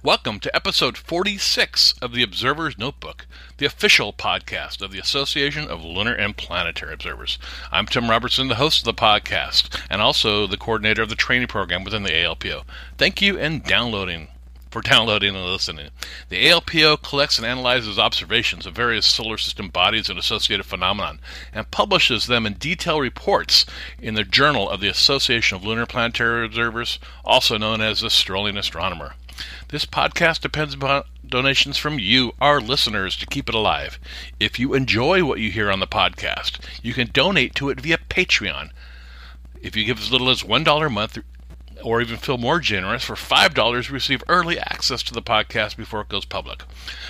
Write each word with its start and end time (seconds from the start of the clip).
Welcome 0.00 0.38
to 0.40 0.54
episode 0.54 0.96
46 0.96 1.94
of 2.00 2.12
the 2.12 2.22
Observer's 2.22 2.78
Notebook, 2.78 3.26
the 3.56 3.66
official 3.66 4.12
podcast 4.12 4.80
of 4.80 4.92
the 4.92 5.00
Association 5.00 5.66
of 5.66 5.84
Lunar 5.84 6.12
and 6.12 6.36
Planetary 6.36 6.94
Observers. 6.94 7.36
I'm 7.72 7.86
Tim 7.86 8.08
Robertson, 8.08 8.46
the 8.46 8.54
host 8.54 8.82
of 8.82 8.84
the 8.84 8.94
podcast, 8.94 9.76
and 9.90 10.00
also 10.00 10.46
the 10.46 10.56
coordinator 10.56 11.02
of 11.02 11.08
the 11.08 11.16
training 11.16 11.48
program 11.48 11.82
within 11.82 12.04
the 12.04 12.12
ALPO. 12.12 12.62
Thank 12.96 13.20
you 13.20 13.40
and 13.40 13.64
downloading 13.64 14.28
for 14.70 14.82
downloading 14.82 15.34
and 15.34 15.44
listening. 15.44 15.90
The 16.28 16.46
ALPO 16.46 17.02
collects 17.02 17.36
and 17.36 17.46
analyzes 17.46 17.98
observations 17.98 18.66
of 18.66 18.76
various 18.76 19.04
solar 19.04 19.36
system 19.36 19.68
bodies 19.68 20.08
and 20.08 20.16
associated 20.16 20.64
phenomena 20.64 21.18
and 21.52 21.72
publishes 21.72 22.28
them 22.28 22.46
in 22.46 22.54
detailed 22.56 23.02
reports 23.02 23.66
in 24.00 24.14
the 24.14 24.22
Journal 24.22 24.70
of 24.70 24.80
the 24.80 24.88
Association 24.88 25.56
of 25.56 25.64
Lunar 25.64 25.86
Planetary 25.86 26.46
Observers, 26.46 27.00
also 27.24 27.58
known 27.58 27.80
as 27.80 28.00
the 28.00 28.10
Strolling 28.10 28.56
Astronomer. 28.56 29.14
This 29.68 29.84
podcast 29.84 30.40
depends 30.40 30.74
upon 30.74 31.04
donations 31.26 31.76
from 31.76 31.98
you, 31.98 32.32
our 32.40 32.60
listeners, 32.60 33.16
to 33.18 33.26
keep 33.26 33.48
it 33.48 33.54
alive. 33.54 33.98
If 34.40 34.58
you 34.58 34.74
enjoy 34.74 35.24
what 35.24 35.40
you 35.40 35.50
hear 35.50 35.70
on 35.70 35.80
the 35.80 35.86
podcast, 35.86 36.58
you 36.82 36.94
can 36.94 37.10
donate 37.12 37.54
to 37.56 37.68
it 37.68 37.80
via 37.80 37.98
Patreon. 37.98 38.70
If 39.60 39.76
you 39.76 39.84
give 39.84 39.98
as 39.98 40.12
little 40.12 40.30
as 40.30 40.42
$1 40.42 40.86
a 40.86 40.90
month, 40.90 41.18
or 41.82 42.00
even 42.00 42.16
feel 42.16 42.38
more 42.38 42.58
generous, 42.60 43.04
for 43.04 43.14
$5 43.14 43.88
you 43.88 43.94
receive 43.94 44.22
early 44.28 44.58
access 44.58 45.02
to 45.04 45.14
the 45.14 45.22
podcast 45.22 45.76
before 45.76 46.00
it 46.00 46.08
goes 46.08 46.24
public. 46.24 46.62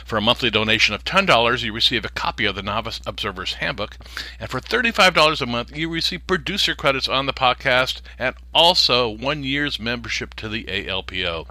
For 0.05 0.17
a 0.17 0.23
monthly 0.23 0.51
donation 0.51 0.95
of 0.95 1.05
$10, 1.05 1.63
you 1.63 1.73
receive 1.73 2.05
a 2.05 2.11
copy 2.11 2.45
of 2.45 2.55
the 2.55 2.63
Novice 2.63 3.01
Observer's 3.07 3.55
Handbook. 3.55 3.97
And 4.39 4.51
for 4.51 4.61
$35 4.61 5.41
a 5.41 5.47
month, 5.47 5.77
you 5.77 5.89
receive 5.89 6.27
producer 6.27 6.75
credits 6.75 7.09
on 7.09 7.27
the 7.27 7.33
podcast 7.33 8.01
and 8.19 8.35
also 8.53 9.09
one 9.09 9.43
year's 9.43 9.81
membership 9.81 10.35
to 10.35 10.49
the 10.49 10.65
ALPO. 10.65 11.49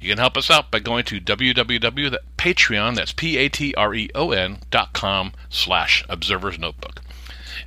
You 0.00 0.08
can 0.08 0.18
help 0.18 0.36
us 0.36 0.50
out 0.50 0.70
by 0.70 0.78
going 0.78 1.04
to 1.04 1.20
www.patreon, 1.20 2.94
that's 2.94 3.12
P-A-T-R-E-O-N 3.12 4.58
dot 4.70 4.92
com 4.92 5.32
slash 5.50 6.04
observer's 6.08 6.58
notebook. 6.58 7.00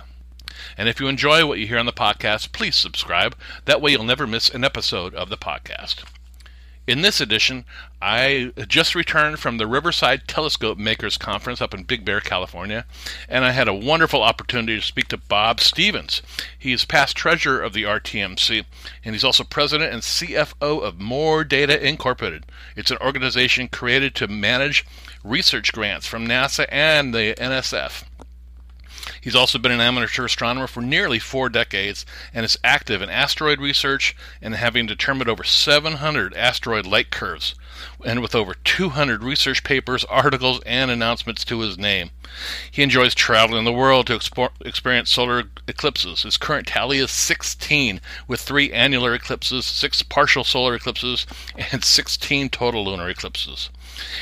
And 0.80 0.88
if 0.88 0.98
you 0.98 1.08
enjoy 1.08 1.44
what 1.44 1.58
you 1.58 1.66
hear 1.66 1.78
on 1.78 1.84
the 1.84 1.92
podcast, 1.92 2.52
please 2.52 2.74
subscribe. 2.74 3.36
That 3.66 3.82
way 3.82 3.90
you'll 3.90 4.02
never 4.02 4.26
miss 4.26 4.48
an 4.48 4.64
episode 4.64 5.14
of 5.14 5.28
the 5.28 5.36
podcast. 5.36 6.04
In 6.86 7.02
this 7.02 7.20
edition, 7.20 7.66
I 8.00 8.54
just 8.66 8.94
returned 8.94 9.40
from 9.40 9.58
the 9.58 9.66
Riverside 9.66 10.26
Telescope 10.26 10.78
Makers 10.78 11.18
Conference 11.18 11.60
up 11.60 11.74
in 11.74 11.82
Big 11.82 12.06
Bear, 12.06 12.20
California, 12.20 12.86
and 13.28 13.44
I 13.44 13.50
had 13.50 13.68
a 13.68 13.74
wonderful 13.74 14.22
opportunity 14.22 14.80
to 14.80 14.86
speak 14.86 15.08
to 15.08 15.18
Bob 15.18 15.60
Stephens. 15.60 16.22
He 16.58 16.72
is 16.72 16.86
past 16.86 17.14
treasurer 17.14 17.60
of 17.60 17.74
the 17.74 17.82
RTMC, 17.82 18.64
and 19.04 19.14
he's 19.14 19.22
also 19.22 19.44
president 19.44 19.92
and 19.92 20.00
CFO 20.00 20.82
of 20.82 20.98
More 20.98 21.44
Data 21.44 21.86
Incorporated. 21.86 22.46
It's 22.74 22.90
an 22.90 22.96
organization 23.02 23.68
created 23.68 24.14
to 24.14 24.28
manage 24.28 24.86
research 25.22 25.74
grants 25.74 26.06
from 26.06 26.26
NASA 26.26 26.64
and 26.70 27.12
the 27.12 27.34
NSF. 27.36 28.04
He's 29.20 29.36
also 29.36 29.58
been 29.58 29.72
an 29.72 29.80
amateur 29.80 30.24
astronomer 30.24 30.66
for 30.66 30.80
nearly 30.80 31.18
four 31.18 31.48
decades 31.48 32.06
and 32.32 32.44
is 32.44 32.58
active 32.64 33.02
in 33.02 33.10
asteroid 33.10 33.60
research 33.60 34.16
and 34.40 34.54
having 34.54 34.86
determined 34.86 35.28
over 35.28 35.44
700 35.44 36.34
asteroid 36.34 36.86
light 36.86 37.10
curves, 37.10 37.54
and 38.04 38.22
with 38.22 38.34
over 38.34 38.54
200 38.54 39.22
research 39.22 39.62
papers, 39.62 40.04
articles, 40.04 40.60
and 40.64 40.90
announcements 40.90 41.44
to 41.44 41.60
his 41.60 41.76
name. 41.76 42.10
He 42.70 42.82
enjoys 42.82 43.14
traveling 43.14 43.64
the 43.64 43.72
world 43.72 44.06
to 44.06 44.20
experience 44.64 45.10
solar 45.12 45.44
eclipses. 45.68 46.22
His 46.22 46.36
current 46.36 46.68
tally 46.68 46.98
is 46.98 47.10
16, 47.10 48.00
with 48.26 48.40
three 48.40 48.72
annular 48.72 49.14
eclipses, 49.14 49.66
six 49.66 50.02
partial 50.02 50.44
solar 50.44 50.74
eclipses, 50.74 51.26
and 51.72 51.84
16 51.84 52.48
total 52.48 52.84
lunar 52.84 53.10
eclipses. 53.10 53.68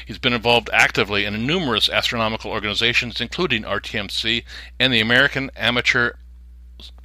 He's 0.06 0.18
been 0.18 0.32
involved 0.32 0.70
actively 0.72 1.24
in 1.24 1.46
numerous 1.46 1.88
astronomical 1.88 2.50
organizations, 2.50 3.20
including 3.20 3.62
RTMC 3.62 4.44
and 4.78 4.92
the 4.92 5.00
American 5.00 5.50
Amateur 5.56 6.12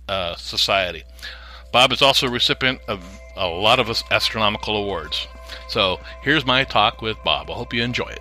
uh, 0.07 0.35
Society. 0.35 1.03
Bob 1.71 1.91
is 1.91 2.01
also 2.01 2.27
a 2.27 2.31
recipient 2.31 2.79
of 2.87 3.03
a 3.35 3.47
lot 3.47 3.79
of 3.79 3.89
astronomical 4.11 4.77
awards. 4.77 5.27
So 5.67 5.99
here's 6.21 6.45
my 6.45 6.63
talk 6.63 7.01
with 7.01 7.17
Bob. 7.23 7.49
I 7.49 7.53
hope 7.53 7.73
you 7.73 7.83
enjoy 7.83 8.09
it. 8.09 8.19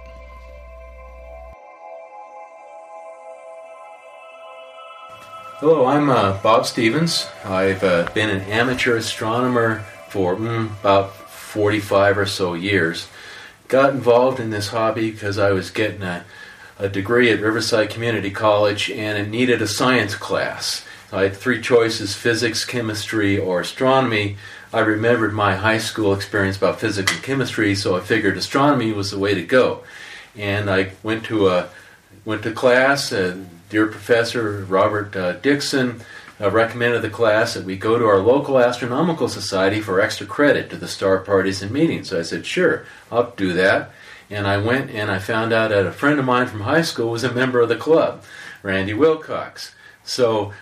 Hello, 5.58 5.86
I'm 5.86 6.10
uh, 6.10 6.38
Bob 6.42 6.66
Stephens. 6.66 7.28
I've 7.44 7.84
uh, 7.84 8.10
been 8.14 8.30
an 8.30 8.40
amateur 8.50 8.96
astronomer 8.96 9.84
for 10.08 10.34
mm, 10.34 10.72
about 10.80 11.14
45 11.14 12.18
or 12.18 12.26
so 12.26 12.54
years. 12.54 13.06
Got 13.72 13.94
involved 13.94 14.38
in 14.38 14.50
this 14.50 14.68
hobby 14.68 15.10
because 15.10 15.38
I 15.38 15.52
was 15.52 15.70
getting 15.70 16.02
a, 16.02 16.26
a 16.78 16.90
degree 16.90 17.30
at 17.30 17.40
Riverside 17.40 17.88
Community 17.88 18.30
College 18.30 18.90
and 18.90 19.16
it 19.16 19.30
needed 19.30 19.62
a 19.62 19.66
science 19.66 20.14
class. 20.14 20.84
I 21.10 21.22
had 21.22 21.34
three 21.34 21.58
choices 21.58 22.14
physics, 22.14 22.66
chemistry, 22.66 23.38
or 23.38 23.60
astronomy. 23.60 24.36
I 24.74 24.80
remembered 24.80 25.32
my 25.32 25.56
high 25.56 25.78
school 25.78 26.12
experience 26.12 26.58
about 26.58 26.80
physics 26.80 27.14
and 27.14 27.22
chemistry, 27.22 27.74
so 27.74 27.96
I 27.96 28.00
figured 28.00 28.36
astronomy 28.36 28.92
was 28.92 29.10
the 29.10 29.18
way 29.18 29.32
to 29.32 29.42
go. 29.42 29.84
And 30.36 30.68
I 30.68 30.90
went 31.02 31.24
to 31.24 31.48
a 31.48 31.70
went 32.26 32.42
to 32.42 32.52
class. 32.52 33.10
Uh, 33.10 33.38
dear 33.70 33.86
professor 33.86 34.66
Robert 34.66 35.16
uh, 35.16 35.32
Dixon 35.32 36.02
recommended 36.48 37.02
the 37.02 37.10
class 37.10 37.54
that 37.54 37.64
we 37.64 37.76
go 37.76 37.98
to 37.98 38.06
our 38.06 38.18
local 38.18 38.58
astronomical 38.58 39.28
society 39.28 39.80
for 39.80 40.00
extra 40.00 40.26
credit 40.26 40.70
to 40.70 40.76
the 40.76 40.88
star 40.88 41.18
parties 41.18 41.62
and 41.62 41.70
meetings. 41.70 42.08
So 42.08 42.18
I 42.18 42.22
said, 42.22 42.44
sure, 42.44 42.84
I'll 43.10 43.30
do 43.30 43.52
that. 43.52 43.90
And 44.28 44.46
I 44.46 44.56
went 44.56 44.90
and 44.90 45.10
I 45.10 45.18
found 45.18 45.52
out 45.52 45.68
that 45.68 45.86
a 45.86 45.92
friend 45.92 46.18
of 46.18 46.24
mine 46.24 46.46
from 46.46 46.62
high 46.62 46.82
school 46.82 47.10
was 47.10 47.22
a 47.22 47.32
member 47.32 47.60
of 47.60 47.68
the 47.68 47.76
club, 47.76 48.24
Randy 48.62 48.94
Wilcox. 48.94 49.74
So 50.04 50.52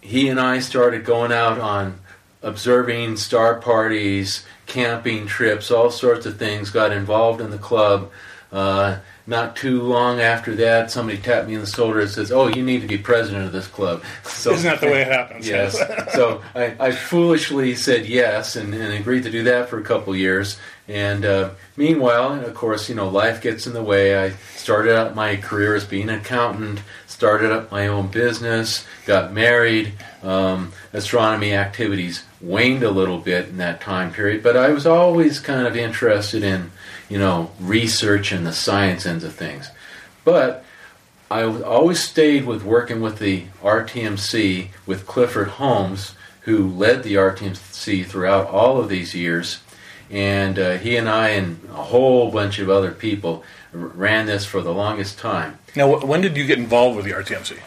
he 0.00 0.28
and 0.28 0.38
I 0.38 0.60
started 0.60 1.04
going 1.04 1.32
out 1.32 1.58
on 1.58 2.00
observing 2.42 3.16
star 3.16 3.60
parties, 3.60 4.46
camping 4.66 5.26
trips, 5.26 5.70
all 5.70 5.90
sorts 5.90 6.26
of 6.26 6.38
things, 6.38 6.70
got 6.70 6.92
involved 6.92 7.40
in 7.40 7.50
the 7.50 7.58
club. 7.58 8.10
Uh, 8.52 8.98
not 9.28 9.56
too 9.56 9.82
long 9.82 10.20
after 10.20 10.54
that, 10.56 10.90
somebody 10.90 11.18
tapped 11.18 11.48
me 11.48 11.54
on 11.54 11.60
the 11.60 11.66
shoulder 11.66 12.00
and 12.00 12.08
says, 12.08 12.32
"Oh, 12.32 12.48
you 12.48 12.62
need 12.62 12.80
to 12.80 12.88
be 12.88 12.96
president 12.96 13.44
of 13.44 13.52
this 13.52 13.66
club." 13.66 14.02
So, 14.24 14.52
Isn't 14.52 14.64
that 14.64 14.80
the 14.80 14.86
way 14.86 15.02
it 15.02 15.08
happens? 15.08 15.46
yes. 15.48 15.76
so 16.14 16.42
I, 16.54 16.74
I, 16.80 16.92
foolishly 16.92 17.74
said 17.74 18.06
yes 18.06 18.56
and, 18.56 18.72
and, 18.72 18.94
agreed 18.94 19.24
to 19.24 19.30
do 19.30 19.44
that 19.44 19.68
for 19.68 19.78
a 19.78 19.82
couple 19.82 20.16
years. 20.16 20.58
And 20.88 21.26
uh, 21.26 21.50
meanwhile, 21.76 22.42
of 22.42 22.54
course, 22.54 22.88
you 22.88 22.94
know, 22.94 23.10
life 23.10 23.42
gets 23.42 23.66
in 23.66 23.74
the 23.74 23.82
way. 23.82 24.18
I 24.18 24.30
started 24.56 24.96
out 24.96 25.14
my 25.14 25.36
career 25.36 25.74
as 25.74 25.84
being 25.84 26.08
an 26.08 26.20
accountant, 26.20 26.80
started 27.06 27.52
up 27.52 27.70
my 27.70 27.86
own 27.86 28.08
business, 28.08 28.86
got 29.04 29.34
married. 29.34 29.92
Um, 30.22 30.72
astronomy 30.94 31.52
activities 31.52 32.24
waned 32.40 32.82
a 32.82 32.90
little 32.90 33.18
bit 33.18 33.48
in 33.48 33.58
that 33.58 33.82
time 33.82 34.10
period, 34.10 34.42
but 34.42 34.56
I 34.56 34.70
was 34.70 34.86
always 34.86 35.38
kind 35.38 35.66
of 35.66 35.76
interested 35.76 36.42
in 36.42 36.70
you 37.08 37.18
know, 37.18 37.50
research 37.60 38.32
and 38.32 38.46
the 38.46 38.52
science 38.52 39.06
ends 39.06 39.24
of 39.24 39.34
things. 39.34 39.70
But 40.24 40.64
I 41.30 41.42
always 41.42 42.00
stayed 42.00 42.46
with 42.46 42.62
working 42.64 43.00
with 43.00 43.18
the 43.18 43.44
RTMC 43.62 44.68
with 44.86 45.06
Clifford 45.06 45.48
Holmes, 45.48 46.14
who 46.42 46.66
led 46.68 47.02
the 47.02 47.14
RTMC 47.14 48.06
throughout 48.06 48.48
all 48.48 48.78
of 48.80 48.88
these 48.88 49.14
years. 49.14 49.60
And 50.10 50.58
uh, 50.58 50.78
he 50.78 50.96
and 50.96 51.08
I 51.08 51.30
and 51.30 51.60
a 51.70 51.82
whole 51.82 52.30
bunch 52.30 52.58
of 52.58 52.70
other 52.70 52.92
people 52.92 53.44
ran 53.72 54.24
this 54.26 54.46
for 54.46 54.62
the 54.62 54.72
longest 54.72 55.18
time. 55.18 55.58
Now, 55.76 55.98
when 55.98 56.22
did 56.22 56.36
you 56.36 56.46
get 56.46 56.58
involved 56.58 56.96
with 56.96 57.04
the 57.04 57.12
RTMC? 57.12 57.58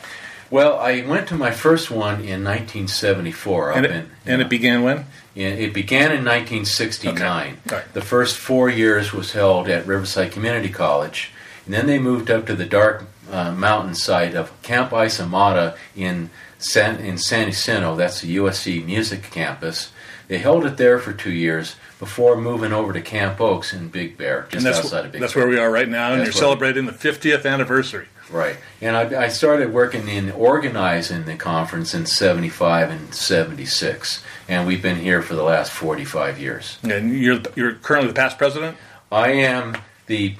Well, 0.50 0.80
I 0.80 1.02
went 1.06 1.28
to 1.30 1.36
my 1.36 1.52
first 1.52 1.92
one 1.92 2.16
in 2.16 2.44
1974 2.44 3.72
up 3.72 3.78
And 3.78 3.86
it, 3.86 3.92
in. 3.92 4.12
and 4.26 4.42
it 4.42 4.50
began 4.50 4.82
when? 4.84 5.06
It 5.36 5.74
began 5.74 6.12
in 6.12 6.26
1969. 6.26 7.58
Okay. 7.66 7.76
Right. 7.76 7.94
The 7.94 8.02
first 8.02 8.38
four 8.38 8.70
years 8.70 9.14
was 9.14 9.32
held 9.32 9.70
at 9.70 9.88
Riverside 9.88 10.32
Community 10.32 10.70
College, 10.70 11.32
and 11.66 11.74
then 11.74 11.88
they 11.88 12.00
moved 12.00 12.30
up 12.30 12.46
to 12.48 12.56
the 12.56 12.66
dark 12.66 13.06
uh, 13.32 13.52
mountain 13.52 13.96
site 13.96 14.36
of 14.36 14.62
Camp 14.62 14.92
ISOMATA 14.92 15.78
in 15.96 16.30
San 16.58 16.98
in 16.98 17.18
San 17.18 17.48
Jacinto. 17.48 17.96
That's 17.96 18.22
the 18.22 18.36
USC 18.36 18.86
Music 18.86 19.24
Campus. 19.24 19.92
They 20.28 20.38
held 20.38 20.66
it 20.66 20.78
there 20.78 21.00
for 21.00 21.14
two 21.14 21.32
years 21.32 21.76
before 22.00 22.36
moving 22.38 22.74
over 22.74 22.94
to 22.94 23.02
Camp 23.02 23.40
Oakes 23.40 23.74
in 23.74 23.90
Big 23.90 24.18
Bear, 24.18 24.48
just 24.50 24.66
outside 24.66 25.06
of 25.06 25.12
Big 25.12 25.22
that's 25.22 25.34
Bear. 25.34 25.44
That's 25.44 25.48
where 25.48 25.48
we 25.48 25.58
are 25.58 25.72
right 25.72 25.90
now, 25.90 26.12
and 26.12 26.22
That's 26.22 26.34
you're 26.34 26.42
celebrating 26.42 26.86
the 26.86 26.94
50th 26.94 27.46
anniversary. 27.46 28.08
Right. 28.32 28.58
And 28.80 28.96
I, 28.96 29.24
I 29.24 29.28
started 29.28 29.74
working 29.74 30.08
in 30.08 30.32
organizing 30.32 31.26
the 31.26 31.36
conference 31.36 31.94
in 31.94 32.06
75 32.06 32.90
and 32.90 33.14
76. 33.14 34.24
And 34.52 34.68
we've 34.68 34.82
been 34.82 34.98
here 34.98 35.22
for 35.22 35.34
the 35.34 35.44
last 35.44 35.72
45 35.72 36.38
years. 36.38 36.78
And 36.84 37.18
you're 37.18 37.40
you're 37.56 37.76
currently 37.76 38.10
the 38.10 38.14
past 38.14 38.38
president. 38.38 38.76
I 39.10 39.30
am 39.30 39.78
the, 40.08 40.36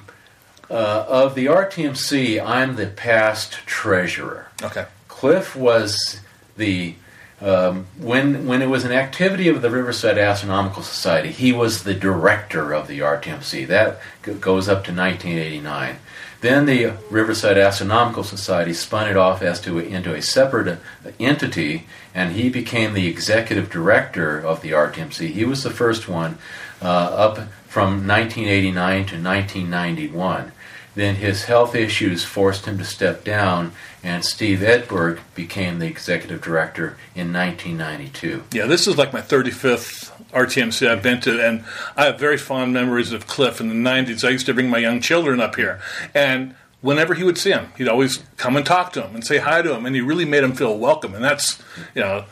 uh, 0.70 1.06
of 1.08 1.34
the 1.34 1.46
RTMC, 1.46 2.44
I'm 2.44 2.76
the 2.76 2.88
past 2.88 3.52
treasurer. 3.64 4.48
Okay. 4.62 4.84
Cliff 5.08 5.56
was 5.56 6.20
the 6.58 6.94
um, 7.40 7.86
when 7.98 8.46
when 8.46 8.60
it 8.60 8.68
was 8.68 8.84
an 8.84 8.92
activity 8.92 9.48
of 9.48 9.62
the 9.62 9.70
Riverside 9.70 10.18
Astronomical 10.18 10.82
Society, 10.82 11.32
he 11.32 11.50
was 11.50 11.82
the 11.82 11.94
director 11.94 12.74
of 12.74 12.88
the 12.88 12.98
RTMC. 13.00 13.66
That 13.66 13.98
g- 14.24 14.34
goes 14.34 14.68
up 14.68 14.84
to 14.84 14.94
1989. 14.94 15.96
Then 16.42 16.66
the 16.66 16.92
Riverside 17.10 17.56
Astronomical 17.56 18.24
Society 18.24 18.74
spun 18.74 19.08
it 19.08 19.16
off 19.16 19.42
as 19.42 19.60
to 19.62 19.78
into 19.78 20.14
a 20.14 20.20
separate 20.20 20.68
uh, 20.68 21.10
entity, 21.18 21.86
and 22.14 22.32
he 22.32 22.48
became 22.48 22.94
the 22.94 23.06
executive 23.06 23.70
director 23.70 24.38
of 24.38 24.60
the 24.62 24.70
RTMC. 24.70 25.30
He 25.30 25.44
was 25.44 25.62
the 25.62 25.70
first 25.70 26.08
one 26.08 26.38
uh, 26.80 26.86
up 26.86 27.38
from 27.68 28.06
1989 28.06 29.06
to 29.06 29.22
1991. 29.22 30.52
Then 30.94 31.14
his 31.14 31.44
health 31.44 31.74
issues 31.74 32.22
forced 32.22 32.66
him 32.66 32.76
to 32.76 32.84
step 32.84 33.24
down, 33.24 33.72
and 34.02 34.22
Steve 34.22 34.58
Edberg 34.58 35.20
became 35.34 35.78
the 35.78 35.86
executive 35.86 36.42
director 36.42 36.98
in 37.14 37.32
1992. 37.32 38.44
Yeah, 38.52 38.66
this 38.66 38.86
is 38.86 38.98
like 38.98 39.12
my 39.12 39.22
35th 39.22 40.10
RTMC 40.32 40.88
I've 40.88 41.02
been 41.02 41.20
to, 41.22 41.42
and 41.42 41.64
I 41.96 42.06
have 42.06 42.18
very 42.18 42.36
fond 42.36 42.74
memories 42.74 43.12
of 43.12 43.26
Cliff 43.26 43.58
in 43.58 43.68
the 43.68 43.90
90s. 43.90 44.22
I 44.22 44.30
used 44.30 44.44
to 44.46 44.54
bring 44.54 44.68
my 44.68 44.78
young 44.78 45.00
children 45.00 45.40
up 45.40 45.56
here, 45.56 45.80
and 46.14 46.54
whenever 46.82 47.14
he 47.14 47.24
would 47.24 47.38
see 47.38 47.52
him, 47.52 47.68
he'd 47.78 47.88
always 47.88 48.22
come 48.36 48.56
and 48.56 48.66
talk 48.66 48.92
to 48.92 49.02
him 49.02 49.14
and 49.14 49.24
say 49.24 49.38
hi 49.38 49.62
to 49.62 49.74
him, 49.74 49.86
and 49.86 49.94
he 49.94 50.02
really 50.02 50.26
made 50.26 50.44
him 50.44 50.52
feel 50.52 50.76
welcome. 50.76 51.14
And 51.14 51.24
that's, 51.24 51.62
you 51.94 52.02
know, 52.02 52.24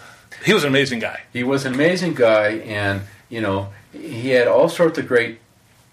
he 0.44 0.52
was 0.52 0.64
an 0.64 0.68
amazing 0.68 0.98
guy. 0.98 1.22
He 1.32 1.42
was 1.42 1.64
an 1.64 1.74
amazing 1.74 2.14
guy, 2.14 2.58
and 2.58 3.02
you 3.28 3.40
know 3.40 3.68
he 3.92 4.30
had 4.30 4.48
all 4.48 4.68
sorts 4.68 4.98
of 4.98 5.06
great 5.06 5.38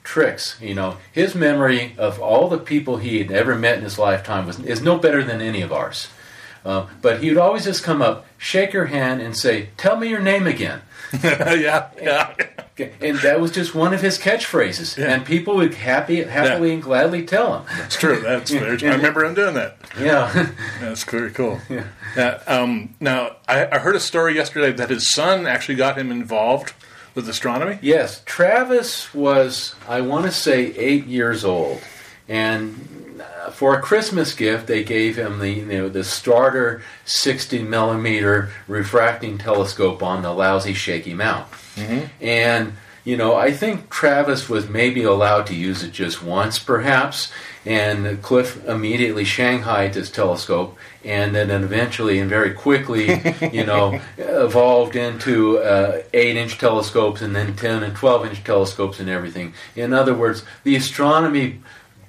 tricks. 0.04 0.58
You 0.62 0.76
know 0.76 0.98
his 1.12 1.36
memory 1.36 1.96
of 1.98 2.20
all 2.20 2.50
the 2.50 2.58
people 2.58 2.98
he 2.98 3.20
had 3.20 3.32
ever 3.32 3.56
met 3.56 3.78
in 3.78 3.84
his 3.84 4.00
lifetime 4.00 4.46
was 4.46 4.60
is 4.60 4.82
no 4.82 4.98
better 4.98 5.24
than 5.24 5.42
any 5.42 5.62
of 5.62 5.72
ours. 5.72 6.08
Uh, 6.66 6.88
but 7.02 7.22
he 7.22 7.30
would 7.30 7.38
always 7.38 7.64
just 7.64 7.84
come 7.84 8.02
up, 8.02 8.26
shake 8.38 8.74
your 8.74 8.86
hand, 8.86 9.22
and 9.22 9.38
say, 9.38 9.70
"Tell 9.78 9.98
me 9.98 10.10
your 10.10 10.20
name 10.20 10.48
again." 10.48 10.82
yeah, 11.24 11.90
yeah. 12.02 12.34
And 12.80 13.18
that 13.20 13.40
was 13.42 13.52
just 13.52 13.74
one 13.76 13.94
of 13.94 14.02
his 14.02 14.18
catchphrases, 14.20 14.98
Yeah. 14.98 15.14
and 15.14 15.26
people 15.26 15.56
would 15.56 15.74
happy, 15.74 16.24
happily 16.24 16.74
and 16.74 16.82
gladly 16.82 17.24
tell 17.26 17.60
him. 17.60 17.66
That's 17.78 17.96
true. 17.98 18.20
That's 18.22 18.52
very 18.52 18.78
true. 18.78 18.90
I 18.90 18.96
remember 18.96 19.26
him 19.26 19.34
doing 19.34 19.54
that. 19.56 19.78
Yeah, 20.00 20.52
That's 20.80 21.04
very 21.04 21.32
cool. 21.32 21.60
Yeah. 22.16 22.40
um, 22.48 22.96
now, 23.00 23.36
I, 23.48 23.68
I 23.68 23.78
heard 23.80 23.96
a 23.96 24.00
story 24.00 24.34
yesterday 24.36 24.72
that 24.72 24.90
his 24.90 25.12
son 25.14 25.46
actually 25.46 25.76
got 25.76 25.98
him 25.98 26.10
involved 26.12 26.74
with 27.14 27.28
astronomy. 27.30 27.78
yes. 27.82 28.22
Travis 28.26 29.14
was, 29.14 29.76
I 29.88 30.02
want 30.02 30.26
to 30.26 30.32
say, 30.32 30.68
eight 30.78 31.06
years 31.06 31.44
old, 31.46 31.82
and 32.28 32.97
for 33.52 33.76
a 33.76 33.82
Christmas 33.82 34.34
gift, 34.34 34.68
they 34.68 34.84
gave 34.84 35.18
him 35.18 35.40
the 35.40 35.50
you 35.50 35.66
know 35.66 35.90
the 35.90 36.04
starter 36.04 36.82
60 37.06 37.64
millimeter 37.64 38.52
refracting 38.68 39.38
telescope 39.38 40.04
on 40.04 40.22
the 40.22 40.32
lousy 40.32 40.74
shaky 40.74 41.14
mount, 41.14 41.48
and. 42.22 42.74
You 43.04 43.16
know, 43.16 43.38
I 43.38 43.54
think 43.54 43.90
Travis 43.90 44.50
was 44.50 44.68
maybe 44.68 45.04
allowed 45.04 45.48
to 45.48 45.56
use 45.56 45.82
it 45.82 45.94
just 45.94 46.22
once, 46.22 46.60
perhaps, 46.60 47.32
and 47.66 48.22
Cliff 48.22 48.66
immediately 48.66 49.24
shanghaied 49.24 49.96
his 49.96 50.12
telescope, 50.12 50.78
and 51.06 51.34
then 51.34 51.50
eventually 51.50 52.20
and 52.20 52.30
very 52.30 52.52
quickly, 52.52 53.22
you 53.54 53.66
know, 53.66 54.02
evolved 54.18 54.98
into 54.98 55.60
uh, 55.60 56.02
eight-inch 56.14 56.58
telescopes 56.58 57.22
and 57.22 57.34
then 57.34 57.56
ten 57.56 57.82
and 57.82 57.96
twelve-inch 57.96 58.44
telescopes 58.44 59.00
and 59.00 59.10
everything. 59.10 59.54
In 59.74 59.94
other 59.94 60.14
words, 60.14 60.44
the 60.66 60.76
astronomy 60.76 61.62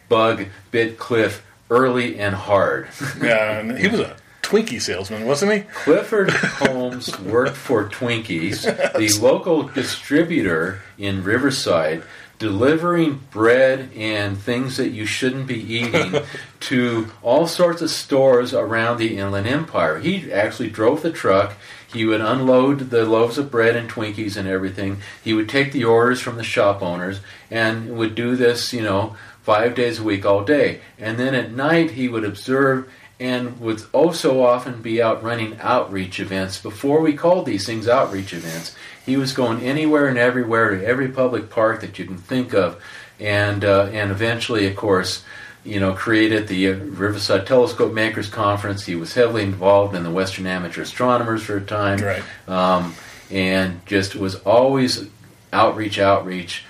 bug 0.08 0.46
bit 0.70 0.99
Cliff 0.99 1.44
early 1.70 2.19
and 2.19 2.34
hard. 2.34 2.88
Yeah, 3.22 3.58
and 3.58 3.78
he 3.78 3.88
was 3.88 4.00
a 4.00 4.16
Twinkie 4.43 4.81
salesman, 4.81 5.26
wasn't 5.26 5.52
he? 5.52 5.60
Clifford 5.60 6.31
Holmes 6.32 7.19
worked 7.20 7.56
for 7.56 7.88
Twinkies, 7.88 8.62
the 8.96 9.20
local 9.20 9.64
distributor 9.64 10.81
in 10.96 11.22
Riverside, 11.22 12.02
delivering 12.38 13.20
bread 13.31 13.90
and 13.94 14.38
things 14.38 14.76
that 14.76 14.88
you 14.88 15.05
shouldn't 15.05 15.46
be 15.46 15.60
eating 15.60 16.22
to 16.61 17.11
all 17.22 17.46
sorts 17.46 17.82
of 17.82 17.90
stores 17.90 18.54
around 18.54 18.96
the 18.96 19.19
Inland 19.19 19.46
Empire. 19.46 19.99
He 19.99 20.32
actually 20.32 20.70
drove 20.70 21.02
the 21.02 21.12
truck. 21.12 21.54
He 21.93 22.04
would 22.04 22.20
unload 22.20 22.90
the 22.90 23.04
loaves 23.04 23.38
of 23.38 23.50
bread 23.50 23.75
and 23.75 23.90
Twinkies 23.90 24.37
and 24.37 24.49
everything. 24.49 24.99
He 25.22 25.34
would 25.34 25.49
take 25.49 25.72
the 25.72 25.84
orders 25.84 26.20
from 26.20 26.37
the 26.37 26.44
shop 26.44 26.81
owners 26.82 27.20
and 27.50 27.96
would 27.96 28.14
do 28.14 28.37
this, 28.37 28.72
you 28.72 28.82
know, 28.82 29.16
five 29.49 29.75
days 29.75 29.99
a 29.99 30.03
week, 30.03 30.27
all 30.27 30.45
day. 30.45 30.79
And 30.99 31.19
then 31.19 31.35
at 31.35 31.53
night, 31.53 31.93
he 31.93 32.06
would 32.06 32.23
observe 32.23 32.87
and 33.19 33.59
would 33.59 33.83
also 33.95 34.43
often 34.43 34.83
be 34.83 35.00
out 35.00 35.23
running 35.23 35.59
outreach 35.61 36.21
events. 36.21 36.61
Before 36.61 37.00
we 37.00 37.15
called 37.15 37.47
these 37.47 37.65
things 37.65 37.89
outreach 37.89 38.35
events, 38.35 38.77
he 39.06 39.17
was 39.17 39.33
going 39.33 39.62
anywhere 39.62 40.06
and 40.06 40.19
everywhere 40.19 40.77
to 40.77 40.85
every 40.87 41.09
public 41.09 41.49
park 41.49 41.81
that 41.81 41.99
you 41.99 42.05
can 42.05 42.19
think 42.19 42.53
of, 42.53 42.77
and 43.19 43.65
uh, 43.65 43.89
and 43.91 44.11
eventually, 44.11 44.67
of 44.67 44.77
course, 44.77 45.25
you 45.65 45.81
know, 45.81 45.95
created 45.95 46.47
the 46.47 46.69
uh, 46.69 46.75
Riverside 46.75 47.47
Telescope 47.47 47.95
Makers 47.95 48.29
Conference. 48.29 48.85
He 48.85 48.97
was 48.97 49.15
heavily 49.15 49.45
involved 49.45 49.95
in 49.97 50.03
the 50.05 50.11
Western 50.11 50.47
Amateur 50.47 50.83
Astronomers 50.83 51.43
for 51.43 51.57
a 51.57 51.62
time, 51.62 52.00
Right. 52.00 52.23
um, 52.47 52.95
and 53.31 53.81
just 53.87 54.14
was 54.14 54.35
always 54.45 55.09
outreach, 55.55 55.99
outreach, 55.99 56.64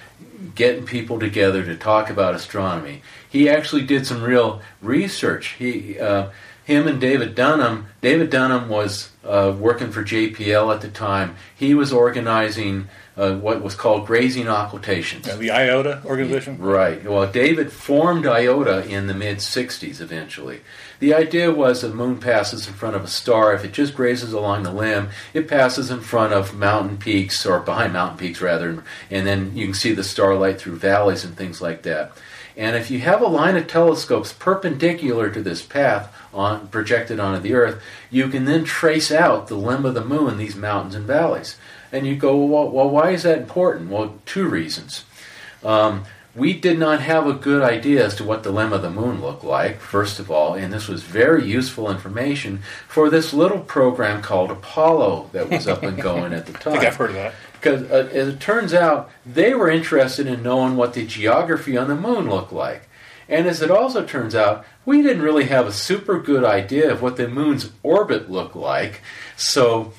getting 0.55 0.85
people 0.85 1.19
together 1.19 1.65
to 1.65 1.77
talk 1.77 2.11
about 2.11 2.35
astronomy. 2.35 3.03
He 3.29 3.49
actually 3.49 3.83
did 3.83 4.07
some 4.07 4.23
real 4.23 4.63
research. 4.81 5.55
He, 5.59 5.99
uh, 5.99 6.31
him 6.65 6.87
and 6.87 7.01
David 7.01 7.35
Dunham. 7.35 7.87
David 8.01 8.31
Dunham 8.31 8.69
was 8.69 9.11
uh, 9.25 9.55
working 9.59 9.91
for 9.91 10.05
JPL 10.05 10.75
at 10.75 10.81
the 10.81 10.89
time. 10.89 11.37
He 11.57 11.75
was 11.75 11.93
organizing 11.93 12.89
uh, 13.19 13.35
what 13.35 13.61
was 13.61 13.75
called 13.75 14.07
grazing 14.07 14.49
occultations. 14.49 15.27
Yeah, 15.27 15.35
the 15.35 15.51
IOTA 15.51 16.03
organization. 16.05 16.57
Right. 16.59 17.03
Well, 17.03 17.31
David 17.31 17.73
formed 17.73 18.27
IOTA 18.27 18.87
in 18.89 19.09
the 19.09 19.15
mid 19.15 19.39
60s 19.39 20.01
eventually. 20.01 20.61
The 21.01 21.15
idea 21.15 21.51
was 21.51 21.81
the 21.81 21.89
moon 21.89 22.19
passes 22.19 22.69
in 22.69 22.75
front 22.75 22.95
of 22.95 23.03
a 23.03 23.09
star. 23.09 23.53
If 23.53 23.65
it 23.65 23.73
just 23.73 23.97
grazes 23.97 24.33
along 24.33 24.63
the 24.63 24.73
limb, 24.73 25.09
it 25.35 25.49
passes 25.49 25.91
in 25.91 26.01
front 26.01 26.33
of 26.33 26.55
mountain 26.55 26.97
peaks, 26.97 27.45
or 27.45 27.59
behind 27.59 27.93
mountain 27.93 28.19
peaks 28.19 28.41
rather, 28.41 28.85
and 29.11 29.27
then 29.27 29.57
you 29.57 29.67
can 29.67 29.75
see 29.75 29.93
the 29.93 30.05
starlight 30.05 30.61
through 30.61 30.77
valleys 30.77 31.25
and 31.25 31.37
things 31.37 31.61
like 31.61 31.83
that. 31.83 32.13
And 32.57 32.75
if 32.75 32.91
you 32.91 32.99
have 33.01 33.23
a 33.23 33.29
line 33.29 33.57
of 33.57 33.69
telescopes 33.69 34.33
perpendicular 34.33 35.31
to 35.31 35.43
this 35.43 35.63
path 35.63 36.13
on 36.35 36.67
projected 36.69 37.21
onto 37.21 37.41
the 37.41 37.55
Earth, 37.55 37.81
you 38.11 38.29
can 38.29 38.45
then 38.45 38.65
trace 38.65 39.13
out 39.13 39.47
the 39.47 39.55
limb 39.55 39.85
of 39.85 39.95
the 39.95 40.05
moon, 40.05 40.37
these 40.37 40.57
mountains 40.57 40.97
and 40.97 41.07
valleys. 41.07 41.57
And 41.93 42.07
you 42.07 42.17
go, 42.17 42.37
well, 42.37 42.69
well 42.71 42.91
why 42.91 43.11
is 43.11 43.23
that 43.23 43.39
important? 43.39 43.91
Well, 43.91 44.15
two 44.27 44.49
reasons. 44.49 45.05
Um, 45.65 46.05
we 46.35 46.53
did 46.53 46.79
not 46.79 47.01
have 47.01 47.27
a 47.27 47.33
good 47.33 47.63
idea 47.63 48.05
as 48.05 48.15
to 48.17 48.25
what 48.25 48.43
the 48.43 48.53
limb 48.53 48.73
of 48.73 48.83
the 48.83 48.91
moon 48.91 49.21
looked 49.21 49.43
like, 49.43 49.81
first 49.81 50.21
of 50.21 50.31
all, 50.31 50.55
and 50.55 50.73
this 50.73 50.87
was 50.87 51.03
very 51.03 51.45
useful 51.45 51.91
information 51.91 52.63
for 52.87 53.11
this 53.11 53.33
little 53.33 53.61
program 53.61 54.23
called 54.23 54.51
Apollo 54.51 55.31
that 55.33 55.51
was 55.51 55.67
up 55.67 55.83
and 55.83 56.01
going 56.01 56.33
at 56.33 56.47
the 56.47 56.53
time. 56.53 56.75
I 56.75 56.77
think 56.77 56.85
I've 56.85 56.97
heard 56.97 57.11
of 57.11 57.17
that. 57.17 57.35
Because 57.55 57.91
uh, 57.91 58.09
as 58.13 58.29
it 58.29 58.41
turns 58.41 58.73
out, 58.73 59.11
they 59.27 59.53
were 59.55 59.69
interested 59.69 60.29
in 60.29 60.43
knowing 60.43 60.77
what 60.77 60.95
the 60.95 61.05
geography 61.05 61.77
on 61.77 61.89
the 61.89 61.97
moon 61.97 62.31
looked 62.31 62.53
like. 62.53 62.89
And 63.29 63.47
as 63.47 63.61
it 63.61 63.71
also 63.71 64.05
turns 64.05 64.35
out, 64.35 64.65
we 64.87 65.03
didn't 65.03 65.23
really 65.23 65.47
have 65.47 65.67
a 65.67 65.73
super 65.73 66.21
good 66.21 66.45
idea 66.45 66.91
of 66.91 67.03
what 67.03 67.17
the 67.17 67.29
moon's 67.29 67.71
orbit 67.83 68.31
looked 68.31 68.57
like. 68.57 69.03
So 69.37 69.93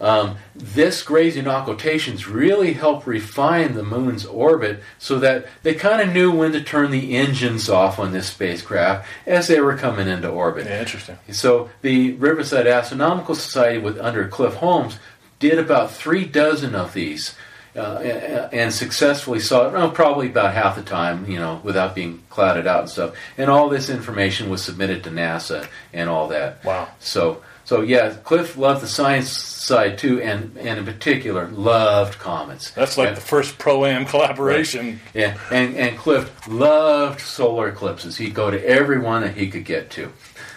um, 0.00 0.36
this 0.54 1.02
grazing 1.02 1.46
occultations 1.46 2.26
really 2.26 2.72
helped 2.72 3.06
refine 3.06 3.74
the 3.74 3.82
moon's 3.82 4.24
orbit 4.26 4.82
so 4.98 5.18
that 5.18 5.46
they 5.62 5.74
kind 5.74 6.00
of 6.00 6.14
knew 6.14 6.30
when 6.30 6.52
to 6.52 6.62
turn 6.62 6.90
the 6.90 7.16
engines 7.16 7.68
off 7.68 7.98
on 7.98 8.12
this 8.12 8.28
spacecraft 8.28 9.06
as 9.26 9.48
they 9.48 9.60
were 9.60 9.76
coming 9.76 10.08
into 10.08 10.28
orbit. 10.28 10.66
Yeah, 10.66 10.80
interesting. 10.80 11.18
So 11.30 11.70
the 11.82 12.12
Riverside 12.12 12.66
Astronomical 12.66 13.34
Society, 13.34 13.78
with 13.78 13.98
under 13.98 14.28
Cliff 14.28 14.54
Holmes, 14.54 14.98
did 15.38 15.58
about 15.58 15.90
three 15.90 16.24
dozen 16.24 16.74
of 16.74 16.94
these. 16.94 17.34
Uh, 17.76 18.48
and, 18.52 18.72
successfully 18.72 19.40
saw 19.40 19.66
it 19.66 19.72
well, 19.72 19.90
probably 19.90 20.28
about 20.28 20.54
half 20.54 20.76
the 20.76 20.82
time, 20.82 21.28
you 21.28 21.40
know, 21.40 21.60
without 21.64 21.92
being 21.92 22.22
clouded 22.30 22.68
out 22.68 22.82
and 22.82 22.88
stuff. 22.88 23.16
And 23.36 23.50
all 23.50 23.68
this 23.68 23.90
information 23.90 24.48
was 24.48 24.62
submitted 24.62 25.02
to 25.02 25.10
NASA 25.10 25.66
and 25.92 26.08
all 26.08 26.28
that. 26.28 26.64
Wow. 26.64 26.86
So, 27.00 27.42
so 27.64 27.80
yeah, 27.82 28.14
Cliff 28.24 28.56
loved 28.56 28.82
the 28.82 28.86
science 28.88 29.30
side 29.30 29.96
too, 29.98 30.20
and, 30.20 30.56
and 30.58 30.78
in 30.78 30.84
particular 30.84 31.48
loved 31.48 32.18
comets. 32.18 32.70
That's 32.72 32.96
like 32.98 33.08
And- 33.08 33.16
the 33.16 33.20
first 33.22 33.58
pro 33.58 33.84
am 33.86 34.04
collaboration. 34.04 35.00
yeah, 35.14 35.38
and, 35.50 35.74
and 35.76 35.96
Cliff 35.96 36.30
loved 36.48 37.20
solar 37.20 37.68
eclipses. 37.68 38.16
He'd 38.18 38.34
go 38.34 38.50
to 38.50 38.62
every 38.66 38.98
one 38.98 39.22
that 39.22 39.34
he 39.36 39.48
could 39.50 39.64
get 39.64 39.90
to. 39.92 40.12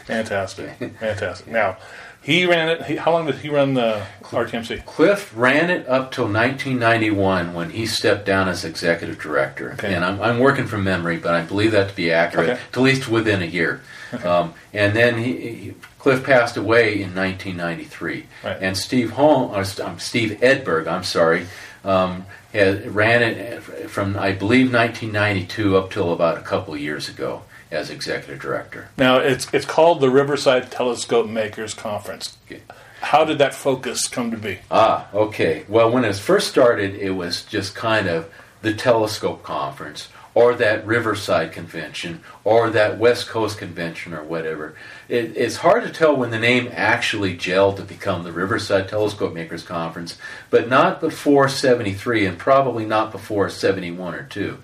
Fantastic, 0.05 0.77
fantastic. 0.99 1.47
Now, 1.47 1.77
he 2.21 2.45
ran 2.45 2.67
it. 2.69 2.83
He, 2.85 2.95
how 2.97 3.11
long 3.13 3.25
did 3.25 3.35
he 3.35 3.47
run 3.49 3.73
the 3.73 4.05
RTMC? 4.23 4.85
Cliff 4.85 5.31
ran 5.35 5.69
it 5.69 5.87
up 5.87 6.11
till 6.11 6.25
1991 6.25 7.53
when 7.53 7.69
he 7.69 7.85
stepped 7.85 8.25
down 8.25 8.47
as 8.49 8.65
executive 8.65 9.19
director. 9.19 9.71
Okay. 9.73 9.93
And 9.93 10.03
I'm, 10.03 10.21
I'm 10.21 10.39
working 10.39 10.65
from 10.67 10.83
memory, 10.83 11.17
but 11.17 11.33
I 11.33 11.41
believe 11.43 11.71
that 11.71 11.89
to 11.89 11.95
be 11.95 12.11
accurate, 12.11 12.49
Okay. 12.49 12.61
at 12.73 12.77
least 12.81 13.07
within 13.07 13.41
a 13.41 13.45
year. 13.45 13.81
Um, 14.23 14.53
and 14.73 14.93
then 14.93 15.17
he, 15.17 15.37
he, 15.55 15.73
Cliff 15.99 16.23
passed 16.23 16.57
away 16.57 17.01
in 17.01 17.15
1993. 17.15 18.25
Right. 18.43 18.57
And 18.61 18.77
Steve 18.77 19.11
Holm, 19.11 19.51
or, 19.51 19.65
um, 19.83 19.99
Steve 19.99 20.39
Edberg, 20.41 20.87
I'm 20.87 21.03
sorry, 21.03 21.47
um, 21.83 22.25
had, 22.53 22.93
ran 22.93 23.23
it 23.23 23.61
from 23.89 24.17
I 24.17 24.31
believe 24.31 24.71
1992 24.71 25.77
up 25.77 25.91
till 25.91 26.13
about 26.13 26.37
a 26.37 26.41
couple 26.41 26.73
of 26.73 26.79
years 26.79 27.09
ago 27.09 27.43
as 27.71 27.89
executive 27.89 28.41
director. 28.41 28.89
Now, 28.97 29.17
it's 29.17 29.51
it's 29.53 29.65
called 29.65 29.99
the 29.99 30.09
Riverside 30.09 30.71
Telescope 30.71 31.27
Makers 31.27 31.73
Conference. 31.73 32.37
Okay. 32.45 32.61
How 33.01 33.23
did 33.25 33.37
that 33.37 33.53
focus 33.53 34.07
come 34.07 34.31
to 34.31 34.37
be? 34.37 34.59
Ah, 34.71 35.07
okay. 35.13 35.65
Well, 35.67 35.91
when 35.91 36.03
it 36.03 36.15
first 36.15 36.47
started, 36.47 36.95
it 36.95 37.11
was 37.11 37.43
just 37.43 37.75
kind 37.75 38.07
of 38.07 38.29
the 38.61 38.73
Telescope 38.73 39.43
Conference 39.43 40.09
or 40.33 40.55
that 40.55 40.85
Riverside 40.85 41.51
Convention 41.51 42.21
or 42.43 42.69
that 42.71 42.97
West 42.97 43.27
Coast 43.27 43.57
Convention 43.57 44.13
or 44.13 44.23
whatever. 44.23 44.75
It, 45.09 45.37
it's 45.37 45.57
hard 45.57 45.83
to 45.83 45.89
tell 45.89 46.15
when 46.15 46.31
the 46.31 46.39
name 46.39 46.69
actually 46.71 47.35
gelled 47.35 47.77
to 47.77 47.83
become 47.83 48.23
the 48.23 48.31
Riverside 48.31 48.89
Telescope 48.89 49.33
Makers 49.33 49.63
Conference, 49.63 50.17
but 50.49 50.67
not 50.67 50.99
before 50.99 51.47
73 51.47 52.25
and 52.25 52.37
probably 52.37 52.85
not 52.85 53.11
before 53.11 53.49
71 53.49 54.15
or 54.15 54.23
2. 54.23 54.57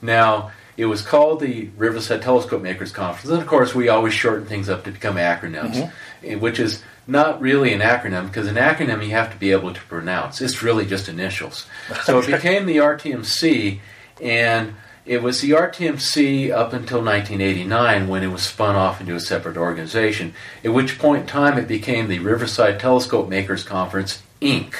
Now, 0.00 0.52
it 0.76 0.86
was 0.86 1.02
called 1.02 1.40
the 1.40 1.68
Riverside 1.76 2.22
Telescope 2.22 2.62
Makers 2.62 2.92
Conference, 2.92 3.30
and 3.30 3.40
of 3.40 3.46
course, 3.46 3.74
we 3.74 3.88
always 3.88 4.14
shorten 4.14 4.46
things 4.46 4.68
up 4.68 4.84
to 4.84 4.90
become 4.90 5.16
acronyms, 5.16 5.92
eh, 6.24 6.34
which 6.34 6.58
is 6.58 6.82
not 7.06 7.40
really 7.40 7.74
an 7.74 7.80
acronym 7.80 8.26
because 8.26 8.46
an 8.46 8.54
acronym 8.54 9.04
you 9.04 9.10
have 9.10 9.30
to 9.30 9.36
be 9.36 9.52
able 9.52 9.74
to 9.74 9.80
pronounce. 9.82 10.40
It's 10.40 10.62
really 10.62 10.86
just 10.86 11.08
initials. 11.08 11.66
So 12.04 12.20
it 12.20 12.26
became 12.30 12.64
the 12.64 12.78
RTMC, 12.78 13.80
and 14.20 14.74
it 15.04 15.22
was 15.22 15.40
the 15.40 15.50
RTMC 15.50 16.50
up 16.50 16.72
until 16.72 17.02
1989 17.02 18.08
when 18.08 18.22
it 18.22 18.28
was 18.28 18.42
spun 18.42 18.76
off 18.76 19.00
into 19.00 19.14
a 19.14 19.20
separate 19.20 19.56
organization, 19.56 20.34
at 20.64 20.72
which 20.72 20.98
point 20.98 21.22
in 21.22 21.26
time 21.26 21.58
it 21.58 21.66
became 21.66 22.08
the 22.08 22.20
Riverside 22.20 22.78
Telescope 22.78 23.28
Makers 23.28 23.64
Conference, 23.64 24.22
Inc. 24.40 24.74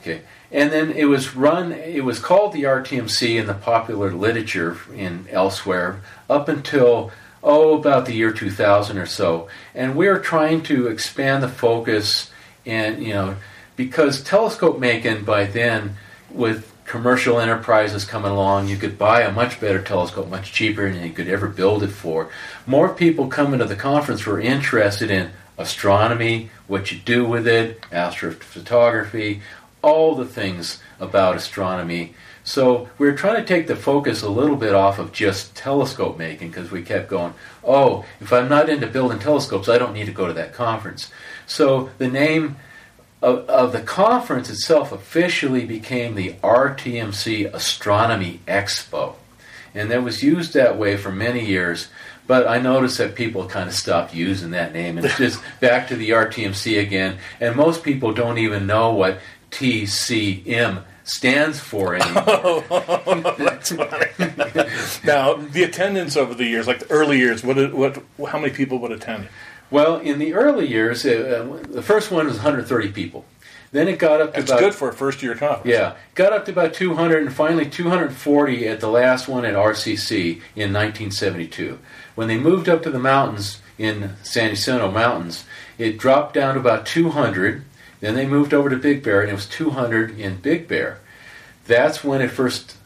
Okay. 0.00 0.22
And 0.50 0.72
then 0.72 0.92
it 0.92 1.04
was 1.04 1.36
run, 1.36 1.72
it 1.72 2.04
was 2.04 2.18
called 2.18 2.52
the 2.52 2.64
RTMC 2.64 3.38
in 3.38 3.46
the 3.46 3.54
popular 3.54 4.12
literature 4.12 4.78
in 4.94 5.26
elsewhere 5.30 6.00
up 6.28 6.48
until, 6.48 7.10
oh, 7.42 7.78
about 7.78 8.06
the 8.06 8.14
year 8.14 8.32
2000 8.32 8.98
or 8.98 9.06
so. 9.06 9.48
And 9.74 9.94
we're 9.94 10.18
trying 10.18 10.62
to 10.64 10.88
expand 10.88 11.42
the 11.42 11.48
focus 11.48 12.30
and, 12.64 13.02
you 13.02 13.12
know, 13.12 13.36
because 13.76 14.22
telescope 14.22 14.78
making 14.78 15.24
by 15.24 15.44
then, 15.44 15.96
with 16.30 16.71
commercial 16.92 17.40
enterprises 17.40 18.04
coming 18.04 18.30
along, 18.30 18.68
you 18.68 18.76
could 18.76 18.98
buy 18.98 19.22
a 19.22 19.32
much 19.32 19.58
better 19.58 19.80
telescope, 19.80 20.28
much 20.28 20.52
cheaper 20.52 20.92
than 20.92 21.02
you 21.02 21.10
could 21.10 21.26
ever 21.26 21.48
build 21.48 21.82
it 21.82 21.88
for. 21.88 22.28
More 22.66 22.90
people 22.90 23.28
coming 23.28 23.60
to 23.60 23.64
the 23.64 23.74
conference 23.74 24.26
were 24.26 24.38
interested 24.38 25.10
in 25.10 25.30
astronomy, 25.56 26.50
what 26.66 26.92
you 26.92 26.98
do 26.98 27.24
with 27.24 27.48
it, 27.48 27.80
astrophotography, 27.90 29.40
all 29.80 30.14
the 30.14 30.26
things 30.26 30.82
about 31.00 31.34
astronomy. 31.34 32.14
So 32.44 32.90
we 32.98 33.08
are 33.08 33.16
trying 33.16 33.36
to 33.36 33.46
take 33.46 33.68
the 33.68 33.76
focus 33.76 34.20
a 34.20 34.28
little 34.28 34.56
bit 34.56 34.74
off 34.74 34.98
of 34.98 35.12
just 35.12 35.56
telescope 35.56 36.18
making 36.18 36.48
because 36.50 36.70
we 36.70 36.82
kept 36.82 37.08
going, 37.08 37.32
oh, 37.64 38.04
if 38.20 38.34
I'm 38.34 38.50
not 38.50 38.68
into 38.68 38.86
building 38.86 39.18
telescopes, 39.18 39.70
I 39.70 39.78
don't 39.78 39.94
need 39.94 40.06
to 40.06 40.12
go 40.12 40.26
to 40.26 40.34
that 40.34 40.52
conference. 40.52 41.10
So 41.46 41.88
the 41.96 42.08
name 42.08 42.56
of, 43.22 43.48
of 43.48 43.72
the 43.72 43.80
conference 43.80 44.50
itself 44.50 44.92
officially 44.92 45.64
became 45.64 46.14
the 46.14 46.32
RTMC 46.42 47.52
Astronomy 47.54 48.40
Expo. 48.46 49.14
And 49.74 49.90
that 49.90 50.02
was 50.02 50.22
used 50.22 50.54
that 50.54 50.76
way 50.76 50.96
for 50.96 51.10
many 51.10 51.46
years. 51.46 51.88
But 52.26 52.46
I 52.46 52.58
noticed 52.58 52.98
that 52.98 53.14
people 53.14 53.46
kind 53.46 53.68
of 53.68 53.74
stopped 53.74 54.14
using 54.14 54.50
that 54.50 54.72
name, 54.72 54.96
and 54.96 55.06
it's 55.06 55.18
just 55.18 55.42
back 55.60 55.88
to 55.88 55.96
the 55.96 56.10
RTMC 56.10 56.80
again. 56.80 57.18
And 57.40 57.56
most 57.56 57.82
people 57.82 58.12
don't 58.12 58.38
even 58.38 58.66
know 58.66 58.92
what 58.92 59.18
TCM 59.50 60.84
stands 61.04 61.58
for 61.58 61.94
anymore. 61.96 62.24
Oh, 62.26 63.34
that's 63.38 63.72
funny. 63.72 64.06
now, 65.04 65.34
the 65.34 65.64
attendance 65.64 66.16
over 66.16 66.34
the 66.34 66.44
years, 66.44 66.66
like 66.66 66.80
the 66.80 66.90
early 66.90 67.18
years, 67.18 67.42
what 67.42 67.72
what 67.72 68.02
how 68.28 68.38
many 68.38 68.52
people 68.52 68.78
would 68.78 68.92
attend? 68.92 69.28
Well, 69.72 69.98
in 69.98 70.18
the 70.18 70.34
early 70.34 70.68
years, 70.68 71.04
uh, 71.06 71.10
uh, 71.50 71.66
the 71.66 71.82
first 71.82 72.10
one 72.10 72.26
was 72.26 72.36
130 72.36 72.92
people. 72.92 73.24
Then 73.72 73.88
it 73.88 73.98
got 73.98 74.20
up 74.20 74.34
to 74.34 74.40
That's 74.40 74.50
about 74.50 74.60
good 74.60 74.74
for 74.74 74.90
a 74.90 74.92
first 74.92 75.22
year 75.22 75.34
conference. 75.34 75.66
Yeah, 75.66 75.96
got 76.14 76.34
up 76.34 76.44
to 76.44 76.52
about 76.52 76.74
200 76.74 77.22
and 77.22 77.32
finally 77.34 77.68
240 77.68 78.68
at 78.68 78.80
the 78.80 78.88
last 78.88 79.28
one 79.28 79.46
at 79.46 79.54
RCC 79.54 80.34
in 80.54 80.74
1972. 80.74 81.78
When 82.14 82.28
they 82.28 82.36
moved 82.36 82.68
up 82.68 82.82
to 82.82 82.90
the 82.90 82.98
mountains 82.98 83.62
in 83.78 84.10
San 84.22 84.50
Jacinto 84.50 84.90
Mountains, 84.90 85.46
it 85.78 85.96
dropped 85.96 86.34
down 86.34 86.54
to 86.54 86.60
about 86.60 86.84
200. 86.84 87.64
Then 88.00 88.14
they 88.14 88.26
moved 88.26 88.52
over 88.52 88.68
to 88.68 88.76
Big 88.76 89.02
Bear 89.02 89.22
and 89.22 89.30
it 89.30 89.34
was 89.34 89.46
200 89.46 90.20
in 90.20 90.36
Big 90.36 90.68
Bear. 90.68 91.00
That's 91.66 92.04
when 92.04 92.20
it 92.20 92.28
first 92.28 92.76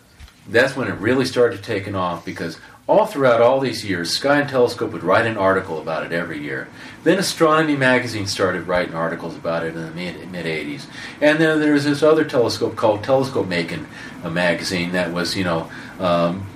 that's 0.48 0.76
when 0.76 0.86
it 0.86 0.94
really 1.00 1.24
started 1.24 1.64
taking 1.64 1.96
off 1.96 2.24
because 2.24 2.58
all 2.88 3.06
throughout 3.06 3.42
all 3.42 3.58
these 3.58 3.84
years, 3.84 4.12
Sky 4.12 4.40
and 4.40 4.48
Telescope 4.48 4.92
would 4.92 5.02
write 5.02 5.26
an 5.26 5.36
article 5.36 5.80
about 5.80 6.06
it 6.06 6.12
every 6.12 6.40
year. 6.40 6.68
Then 7.02 7.18
Astronomy 7.18 7.76
Magazine 7.76 8.26
started 8.26 8.68
writing 8.68 8.94
articles 8.94 9.36
about 9.36 9.64
it 9.64 9.74
in 9.74 9.82
the 9.82 9.90
mid 9.90 10.30
mid 10.30 10.46
80s. 10.46 10.86
And 11.20 11.40
then 11.40 11.58
there 11.58 11.72
was 11.72 11.84
this 11.84 12.02
other 12.02 12.24
telescope 12.24 12.76
called 12.76 13.02
Telescope 13.02 13.48
Making, 13.48 13.86
a 14.22 14.30
magazine 14.30 14.92
that 14.92 15.12
was, 15.12 15.36
you 15.36 15.42
know, 15.42 15.70
um, 15.98 16.46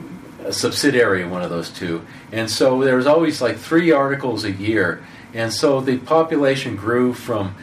a 0.44 0.52
subsidiary 0.52 1.22
of 1.22 1.30
one 1.30 1.42
of 1.42 1.50
those 1.50 1.68
two. 1.68 2.06
And 2.30 2.48
so 2.48 2.80
there 2.82 2.96
was 2.96 3.06
always 3.06 3.42
like 3.42 3.58
three 3.58 3.90
articles 3.90 4.44
a 4.44 4.52
year. 4.52 5.04
And 5.34 5.52
so 5.52 5.80
the 5.80 5.98
population 5.98 6.76
grew 6.76 7.12
from 7.12 7.56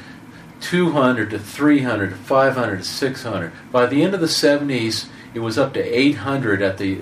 200 0.59 1.29
to 1.29 1.39
300 1.39 2.09
to 2.09 2.15
500 2.15 2.77
to 2.77 2.83
600. 2.83 3.51
By 3.71 3.85
the 3.85 4.03
end 4.03 4.13
of 4.13 4.19
the 4.19 4.27
70s, 4.27 5.07
it 5.33 5.39
was 5.39 5.57
up 5.57 5.73
to 5.73 5.81
800 5.81 6.61
at 6.61 6.77
the 6.77 6.95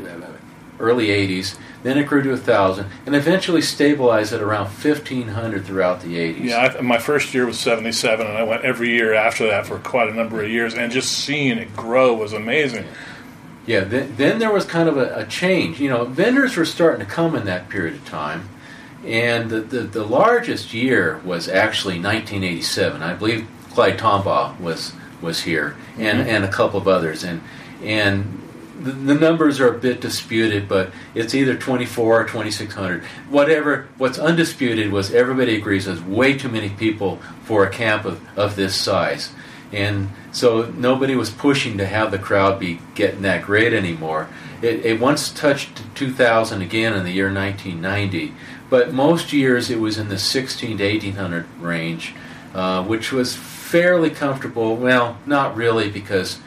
early 0.80 1.08
80s. 1.08 1.58
Then 1.84 1.98
it 1.98 2.08
grew 2.08 2.24
to 2.24 2.30
1,000 2.30 2.88
and 3.06 3.16
eventually 3.16 3.62
stabilized 3.62 4.34
at 4.34 4.42
around 4.42 4.66
1,500 4.66 5.66
throughout 5.66 6.02
the 6.02 6.16
80s. 6.16 6.44
Yeah, 6.44 6.76
I, 6.78 6.82
my 6.82 6.98
first 6.98 7.34
year 7.34 7.46
was 7.46 7.60
77, 7.60 8.26
and 8.26 8.38
I 8.38 8.44
went 8.44 8.64
every 8.64 8.90
year 8.90 9.14
after 9.14 9.48
that 9.48 9.68
for 9.68 9.78
quite 9.80 10.10
a 10.10 10.14
number 10.14 10.44
of 10.44 10.50
years, 10.50 10.74
and 10.74 10.92
just 10.92 11.12
seeing 11.12 11.58
it 11.58 11.76
grow 11.76 12.14
was 12.14 12.34
amazing. 12.34 12.86
Yeah, 13.66 13.82
then, 13.82 14.16
then 14.16 14.40
there 14.40 14.52
was 14.52 14.66
kind 14.66 14.88
of 14.88 14.98
a, 14.98 15.20
a 15.20 15.26
change. 15.26 15.80
You 15.80 15.90
know, 15.90 16.06
vendors 16.06 16.56
were 16.56 16.66
starting 16.66 17.06
to 17.06 17.12
come 17.12 17.36
in 17.36 17.46
that 17.46 17.70
period 17.70 17.96
of 17.96 18.06
time. 18.06 18.50
And 19.06 19.50
the, 19.52 19.62
the, 19.62 19.82
the 19.82 20.04
largest 20.04 20.74
year 20.74 21.22
was 21.24 21.48
actually 21.48 22.00
1987. 22.00 23.04
I 23.04 23.14
believe 23.14 23.48
Clyde 23.72 23.98
Tombaugh 24.00 24.60
was 24.60 24.94
was 25.22 25.44
here, 25.44 25.76
and, 25.98 26.20
mm-hmm. 26.20 26.30
and 26.30 26.46
a 26.46 26.52
couple 26.52 26.80
of 26.80 26.88
others. 26.88 27.24
And 27.24 27.42
and 27.84 28.42
the, 28.82 28.92
the 28.92 29.16
numbers 29.16 29.60
are 29.60 29.68
a 29.74 29.78
bit 29.78 30.02
disputed, 30.02 30.68
but 30.68 30.92
it's 31.14 31.34
either 31.36 31.56
24 31.56 32.22
or 32.22 32.24
2600. 32.26 33.04
Whatever. 33.30 33.88
What's 33.98 34.20
undisputed 34.20 34.92
was 34.92 35.14
everybody 35.14 35.56
agrees 35.56 35.86
there's 35.86 36.02
way 36.02 36.38
too 36.38 36.50
many 36.50 36.70
people 36.70 37.18
for 37.44 37.66
a 37.66 37.70
camp 37.70 38.06
of, 38.06 38.22
of 38.38 38.56
this 38.56 38.76
size. 38.76 39.34
And 39.72 40.10
so 40.32 40.66
nobody 40.72 41.16
was 41.16 41.30
pushing 41.30 41.78
to 41.80 41.86
have 41.86 42.12
the 42.12 42.20
crowd 42.20 42.60
be 42.60 42.80
getting 42.94 43.24
that 43.24 43.44
great 43.44 43.74
anymore. 43.74 44.30
It, 44.62 44.86
it 44.86 45.00
once 45.00 45.32
touched 45.32 45.82
2,000 45.96 46.62
again 46.62 46.94
in 46.94 47.04
the 47.04 47.12
year 47.12 47.34
1990, 47.34 48.34
but 48.70 48.94
most 48.94 49.34
years 49.34 49.70
it 49.70 49.80
was 49.80 49.98
in 49.98 50.10
the 50.10 50.18
16 50.20 50.78
to 50.78 50.84
1800 50.84 51.46
range. 51.60 52.14
uh, 52.56 52.84
which 52.84 53.12
was 53.12 53.36
fairly 53.36 54.10
comfortable. 54.10 54.78
Well, 54.78 55.18
not 55.26 55.56
really 55.56 55.90
because 55.90 56.40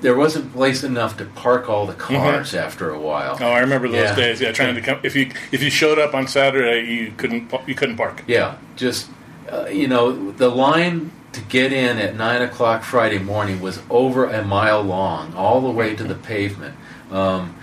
there 0.00 0.14
wasn't 0.14 0.52
place 0.52 0.82
enough 0.82 1.16
to 1.18 1.24
park 1.24 1.68
all 1.68 1.86
the 1.86 1.94
cars 1.94 2.54
after 2.54 2.90
a 2.90 2.98
while. 2.98 3.36
Oh, 3.40 3.46
I 3.50 3.60
remember 3.60 3.88
those 3.88 4.10
Yeah. 4.10 4.14
days. 4.14 4.40
Yeah, 4.40 4.52
trying 4.52 4.74
to 4.74 4.80
come. 4.80 4.98
If 5.02 5.14
you 5.14 5.30
if 5.52 5.62
you 5.62 5.70
showed 5.70 5.98
up 5.98 6.14
on 6.14 6.26
Saturday, 6.26 6.90
you 6.90 7.12
couldn't 7.16 7.52
you 7.66 7.74
couldn't 7.74 7.96
park. 7.96 8.22
Yeah, 8.26 8.56
just 8.76 9.10
uh, 9.50 9.66
you 9.66 9.88
know, 9.88 10.30
the 10.32 10.48
line 10.48 11.10
to 11.32 11.40
get 11.42 11.72
in 11.72 11.98
at 11.98 12.16
nine 12.16 12.42
o'clock 12.42 12.82
Friday 12.82 13.18
morning 13.18 13.60
was 13.60 13.80
over 13.88 14.24
a 14.26 14.44
mile 14.44 14.82
long, 14.82 15.34
all 15.34 15.60
the 15.60 15.70
way 15.70 15.94
to 15.94 16.04
the 16.04 16.14
pavement. 16.14 16.74
Um, 17.10 17.54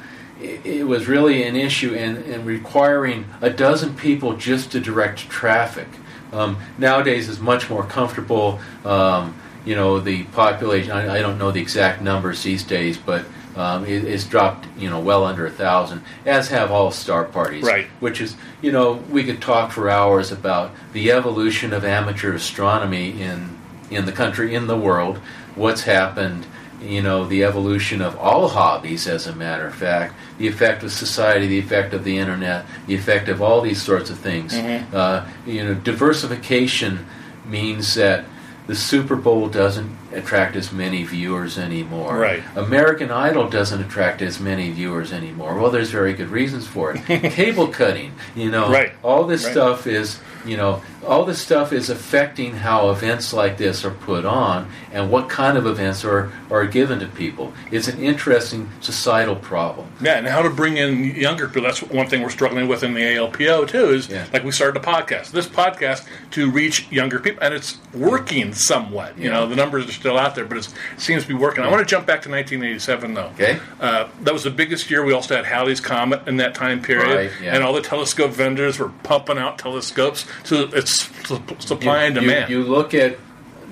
it, 0.41 0.65
it 0.65 0.83
was 0.87 1.07
really 1.07 1.43
an 1.43 1.55
issue 1.55 1.93
and, 1.95 2.17
and 2.25 2.45
requiring 2.45 3.25
a 3.41 3.49
dozen 3.49 3.95
people 3.95 4.35
just 4.37 4.71
to 4.73 4.79
direct 4.79 5.29
traffic. 5.29 5.87
Um, 6.31 6.57
nowadays, 6.77 7.27
is 7.29 7.39
much 7.39 7.69
more 7.69 7.83
comfortable. 7.83 8.59
Um, 8.85 9.35
you 9.67 9.75
know, 9.75 9.99
the 9.99 10.23
population. 10.23 10.91
I, 10.91 11.17
I 11.17 11.21
don't 11.21 11.37
know 11.37 11.51
the 11.51 11.59
exact 11.61 12.01
numbers 12.01 12.41
these 12.41 12.63
days, 12.63 12.97
but 12.97 13.25
um, 13.57 13.85
it, 13.85 14.05
it's 14.05 14.23
dropped. 14.23 14.65
You 14.77 14.89
know, 14.89 14.99
well 15.01 15.25
under 15.25 15.45
a 15.45 15.51
thousand, 15.51 16.01
as 16.25 16.47
have 16.49 16.71
all 16.71 16.91
star 16.91 17.25
parties 17.25 17.63
Right. 17.63 17.87
which 17.99 18.21
is, 18.21 18.35
you 18.61 18.71
know, 18.71 18.93
we 19.09 19.23
could 19.25 19.41
talk 19.41 19.71
for 19.71 19.89
hours 19.89 20.31
about 20.31 20.71
the 20.93 21.11
evolution 21.11 21.73
of 21.73 21.83
amateur 21.83 22.33
astronomy 22.33 23.21
in 23.21 23.57
in 23.89 24.05
the 24.05 24.11
country, 24.11 24.55
in 24.55 24.67
the 24.67 24.77
world, 24.77 25.17
what's 25.55 25.83
happened, 25.83 26.45
you 26.81 27.01
know, 27.01 27.25
the 27.25 27.43
evolution 27.43 28.01
of 28.01 28.15
all 28.17 28.47
hobbies, 28.49 29.07
as 29.07 29.27
a 29.27 29.33
matter 29.35 29.65
of 29.67 29.73
fact, 29.75 30.13
the 30.37 30.47
effect 30.47 30.83
of 30.83 30.91
society, 30.91 31.47
the 31.47 31.57
effect 31.59 31.93
of 31.93 32.03
the 32.03 32.17
internet, 32.17 32.65
the 32.85 32.95
effect 32.95 33.27
of 33.29 33.41
all 33.41 33.61
these 33.61 33.81
sorts 33.81 34.09
of 34.09 34.17
things. 34.19 34.53
Uh, 34.93 35.27
you 35.45 35.63
know, 35.63 35.73
diversification 35.73 37.05
means 37.45 37.95
that 37.95 38.25
the 38.67 38.75
Super 38.75 39.15
Bowl 39.15 39.47
doesn't 39.47 39.89
attract 40.13 40.55
as 40.55 40.71
many 40.71 41.03
viewers 41.03 41.57
anymore. 41.57 42.17
Right. 42.17 42.43
American 42.55 43.11
Idol 43.11 43.49
doesn't 43.49 43.81
attract 43.81 44.21
as 44.21 44.39
many 44.39 44.71
viewers 44.71 45.11
anymore. 45.13 45.57
Well, 45.59 45.71
there's 45.71 45.89
very 45.91 46.13
good 46.13 46.29
reasons 46.29 46.65
for 46.67 46.91
it. 46.95 47.05
Cable 47.33 47.67
cutting, 47.67 48.13
you 48.35 48.49
know, 48.51 48.69
Right. 48.71 48.93
all 49.03 49.25
this 49.25 49.43
Right. 49.43 49.51
stuff 49.53 49.87
is, 49.87 50.19
you 50.45 50.55
know, 50.57 50.81
all 51.05 51.23
this 51.23 51.39
stuff 51.41 51.71
is 51.71 51.89
affecting 51.89 52.53
how 52.55 52.89
events 52.89 53.31
like 53.33 53.57
this 53.57 53.85
are 53.85 53.91
put 53.91 54.25
on 54.25 54.69
and 54.91 55.09
what 55.09 55.29
kind 55.29 55.57
of 55.57 55.65
events 55.65 56.03
are, 56.03 56.31
are 56.51 56.65
given 56.65 56.99
to 56.99 57.05
people. 57.07 57.53
It's 57.71 57.87
an 57.87 57.97
interesting 57.99 58.69
societal 58.81 59.35
problem. 59.37 59.87
Yeah, 60.01 60.17
and 60.17 60.27
how 60.27 60.41
to 60.41 60.49
bring 60.49 60.75
in 60.77 61.03
younger 61.15 61.47
people. 61.47 61.63
That's 61.63 61.81
one 61.81 62.07
thing 62.07 62.21
we're 62.23 62.29
struggling 62.29 62.67
with 62.67 62.83
in 62.83 62.93
the 62.93 63.01
ALPO 63.01 63.67
too. 63.69 63.89
Is 63.93 64.09
Yeah. 64.09 64.25
like 64.33 64.43
we 64.43 64.51
started 64.51 64.81
a 64.81 64.85
podcast. 64.85 65.31
This 65.31 65.47
podcast 65.47 66.05
to 66.31 66.51
reach 66.51 66.87
younger 66.91 67.19
people, 67.19 67.41
and 67.41 67.53
it's 67.53 67.77
working 67.93 68.53
somewhat. 68.53 69.17
You 69.17 69.25
Yeah. 69.29 69.33
know, 69.35 69.47
the 69.47 69.55
numbers 69.55 69.85
are 69.87 69.96
still 69.99 70.17
out 70.17 70.35
there, 70.35 70.45
but 70.45 70.57
it 70.57 70.73
seems 70.97 71.23
to 71.23 71.27
be 71.27 71.33
working. 71.33 71.63
I 71.63 71.69
want 71.69 71.79
to 71.79 71.85
jump 71.85 72.05
back 72.07 72.21
to 72.23 72.29
1987 72.29 73.13
though. 73.13 73.25
Okay. 73.33 73.59
Uh, 73.79 74.07
that 74.21 74.33
was 74.33 74.43
the 74.43 74.51
biggest 74.51 74.89
year. 74.89 75.03
We 75.03 75.13
also 75.13 75.35
had 75.35 75.45
Halley's 75.45 75.79
Comet 75.81 76.27
in 76.27 76.37
that 76.37 76.55
time 76.55 76.81
period, 76.81 77.15
Right, 77.15 77.31
yeah. 77.41 77.55
and 77.55 77.63
all 77.63 77.73
the 77.73 77.81
telescope 77.81 78.31
vendors 78.31 78.79
were 78.79 78.89
pumping 79.03 79.37
out 79.37 79.57
telescopes. 79.59 80.25
So 80.43 80.69
it's 80.73 81.01
su- 81.27 81.41
supply 81.59 82.03
and 82.03 82.15
you, 82.15 82.21
demand. 82.21 82.49
You, 82.49 82.63
look 82.63 82.93
at 82.93 83.17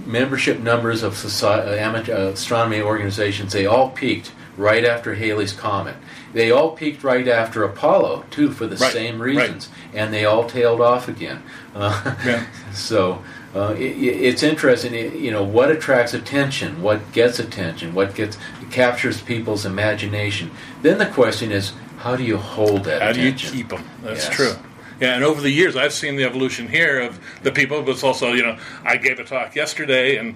membership 0.06 0.60
numbers 0.60 1.04
of 1.04 1.16
society, 1.18 1.80
amateur 1.80 2.14
uh, 2.16 2.20
astronomy 2.32 2.82
organizations; 2.82 3.54
they 3.54 3.66
all 3.66 3.90
peaked 3.90 4.32
right 4.58 4.86
after 4.86 5.16
Halley's 5.16 5.54
Comet. 5.54 5.96
They 6.34 6.52
all 6.52 6.72
peaked 6.72 7.04
right 7.04 7.28
after 7.28 7.64
Apollo 7.64 8.26
too, 8.30 8.52
for 8.52 8.68
the 8.68 8.76
Right, 8.76 8.92
same 8.92 9.22
right. 9.22 9.36
reasons, 9.38 9.70
and 9.94 10.14
they 10.14 10.26
all 10.26 10.48
tailed 10.50 10.82
off 10.82 11.08
again. 11.08 11.42
Uh, 11.74 12.16
Yeah. 12.26 12.46
So. 12.74 13.24
Uh, 13.56 13.74
it, 13.78 13.84
it's 13.84 14.44
interesting, 14.44 14.94
you 14.94 15.32
know, 15.32 15.44
what 15.44 15.72
attracts 15.72 16.14
attention, 16.14 16.82
what 16.82 17.14
gets 17.14 17.40
attention, 17.40 17.94
what 17.94 18.14
gets 18.14 18.38
captures 18.70 19.22
people's 19.22 19.66
imagination. 19.66 20.52
Then 20.82 20.98
the 20.98 21.06
question 21.06 21.52
is, 21.54 21.72
how 21.98 22.18
do 22.18 22.24
you 22.24 22.38
hold 22.38 22.84
that 22.84 23.02
How 23.02 23.14
do 23.14 23.22
you 23.22 23.32
keep 23.32 23.70
them? 23.70 23.84
That's 24.04 24.26
Yes. 24.26 24.36
true. 24.36 24.54
Yeah, 25.00 25.16
and 25.16 25.24
over 25.24 25.42
the 25.42 25.50
years, 25.50 25.76
I've 25.76 25.94
seen 25.94 26.16
the 26.18 26.24
evolution 26.26 26.68
here 26.68 27.00
of 27.02 27.20
the 27.44 27.52
people, 27.52 27.82
but 27.82 27.92
it's 27.92 28.04
also, 28.04 28.34
you 28.34 28.44
know, 28.44 28.58
I 28.84 28.98
gave 28.98 29.20
a 29.20 29.24
talk 29.24 29.56
yesterday 29.56 30.18
and 30.18 30.36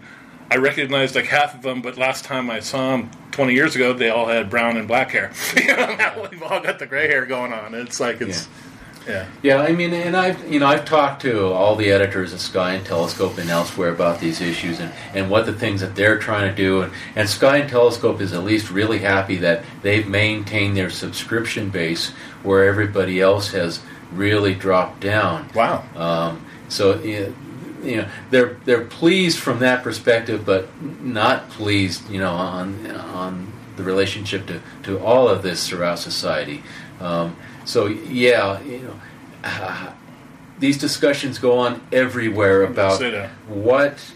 I 0.52 0.58
recognized 0.58 1.16
like 1.16 1.26
half 1.26 1.54
of 1.54 1.62
them, 1.62 1.82
but 1.82 1.98
last 1.98 2.26
time 2.26 2.50
I 2.50 2.60
saw 2.60 2.92
them 2.98 3.12
20 3.32 3.54
years 3.54 3.76
ago, 3.76 3.94
they 3.94 4.10
all 4.10 4.28
had 4.28 4.50
brown 4.50 4.78
and 4.78 4.88
black 4.88 5.12
hair. 5.12 5.32
you 5.56 5.68
know, 5.68 5.96
now 5.96 6.28
we've 6.32 6.42
all 6.44 6.60
got 6.62 6.80
the 6.80 6.86
gray 6.86 7.08
hair 7.08 7.26
going 7.26 7.54
on. 7.54 7.74
It's 7.74 8.00
like, 8.00 8.20
it's, 8.22 8.46
yeah. 8.48 8.69
Yeah, 9.10 9.26
Yeah, 9.42 9.62
I 9.62 9.72
mean, 9.72 9.92
and 9.92 10.16
I've 10.16 10.52
you 10.52 10.60
know 10.60 10.68
I've 10.68 10.86
talked 10.86 11.24
to 11.24 11.48
all 11.48 11.76
the 11.76 11.92
editors 11.92 12.32
of 12.32 12.40
Sky 12.40 12.74
and 12.76 12.86
Telescope 12.86 13.40
and 13.40 13.50
elsewhere 13.50 13.90
about 13.90 14.20
these 14.20 14.40
issues 14.40 14.80
and, 14.80 14.94
and 15.16 15.32
what 15.32 15.48
the 15.48 15.54
things 15.54 15.82
that 15.82 15.96
they're 15.96 16.20
trying 16.20 16.48
to 16.48 16.56
do, 16.56 16.84
and, 16.84 16.94
and 17.16 17.28
Sky 17.28 17.58
and 17.58 17.70
Telescope 17.70 18.22
is 18.22 18.34
at 18.34 18.44
least 18.44 18.70
really 18.70 19.00
happy 19.00 19.38
that 19.38 19.66
they've 19.82 20.08
maintained 20.08 20.78
their 20.78 20.92
subscription 20.92 21.72
base 21.72 22.12
where 22.44 22.66
everybody 22.66 23.20
else 23.20 23.52
has 23.52 23.82
really 24.12 24.54
dropped 24.54 25.00
down. 25.00 25.50
Wow. 25.56 25.84
Um, 25.96 26.46
so 26.68 27.00
you 27.02 27.36
you 27.82 27.98
know 27.98 28.10
they're 28.30 28.58
they're 28.66 28.86
pleased 28.86 29.40
from 29.40 29.60
that 29.60 29.84
perspective, 29.84 30.46
but 30.46 30.70
not 31.02 31.50
pleased 31.50 32.08
you 32.12 32.20
know 32.20 32.34
on 32.34 32.92
on 32.92 33.54
the 33.76 33.84
relationship 33.84 34.46
to, 34.46 34.62
to 34.84 35.00
all 35.00 35.28
of 35.28 35.42
this 35.42 35.68
throughout 35.68 35.98
society. 35.98 36.62
Um, 37.00 37.38
so 37.70 37.86
yeah, 37.86 38.60
you 38.62 38.80
know. 38.80 39.94
these 40.60 40.78
discussions 40.78 41.38
go 41.38 41.60
on 41.60 41.82
everywhere 41.92 42.64
about 42.64 43.00
what 43.48 44.12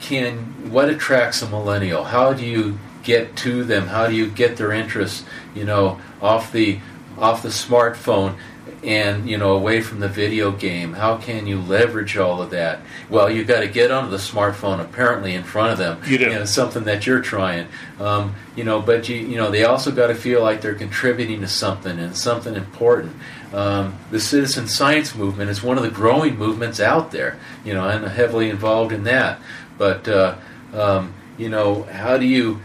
can 0.00 0.70
what 0.70 0.90
attracts 0.90 1.40
a 1.40 1.48
millennial. 1.48 2.04
How 2.04 2.32
do 2.32 2.44
you 2.44 2.78
get 3.04 3.36
to 3.36 3.62
them? 3.62 3.86
How 3.86 4.08
do 4.08 4.14
you 4.14 4.28
get 4.28 4.56
their 4.56 4.72
interest? 4.72 5.24
You 5.54 5.64
know, 5.64 6.00
off 6.20 6.50
the 6.50 6.80
off 7.16 7.42
the 7.42 7.48
smartphone 7.48 8.36
and 8.82 9.28
you 9.28 9.36
know 9.38 9.52
away 9.56 9.80
from 9.80 10.00
the 10.00 10.08
video 10.08 10.50
game. 10.52 10.92
How 10.92 11.16
can 11.16 11.46
you 11.46 11.60
leverage 11.60 12.16
all 12.16 12.42
of 12.42 12.50
that? 12.50 12.80
Well, 13.08 13.30
you've 13.30 13.46
got 13.46 13.60
to 13.60 13.68
get 13.68 13.90
onto 13.90 14.10
the 14.10 14.16
smartphone 14.16 14.80
apparently 14.80 15.34
in 15.34 15.42
front 15.42 15.72
of 15.72 15.78
them. 15.78 16.00
You 16.06 16.18
do. 16.18 16.30
know, 16.30 16.44
something 16.44 16.84
that 16.84 17.06
you're 17.06 17.20
trying. 17.20 17.68
Um, 17.98 18.34
you 18.54 18.64
know, 18.64 18.80
but 18.80 19.08
you 19.08 19.16
you 19.16 19.36
know 19.36 19.50
they 19.50 19.64
also 19.64 19.90
got 19.90 20.08
to 20.08 20.14
feel 20.14 20.42
like 20.42 20.60
they're 20.60 20.74
contributing 20.74 21.40
to 21.40 21.48
something 21.48 21.98
and 21.98 22.16
something 22.16 22.54
important. 22.54 23.16
Um, 23.52 23.98
the 24.10 24.20
citizen 24.20 24.68
science 24.68 25.14
movement 25.14 25.50
is 25.50 25.62
one 25.62 25.76
of 25.76 25.82
the 25.82 25.90
growing 25.90 26.36
movements 26.36 26.80
out 26.80 27.10
there. 27.10 27.38
You 27.64 27.74
know, 27.74 27.84
I'm 27.84 28.04
heavily 28.04 28.50
involved 28.50 28.92
in 28.92 29.04
that. 29.04 29.40
But 29.78 30.08
uh, 30.08 30.36
um, 30.72 31.14
you 31.38 31.48
know, 31.48 31.82
how 31.84 32.18
do 32.18 32.26
you 32.26 32.60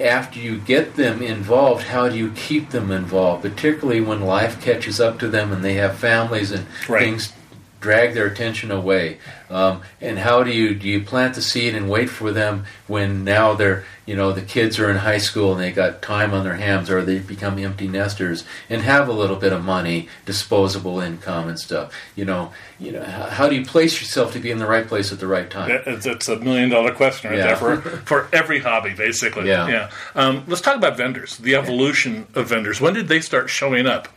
after 0.00 0.38
you 0.38 0.58
get 0.58 0.94
them 0.96 1.22
involved, 1.22 1.84
how 1.84 2.08
do 2.08 2.16
you 2.16 2.30
keep 2.32 2.70
them 2.70 2.90
involved, 2.90 3.42
particularly 3.42 4.00
when 4.00 4.20
life 4.20 4.60
catches 4.62 5.00
up 5.00 5.18
to 5.18 5.28
them 5.28 5.52
and 5.52 5.64
they 5.64 5.74
have 5.74 5.96
families 5.96 6.52
and 6.52 6.66
Right. 6.88 7.02
things 7.02 7.32
drag 7.80 8.14
their 8.14 8.26
attention 8.26 8.70
away? 8.70 9.18
Um, 9.50 9.82
and 10.00 10.18
how 10.18 10.42
do 10.42 10.50
you 10.50 10.74
do 10.74 10.88
you 10.88 11.02
plant 11.02 11.34
the 11.34 11.42
seed 11.42 11.74
and 11.74 11.88
wait 11.88 12.10
for 12.10 12.32
them 12.32 12.64
when 12.86 13.24
now 13.24 13.54
they're 13.54 13.84
you 14.04 14.14
know 14.16 14.32
the 14.32 14.42
kids 14.42 14.78
are 14.78 14.90
in 14.90 14.96
high 14.96 15.18
school 15.18 15.52
and 15.52 15.60
they 15.60 15.72
got 15.72 16.02
time 16.02 16.34
on 16.34 16.44
their 16.44 16.56
hands 16.56 16.90
or 16.90 17.02
they 17.02 17.18
become 17.18 17.58
empty 17.58 17.88
nesters 17.88 18.44
and 18.68 18.82
have 18.82 19.08
a 19.08 19.12
little 19.12 19.36
bit 19.36 19.52
of 19.52 19.64
money, 19.64 20.08
disposable 20.26 21.00
income 21.00 21.48
and 21.48 21.58
stuff. 21.58 21.92
You 22.16 22.24
know, 22.24 22.52
you 22.78 22.92
know 22.92 23.02
how, 23.04 23.24
how 23.26 23.48
do 23.48 23.54
you 23.56 23.64
place 23.64 24.00
yourself 24.00 24.32
to 24.34 24.38
be 24.38 24.50
in 24.50 24.58
the 24.58 24.66
right 24.66 24.86
place 24.86 25.12
at 25.12 25.20
the 25.20 25.26
right 25.26 25.48
time? 25.50 25.70
It's, 25.86 26.04
it's 26.06 26.28
a 26.28 26.36
million 26.36 26.68
dollar 26.70 26.92
question 26.94 27.30
right 27.30 27.38
Yeah. 27.38 27.54
there 27.54 27.56
for, 27.56 27.80
for 27.80 28.28
every 28.32 28.60
hobby, 28.60 28.94
basically. 28.94 29.48
Yeah. 29.48 29.68
yeah. 29.68 29.90
Um, 30.14 30.44
let's 30.46 30.60
talk 30.62 30.76
about 30.76 30.96
vendors, 30.96 31.36
the 31.38 31.54
evolution 31.54 32.26
of 32.34 32.48
vendors. 32.48 32.80
When 32.80 32.94
did 32.94 33.08
they 33.08 33.20
start 33.20 33.48
showing 33.50 33.86
up? 33.86 34.08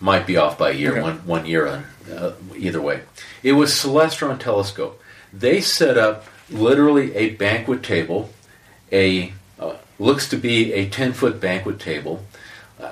Might 0.00 0.26
be 0.26 0.36
off 0.36 0.58
by 0.58 0.70
a 0.70 0.74
year, 0.74 0.92
Okay. 0.92 1.00
one 1.02 1.18
one 1.26 1.46
year 1.46 1.66
on 1.66 1.84
uh, 2.12 2.32
either 2.56 2.80
way. 2.82 3.00
It 3.42 3.52
was 3.52 3.72
Celestron 3.72 4.38
Telescope. 4.38 5.00
They 5.32 5.60
set 5.60 5.96
up 5.96 6.26
literally 6.50 7.14
a 7.16 7.30
banquet 7.30 7.82
table, 7.82 8.30
a 8.92 9.32
uh, 9.58 9.76
looks 9.98 10.28
to 10.28 10.36
be 10.36 10.72
a 10.74 10.88
ten 10.88 11.12
foot 11.14 11.40
banquet 11.40 11.80
table, 11.80 12.24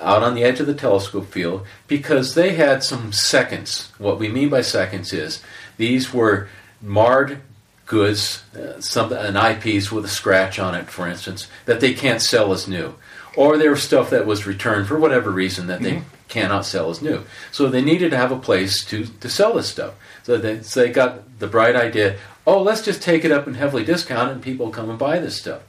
out 0.01 0.23
on 0.23 0.35
the 0.35 0.43
edge 0.43 0.59
of 0.59 0.67
the 0.67 0.73
telescope 0.73 1.27
field 1.27 1.65
because 1.87 2.35
they 2.35 2.55
had 2.55 2.83
some 2.83 3.11
seconds. 3.11 3.91
What 3.97 4.19
we 4.19 4.29
mean 4.29 4.49
by 4.49 4.61
seconds 4.61 5.13
is 5.13 5.41
these 5.77 6.13
were 6.13 6.47
marred 6.81 7.41
goods, 7.85 8.43
uh, 8.55 8.79
some 8.79 9.11
an 9.11 9.37
eyepiece 9.37 9.91
with 9.91 10.05
a 10.05 10.09
scratch 10.09 10.57
on 10.57 10.73
it, 10.75 10.89
for 10.89 11.07
instance, 11.07 11.47
that 11.65 11.79
they 11.79 11.93
can't 11.93 12.21
sell 12.21 12.53
as 12.53 12.67
new, 12.67 12.95
or 13.35 13.57
there 13.57 13.71
was 13.71 13.83
stuff 13.83 14.09
that 14.09 14.25
was 14.25 14.47
returned 14.47 14.87
for 14.87 14.97
whatever 14.97 15.29
reason 15.29 15.67
that 15.67 15.81
they 15.81 16.01
cannot 16.29 16.65
sell 16.65 16.89
as 16.89 17.01
new. 17.01 17.23
So 17.51 17.67
they 17.67 17.81
needed 17.81 18.11
to 18.11 18.17
have 18.17 18.31
a 18.31 18.39
place 18.39 18.85
to, 18.85 19.05
to 19.05 19.29
sell 19.29 19.53
this 19.53 19.69
stuff. 19.69 19.95
So 20.23 20.37
they, 20.37 20.61
so 20.61 20.79
they 20.79 20.91
got 20.91 21.39
the 21.39 21.47
bright 21.47 21.75
idea 21.75 22.17
oh, 22.45 22.61
let's 22.61 22.81
just 22.81 23.01
take 23.01 23.25
it 23.25 23.31
up 23.31 23.47
and 23.47 23.55
heavily 23.55 23.83
discount 23.83 24.29
it 24.29 24.33
and 24.33 24.41
people 24.41 24.69
come 24.69 24.89
and 24.89 24.99
buy 24.99 25.19
this 25.19 25.37
stuff. 25.37 25.61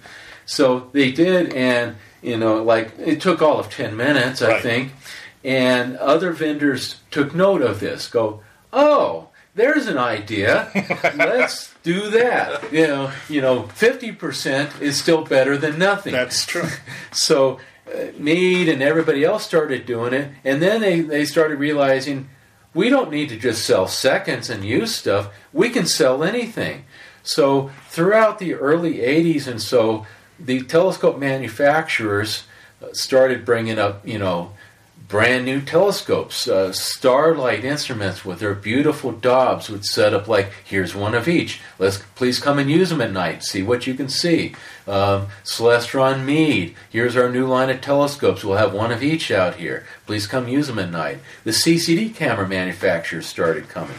So 0.47 0.91
they 0.93 1.11
did, 1.13 1.55
and 1.55 1.97
you 2.25 2.37
know, 2.37 2.63
like 2.63 2.93
it 2.99 3.21
took 3.21 3.43
all 3.43 3.59
of 3.61 3.71
10 3.71 3.97
minutes, 3.97 4.43
I 4.43 4.49
Right. 4.53 4.63
think. 4.63 4.93
And 5.45 5.97
other 5.99 6.33
vendors 6.33 6.97
took 7.11 7.35
note 7.35 7.61
of 7.63 7.79
this. 7.81 8.09
Go, 8.09 8.41
oh, 8.73 9.29
there's 9.55 9.87
an 9.87 9.99
idea. 9.99 10.71
Let's 11.17 11.73
do 11.83 12.09
that. 12.11 12.73
You 12.73 12.87
know, 12.87 13.13
you 13.29 13.41
know, 13.43 13.65
50% 13.65 14.81
is 14.81 14.97
still 14.97 15.23
better 15.23 15.57
than 15.57 15.79
nothing. 15.79 16.13
That's 16.13 16.45
true. 16.47 16.69
So 17.13 17.61
uh, 17.87 18.07
Meade 18.19 18.69
and 18.71 18.83
everybody 18.83 19.23
else 19.23 19.45
started 19.45 19.85
doing 19.87 20.15
it, 20.15 20.31
and 20.45 20.61
then 20.63 20.81
they, 20.81 21.01
they 21.03 21.25
started 21.27 21.59
realizing 21.59 22.29
we 22.73 22.89
don't 22.89 23.11
need 23.11 23.29
to 23.29 23.37
just 23.37 23.65
sell 23.67 23.87
seconds 23.87 24.49
and 24.51 24.65
used 24.65 24.95
stuff. 24.95 25.33
We 25.53 25.69
can 25.71 25.87
sell 25.87 26.25
anything. 26.25 26.87
So 27.23 27.71
throughout 27.91 28.39
the 28.39 28.55
early 28.55 28.95
80s 28.95 29.47
and 29.47 29.61
so, 29.63 30.07
the 30.39 30.63
telescope 30.63 31.19
manufacturers 31.19 32.45
uh, 32.83 32.93
started 32.93 33.45
bringing 33.45 33.79
up, 33.79 34.07
you 34.07 34.19
know, 34.19 34.53
brand 35.09 35.45
new 35.45 35.61
telescopes. 35.61 36.49
Uh, 36.49 36.73
Starlight 36.73 37.65
Instruments 37.65 38.25
with 38.25 38.41
their 38.41 38.55
beautiful 38.55 39.13
Dobs 39.13 39.69
would 39.69 39.85
set 39.85 40.15
up 40.15 40.27
like, 40.27 40.51
here's 40.65 40.95
one 40.95 41.15
of 41.15 41.29
each. 41.29 41.61
Let's 41.79 41.99
please 42.15 42.41
come 42.41 42.59
and 42.59 42.71
use 42.71 42.91
them 42.91 43.01
at 43.01 43.13
night. 43.13 43.45
See 43.45 43.63
what 43.63 43.87
you 43.87 43.95
can 43.95 44.09
see. 44.09 44.55
Um, 44.87 45.29
Celestron 45.45 46.25
Meade. 46.25 46.75
Here's 46.91 47.17
our 47.17 47.29
new 47.31 47.47
line 47.47 47.71
of 47.71 47.81
telescopes. 47.81 48.45
We'll 48.45 48.57
have 48.57 48.75
one 48.75 48.93
of 48.93 49.03
each 49.03 49.31
out 49.31 49.57
here. 49.57 49.87
Please 50.07 50.27
come 50.27 50.49
use 50.49 50.67
them 50.67 50.79
at 50.79 50.91
night. 50.91 51.19
The 51.45 51.53
CCD 51.53 52.15
camera 52.15 52.49
manufacturers 52.49 53.27
started 53.27 53.69
coming 53.69 53.99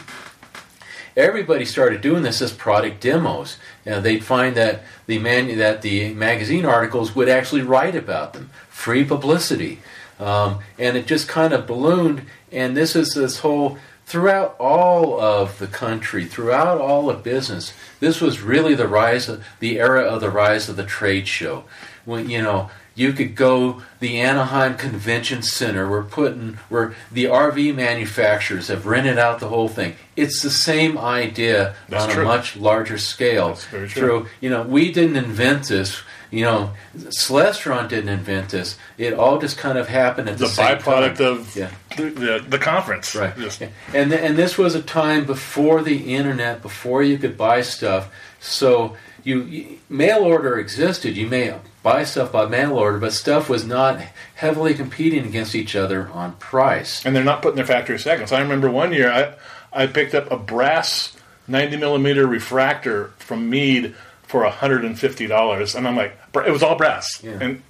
everybody 1.16 1.64
started 1.64 2.00
doing 2.00 2.22
this 2.22 2.42
as 2.42 2.52
product 2.52 3.00
demos. 3.00 3.56
And 3.84 4.04
they'd 4.04 4.24
find 4.24 4.54
that 4.56 4.82
the 5.06 5.18
man, 5.18 5.56
that 5.58 5.82
the 5.82 6.12
magazine 6.12 6.64
articles 6.64 7.16
would 7.16 7.28
actually 7.28 7.62
write 7.62 7.96
about 7.96 8.34
them, 8.34 8.50
free 8.68 9.04
publicity, 9.04 9.80
um, 10.20 10.60
and 10.78 10.96
it 10.96 11.06
just 11.06 11.28
kind 11.28 11.52
of 11.52 11.66
ballooned. 11.66 12.26
And 12.52 12.76
this 12.76 12.94
is 12.94 13.14
this 13.14 13.38
whole 13.38 13.78
throughout 14.06 14.54
all 14.60 15.20
of 15.20 15.58
the 15.58 15.66
country, 15.66 16.24
throughout 16.24 16.80
all 16.80 17.10
of 17.10 17.24
business. 17.24 17.72
This 17.98 18.20
was 18.20 18.40
really 18.40 18.74
the 18.74 18.86
rise 18.86 19.28
of 19.28 19.44
the 19.58 19.80
era 19.80 20.02
of 20.02 20.20
the 20.20 20.30
rise 20.30 20.68
of 20.68 20.76
the 20.76 20.84
trade 20.84 21.26
show. 21.26 21.64
When 22.04 22.30
you 22.30 22.42
know 22.42 22.70
you 22.96 23.12
could 23.12 23.36
go 23.36 23.82
the 24.00 24.20
Anaheim 24.20 24.76
Convention 24.76 25.42
Center. 25.42 25.88
We're 25.88 26.02
putting 26.02 26.54
where 26.68 26.94
the 27.12 27.24
RV 27.26 27.74
manufacturers 27.76 28.66
have 28.68 28.86
rented 28.86 29.18
out 29.18 29.38
the 29.38 29.48
whole 29.48 29.68
thing. 29.68 29.94
It's 30.16 30.42
the 30.42 30.50
same 30.50 30.98
idea 30.98 31.74
That's 31.88 32.04
on 32.04 32.10
true. 32.10 32.22
a 32.24 32.26
much 32.26 32.56
larger 32.56 32.98
scale. 32.98 33.48
That's 33.48 33.64
very 33.66 33.88
true. 33.88 34.00
Through 34.02 34.26
you 34.40 34.50
know, 34.50 34.62
we 34.62 34.90
didn't 34.92 35.16
invent 35.16 35.68
this. 35.68 36.02
You 36.30 36.42
know, 36.44 36.72
Celestron 36.96 37.88
didn't 37.88 38.08
invent 38.08 38.48
this. 38.50 38.76
It 38.98 39.14
all 39.14 39.38
just 39.38 39.58
kind 39.58 39.78
of 39.78 39.88
happened 39.88 40.28
at 40.28 40.38
the, 40.38 40.46
The 40.46 40.50
same 40.50 40.78
byproduct 40.78 41.16
time. 41.18 41.26
of 41.26 41.56
Yeah. 41.56 41.70
the, 41.96 42.02
the, 42.10 42.44
the 42.48 42.58
conference. 42.58 43.14
Right. 43.14 43.36
Just- 43.38 43.62
And 43.62 44.10
th- 44.10 44.20
and 44.22 44.36
this 44.36 44.58
was 44.58 44.74
a 44.74 44.82
time 44.82 45.24
before 45.24 45.82
the 45.82 46.14
internet, 46.14 46.62
before 46.62 47.02
you 47.02 47.16
could 47.18 47.36
buy 47.38 47.62
stuff. 47.62 48.10
So 48.40 48.96
you, 49.22 49.42
you 49.42 49.78
mail 49.88 50.24
order 50.24 50.58
existed. 50.58 51.16
You 51.16 51.26
may 51.28 51.54
buy 51.86 52.02
stuff 52.04 52.32
by 52.32 52.44
mail 52.46 52.72
order, 52.72 52.98
but 52.98 53.12
stuff 53.12 53.48
was 53.48 53.64
not 53.64 54.00
heavily 54.34 54.74
competing 54.74 55.24
against 55.24 55.54
each 55.54 55.76
other 55.76 56.08
on 56.12 56.32
price. 56.52 57.04
and 57.04 57.14
they're 57.14 57.22
not 57.32 57.40
putting 57.42 57.56
their 57.56 57.64
factory 57.76 57.98
seconds. 57.98 58.32
I 58.32 58.40
remember 58.40 58.68
one 58.70 58.92
year 58.92 59.10
I 59.10 59.34
I 59.82 59.86
picked 59.86 60.14
up 60.14 60.30
a 60.32 60.36
brass 60.36 61.16
90 61.48 61.76
millimeter 61.76 62.26
refractor 62.26 63.12
from 63.18 63.48
Meade 63.50 63.94
for 64.24 64.42
$150, 64.44 65.74
and 65.76 65.86
I'm 65.88 65.96
like, 65.96 66.18
it 66.44 66.50
was 66.50 66.62
all 66.62 66.76
brass 66.76 67.20
Yeah. 67.22 67.38
and 67.40 67.62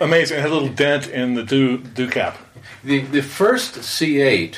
amazing. 0.00 0.38
It 0.38 0.42
had 0.42 0.50
a 0.50 0.54
little 0.54 0.68
dent 0.86 1.08
in 1.08 1.34
the 1.34 1.42
dew 1.42 1.78
dew 1.78 2.08
cap. 2.08 2.36
The 2.84 3.00
the 3.00 3.22
first 3.22 3.74
C8, 3.76 4.56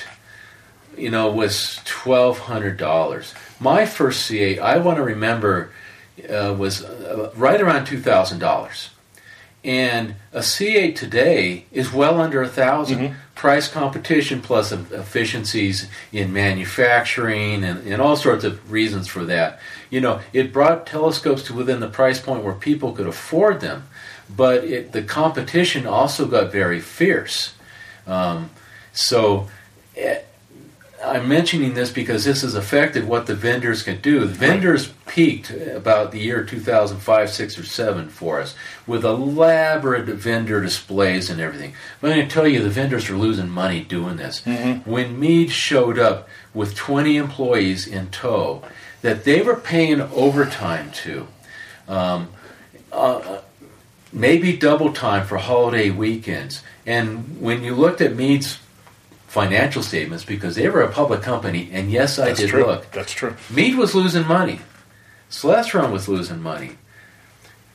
you 0.96 1.10
know, 1.10 1.30
was 1.30 1.80
twelve 1.84 2.38
hundred 2.50 2.76
dollars. 2.78 3.34
My 3.60 3.86
first 3.86 4.28
C8, 4.28 4.58
I 4.58 4.78
want 4.78 4.96
to 4.96 5.04
remember, 5.04 5.70
uh, 6.28 6.54
was 6.54 6.84
uh, 6.84 7.30
right 7.36 7.60
around 7.60 7.86
two 7.86 8.00
thousand 8.00 8.38
dollars. 8.38 8.90
And 9.64 10.16
a 10.32 10.40
C8 10.40 10.96
today 10.96 11.66
is 11.70 11.92
well 11.92 12.20
under 12.20 12.40
a 12.40 12.46
1000 12.46 13.14
Price 13.34 13.66
competition 13.66 14.40
plus 14.40 14.70
efficiencies 14.70 15.88
in 16.12 16.32
manufacturing 16.32 17.64
and, 17.64 17.84
and 17.86 18.00
all 18.00 18.14
sorts 18.14 18.44
of 18.44 18.70
reasons 18.70 19.08
for 19.08 19.24
that. 19.24 19.58
You 19.90 20.00
know, 20.00 20.20
it 20.32 20.52
brought 20.52 20.86
telescopes 20.86 21.42
to 21.44 21.54
within 21.54 21.80
the 21.80 21.88
price 21.88 22.20
point 22.20 22.44
where 22.44 22.54
people 22.54 22.92
could 22.92 23.08
afford 23.08 23.60
them, 23.60 23.88
but 24.30 24.62
it, 24.62 24.92
the 24.92 25.02
competition 25.02 25.86
also 25.86 26.26
got 26.26 26.52
very 26.52 26.78
fierce. 26.78 27.54
Um, 28.06 28.50
so 28.92 29.48
eh, 29.96 30.20
I'm 31.12 31.28
mentioning 31.28 31.74
this 31.74 31.90
because 31.90 32.24
this 32.24 32.40
has 32.40 32.54
affected 32.54 33.06
what 33.06 33.26
the 33.26 33.34
vendors 33.34 33.82
can 33.82 34.00
do. 34.00 34.20
The 34.20 34.26
vendors 34.26 34.88
peaked 35.06 35.50
about 35.50 36.10
the 36.10 36.18
year 36.18 36.42
2005, 36.42 37.30
6, 37.30 37.58
or 37.58 37.64
7 37.64 38.08
for 38.08 38.40
us 38.40 38.54
with 38.86 39.04
elaborate 39.04 40.06
vendor 40.06 40.62
displays 40.62 41.28
and 41.28 41.38
everything. 41.38 41.74
But 42.00 42.12
I'm 42.12 42.16
going 42.16 42.28
to 42.28 42.34
tell 42.34 42.48
you, 42.48 42.62
the 42.62 42.70
vendors 42.70 43.10
are 43.10 43.16
losing 43.16 43.50
money 43.50 43.84
doing 43.84 44.16
this. 44.16 44.40
When 44.86 45.20
Meade 45.20 45.50
showed 45.50 45.98
up 45.98 46.30
with 46.54 46.74
20 46.74 47.18
employees 47.18 47.86
in 47.86 48.08
tow 48.08 48.62
that 49.02 49.24
they 49.24 49.42
were 49.42 49.56
paying 49.56 50.00
overtime 50.00 50.92
to, 50.92 51.28
um, 51.88 52.28
uh, 52.90 53.42
maybe 54.14 54.56
double 54.56 54.94
time 54.94 55.26
for 55.26 55.36
holiday 55.36 55.90
weekends. 55.90 56.62
And 56.86 57.38
when 57.38 57.62
you 57.62 57.74
looked 57.74 58.00
at 58.00 58.16
Meade's 58.16 58.58
financial 59.32 59.82
statements, 59.82 60.24
because 60.26 60.56
they 60.56 60.68
were 60.68 60.82
a 60.82 60.92
public 60.92 61.22
company, 61.22 61.70
and 61.72 61.90
yes, 61.90 62.18
I 62.18 62.26
That's 62.26 62.40
did 62.40 62.50
true. 62.50 62.66
look, 62.66 62.90
That's 62.90 63.12
true. 63.12 63.34
Meade 63.48 63.76
was 63.78 63.94
losing 63.94 64.26
money. 64.26 64.60
Celestron 65.30 65.90
was 65.90 66.06
losing 66.06 66.42
money. 66.42 66.72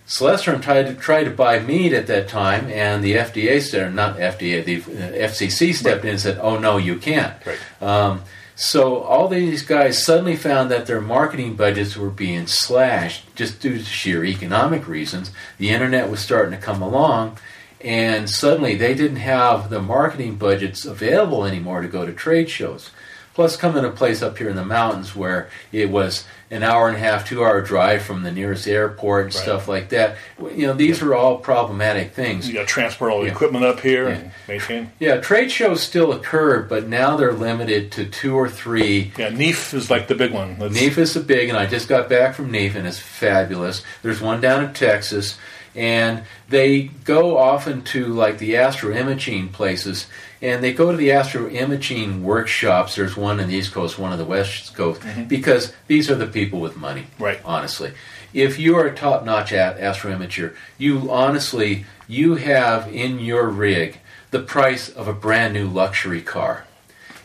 Celestron 0.08 0.62
tried 0.62 0.84
to 0.86 0.94
try 0.94 1.24
to 1.24 1.32
buy 1.32 1.58
Meade 1.58 1.94
at 1.94 2.06
that 2.08 2.28
time, 2.30 2.68
and 2.68 3.04
the 3.04 3.14
FDA 3.14 3.60
said, 3.60 3.96
not 3.96 4.18
FDA, 4.18 4.64
the 4.64 4.78
uh, 4.78 5.28
FCC 5.30 5.74
stepped 5.74 6.06
in 6.06 6.12
and 6.12 6.20
said, 6.20 6.38
"Oh 6.40 6.60
no, 6.60 6.78
you 6.78 6.96
can't." 6.98 7.34
Right. 7.44 7.82
Um, 7.82 8.22
so 8.56 9.00
all 9.00 9.28
these 9.28 9.64
guys 9.64 10.04
suddenly 10.04 10.36
found 10.36 10.70
that 10.70 10.86
their 10.86 11.02
marketing 11.02 11.56
budgets 11.56 11.98
were 11.98 12.12
being 12.12 12.46
slashed 12.46 13.36
just 13.36 13.60
due 13.60 13.80
to 13.80 13.84
sheer 13.84 14.24
economic 14.24 14.88
reasons. 14.88 15.32
The 15.58 15.70
internet 15.70 16.10
was 16.10 16.20
starting 16.20 16.52
to 16.52 16.64
come 16.64 16.82
along, 16.84 17.40
and 17.82 18.30
suddenly 18.30 18.76
they 18.76 18.94
didn't 18.94 19.18
have 19.18 19.70
the 19.70 19.82
marketing 19.82 20.36
budgets 20.36 20.86
available 20.86 21.46
anymore 21.46 21.82
to 21.82 21.88
go 21.88 22.06
to 22.06 22.12
trade 22.14 22.50
shows. 22.50 22.92
Plus, 23.34 23.56
coming 23.56 23.84
to 23.84 23.90
a 23.90 23.92
place 23.92 24.24
up 24.24 24.36
here 24.40 24.50
in 24.50 24.56
the 24.56 24.66
mountains 24.66 25.16
where 25.16 25.48
it 25.72 25.92
was 25.92 26.26
an 26.50 26.64
hour 26.64 26.88
and 26.88 26.98
a 26.98 27.00
half, 27.00 27.28
two 27.28 27.46
hour 27.46 27.62
drive 27.62 28.02
from 28.02 28.24
the 28.24 28.32
nearest 28.32 28.68
airport 28.68 29.26
and 29.26 29.36
Right. 29.36 29.44
stuff 29.44 29.68
like 29.68 29.90
that. 29.90 30.16
You 30.56 30.66
know, 30.66 30.74
these 30.74 31.04
are 31.04 31.14
all 31.14 31.38
problematic 31.38 32.16
things. 32.16 32.48
You 32.48 32.56
got 32.56 32.62
to 32.62 32.66
transport 32.66 33.12
all 33.12 33.20
the 33.20 33.28
Yeah. 33.28 33.34
equipment 33.34 33.64
up 33.64 33.82
here 33.82 34.06
Yeah. 34.10 34.16
and 34.16 34.32
maintain. 34.48 34.92
Yeah, 34.98 35.18
trade 35.18 35.52
shows 35.52 35.82
still 35.84 36.12
occur, 36.14 36.64
but 36.64 36.88
now 36.88 37.16
they're 37.16 37.32
limited 37.34 37.92
to 37.92 38.06
two 38.06 38.34
or 38.36 38.50
three 38.50 39.12
Yeah, 39.20 39.30
NEAF 39.30 39.72
is 39.76 39.92
like 39.92 40.08
the 40.08 40.16
big 40.16 40.32
one. 40.32 40.56
That's- 40.58 40.76
NEAF 40.76 40.98
is 40.98 41.16
a 41.16 41.20
big, 41.20 41.48
and 41.50 41.58
I 41.60 41.68
just 41.68 41.88
got 41.88 42.10
back 42.10 42.34
from 42.34 42.50
NEAF, 42.52 42.74
and 42.76 42.88
it's 42.88 42.98
fabulous. 42.98 43.84
There's 44.02 44.20
one 44.20 44.42
down 44.42 44.64
in 44.64 44.74
Texas, 44.74 45.36
and 45.78 46.24
they 46.50 46.84
go 47.06 47.38
often 47.38 47.84
to 47.84 48.08
like 48.08 48.40
the 48.40 48.56
astroimaging 48.56 49.52
places, 49.52 50.08
and 50.42 50.64
they 50.64 50.74
go 50.74 50.92
to 50.92 50.98
the 50.98 51.10
astroimaging 51.10 52.22
workshops. 52.22 52.96
There's 52.96 53.16
one 53.16 53.40
in 53.40 53.48
the 53.48 53.56
East 53.56 53.72
Coast, 53.72 53.98
one 53.98 54.12
on 54.12 54.18
the 54.18 54.26
West 54.26 54.76
Coast, 54.76 55.02
mm-hmm. 55.02 55.26
because 55.26 55.74
these 55.88 56.10
are 56.12 56.16
the 56.16 56.28
people 56.28 56.60
with 56.60 56.76
money. 56.76 57.08
Right. 57.20 57.40
Honestly, 57.46 57.94
if 58.34 58.60
you 58.60 58.76
are 58.76 58.86
a 58.86 58.96
top-notch 58.96 59.54
at 59.54 59.80
astroimager, 59.80 60.56
you 60.78 61.10
honestly 61.12 61.86
you 62.08 62.36
have 62.36 62.94
in 62.94 63.20
your 63.20 63.48
rig 63.48 64.00
the 64.32 64.40
price 64.40 64.90
of 64.90 65.08
a 65.08 65.14
brand 65.14 65.54
new 65.54 65.68
luxury 65.68 66.22
car. 66.22 66.67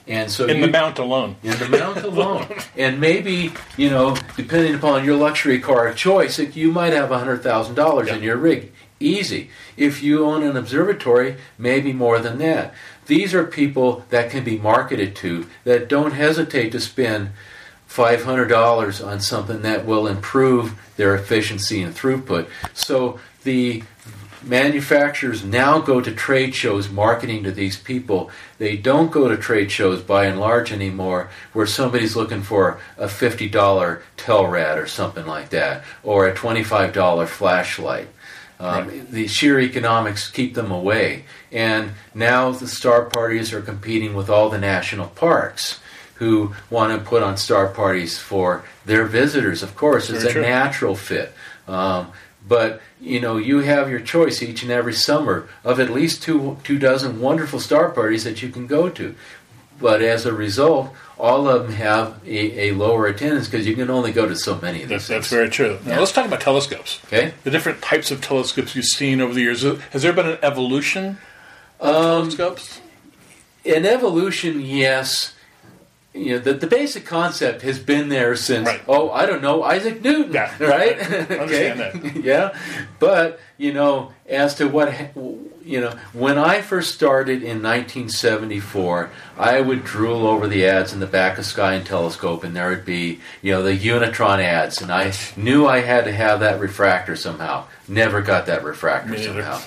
And 0.09 0.31
so 0.31 0.47
in 0.47 0.57
you, 0.59 0.67
the 0.67 0.73
mount 0.73 0.99
alone. 0.99 1.37
in 1.43 1.57
the 1.59 1.69
mount 1.69 1.99
alone. 1.99 2.47
and 2.77 3.01
maybe, 3.01 3.53
you 3.77 3.89
know, 3.91 4.17
depending 4.37 4.75
upon 4.75 5.05
your 5.05 5.17
luxury 5.17 5.59
car 5.61 5.87
of 5.89 5.97
choice, 5.97 6.39
it- 6.39 6.57
you 6.57 6.73
might 6.73 6.93
have 6.93 7.11
$100,000 7.11 8.09
in 8.09 8.23
your 8.23 8.37
rig. 8.37 8.73
Easy. 9.01 9.51
If 9.77 10.03
you 10.03 10.25
own 10.25 10.43
an 10.45 10.57
observatory, 10.57 11.37
maybe 11.59 11.93
more 11.93 12.19
than 12.21 12.39
that. 12.39 12.73
These 13.07 13.35
are 13.35 13.45
people 13.45 14.05
that 14.11 14.31
can 14.31 14.45
be 14.45 14.59
marketed 14.59 15.17
to 15.17 15.47
that 15.65 15.89
don't 15.89 16.13
hesitate 16.13 16.71
to 16.73 16.81
spend 16.81 17.31
$500 17.89 19.01
on 19.07 19.21
something 19.21 19.63
that 19.63 19.85
will 19.85 20.07
improve 20.07 20.75
their 20.97 21.15
efficiency 21.15 21.83
and 21.83 21.95
throughput. 21.95 22.47
So 22.75 23.19
the 23.45 23.83
manufacturers 24.45 25.45
now 25.45 25.79
go 25.79 26.01
to 26.01 26.13
trade 26.13 26.55
shows 26.55 26.89
marketing 26.89 27.45
to 27.45 27.53
these 27.53 27.77
people. 27.79 28.31
They 28.59 28.77
don't 28.77 29.11
go 29.11 29.29
to 29.29 29.37
trade 29.37 29.71
shows 29.71 30.01
by 30.03 30.27
and 30.27 30.39
large 30.41 30.73
anymore 30.73 31.31
where 31.53 31.67
somebody's 31.67 32.17
looking 32.17 32.43
for 32.43 32.79
a 32.97 33.07
$50 33.07 34.01
Telrad 34.17 34.77
or 34.83 34.87
something 34.87 35.27
like 35.27 35.51
that, 35.51 35.85
or 36.03 36.27
a 36.29 36.35
$25 36.35 37.27
flashlight. 37.29 38.09
Um, 38.61 38.89
Right. 38.89 39.11
The 39.11 39.27
sheer 39.27 39.59
economics 39.61 40.31
keep 40.31 40.55
them 40.55 40.71
away. 40.71 41.25
And 41.51 41.93
now 42.15 42.53
the 42.53 42.69
star 42.69 43.07
parties 43.07 43.53
are 43.53 43.61
competing 43.61 44.15
with 44.15 44.31
all 44.31 44.49
the 44.51 44.59
national 44.59 45.09
parks 45.09 45.81
who 46.15 46.55
want 46.71 46.97
to 46.97 47.05
put 47.05 47.23
on 47.25 47.37
star 47.37 47.67
parties 47.67 48.19
for 48.19 48.65
their 48.85 49.05
visitors. 49.05 49.63
Of 49.65 49.75
course, 49.75 50.09
it's 50.09 50.21
Very 50.23 50.31
a 50.31 50.33
true. 50.35 50.43
natural 50.43 50.95
fit. 50.95 51.33
Um, 51.67 52.13
but 52.47 52.81
you 53.01 53.21
know, 53.21 53.37
you 53.37 53.59
have 53.61 53.91
your 53.91 54.01
choice 54.01 54.43
each 54.43 54.63
and 54.63 54.71
every 54.73 54.95
summer 54.95 55.49
of 55.65 55.79
at 55.81 55.91
least 55.91 56.23
two 56.23 56.57
two 56.65 56.79
dozen 56.79 57.21
wonderful 57.21 57.61
star 57.61 57.91
parties 57.91 58.25
that 58.25 58.43
you 58.43 58.49
can 58.49 58.67
go 58.67 58.89
to. 58.91 59.15
But 59.81 60.01
as 60.03 60.25
a 60.27 60.33
result, 60.33 60.93
all 61.19 61.49
of 61.49 61.65
them 61.65 61.73
have 61.73 62.21
a, 62.25 62.69
a 62.69 62.73
lower 62.73 63.07
attendance 63.07 63.49
because 63.49 63.67
you 63.67 63.75
can 63.75 63.91
only 63.91 64.13
go 64.13 64.27
to 64.29 64.37
so 64.37 64.57
many 64.61 64.83
of 64.85 64.89
That's, 64.89 65.09
that's 65.09 65.29
very 65.29 65.49
true. 65.49 65.79
Now 65.85 65.93
Yeah. 65.95 65.99
let's 66.01 66.13
talk 66.13 66.27
about 66.27 66.41
telescopes. 66.41 67.01
Okay. 67.07 67.35
The 67.43 67.51
different 67.51 67.83
types 67.83 68.11
of 68.13 68.21
telescopes 68.21 68.77
you've 68.77 68.85
seen 68.85 69.21
over 69.21 69.35
the 69.35 69.41
years. 69.41 69.63
Has 69.63 70.03
there 70.03 70.13
been 70.13 70.29
an 70.29 70.39
evolution 70.43 71.19
of 71.81 71.95
Um, 71.97 72.23
telescopes? 72.31 72.81
in 73.65 73.85
evolution, 73.87 74.61
yes. 74.61 75.35
You 76.15 76.35
know, 76.35 76.39
the, 76.41 76.53
the 76.53 76.67
basic 76.67 77.07
concept 77.07 77.63
has 77.63 77.79
been 77.79 78.11
there 78.11 78.37
since, 78.37 78.67
Right. 78.69 78.83
oh, 78.87 79.11
I 79.11 79.25
don't 79.25 79.41
know, 79.41 79.63
Isaac 79.63 80.03
Newton, 80.03 80.33
Yeah. 80.35 80.53
right? 80.61 80.99
Understand 81.31 81.81
that. 82.05 82.17
yeah. 82.23 82.55
But, 82.99 83.41
you 83.57 83.73
know, 83.73 84.13
as 84.29 84.55
to 84.57 84.69
what, 84.69 84.93
you 85.65 85.81
know, 85.81 85.97
when 86.13 86.37
I 86.37 86.61
first 86.61 86.95
started 86.95 87.43
in 87.43 87.63
1974, 87.63 89.11
I 89.39 89.61
would 89.61 89.85
drool 89.85 90.27
over 90.27 90.47
the 90.47 90.67
ads 90.67 90.93
in 90.93 91.01
the 91.01 91.07
back 91.07 91.39
of 91.39 91.45
Sky 91.47 91.75
and 91.75 91.87
Telescope, 91.87 92.45
and 92.45 92.55
there 92.55 92.69
would 92.69 92.85
be, 92.85 93.21
you 93.41 93.53
know, 93.53 93.63
the 93.63 93.77
Unitron 93.79 94.41
ads, 94.43 94.81
and 94.83 94.91
I 94.93 95.13
knew 95.37 95.67
I 95.67 95.81
had 95.81 96.05
to 96.05 96.13
have 96.13 96.41
that 96.41 96.61
refractor 96.61 97.17
somehow. 97.17 97.65
Never 97.89 98.23
got 98.23 98.47
that 98.47 98.63
refractor 98.65 99.11
Me 99.11 99.23
somehow. 99.23 99.61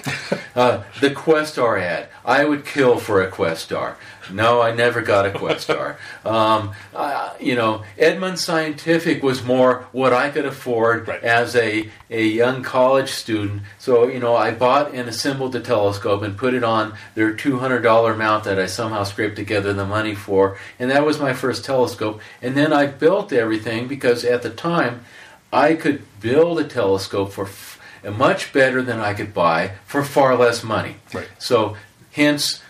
uh, 0.55 0.83
the 1.01 1.09
Questar 1.09 1.79
ad, 1.81 2.07
I 2.23 2.45
would 2.45 2.65
kill 2.65 2.97
for 2.97 3.21
a 3.21 3.29
Questar. 3.29 3.95
No, 4.31 4.59
I 4.61 4.73
never 4.73 5.01
got 5.01 5.27
a 5.27 5.29
Questar. 5.31 5.97
um, 6.25 6.71
uh, 6.95 7.33
you 7.39 7.55
know, 7.55 7.83
Edmund 7.99 8.39
Scientific 8.39 9.21
was 9.21 9.43
more 9.43 9.85
what 9.91 10.13
I 10.13 10.29
could 10.31 10.45
afford 10.45 11.07
Right. 11.07 11.23
as 11.23 11.55
a, 11.55 11.89
a 12.09 12.23
young 12.25 12.63
college 12.63 13.09
student. 13.09 13.61
So, 13.77 14.07
you 14.07 14.19
know, 14.19 14.35
I 14.35 14.51
bought 14.51 14.93
and 14.95 15.07
assembled 15.09 15.51
the 15.51 15.59
telescope 15.59 16.23
and 16.23 16.35
put 16.37 16.53
it 16.55 16.63
on 16.63 16.95
their 17.13 17.35
$200 17.35 18.17
mount 18.17 18.45
that 18.45 18.57
I 18.59 18.65
somehow 18.65 19.03
scraped 19.03 19.35
together 19.35 19.64
the 19.73 19.85
money 19.85 20.15
for. 20.15 20.57
And 20.79 20.91
that 20.91 21.05
was 21.05 21.19
my 21.19 21.33
first 21.33 21.65
telescope. 21.65 22.21
And 22.41 22.55
then 22.55 22.73
I 22.73 22.87
built 22.87 23.31
everything 23.33 23.87
because 23.87 24.23
at 24.25 24.41
the 24.41 24.49
time 24.49 25.05
I 25.51 25.75
could 25.75 26.03
build 26.19 26.59
a 26.59 26.63
telescope 26.63 27.31
for 27.31 27.45
f- 27.45 27.79
much 28.03 28.53
better 28.53 28.81
than 28.81 28.99
I 28.99 29.13
could 29.13 29.33
buy 29.33 29.71
for 29.85 30.03
far 30.03 30.35
less 30.35 30.63
money. 30.63 30.97
Right. 31.13 31.27
So, 31.39 31.77
hence, 32.11 32.61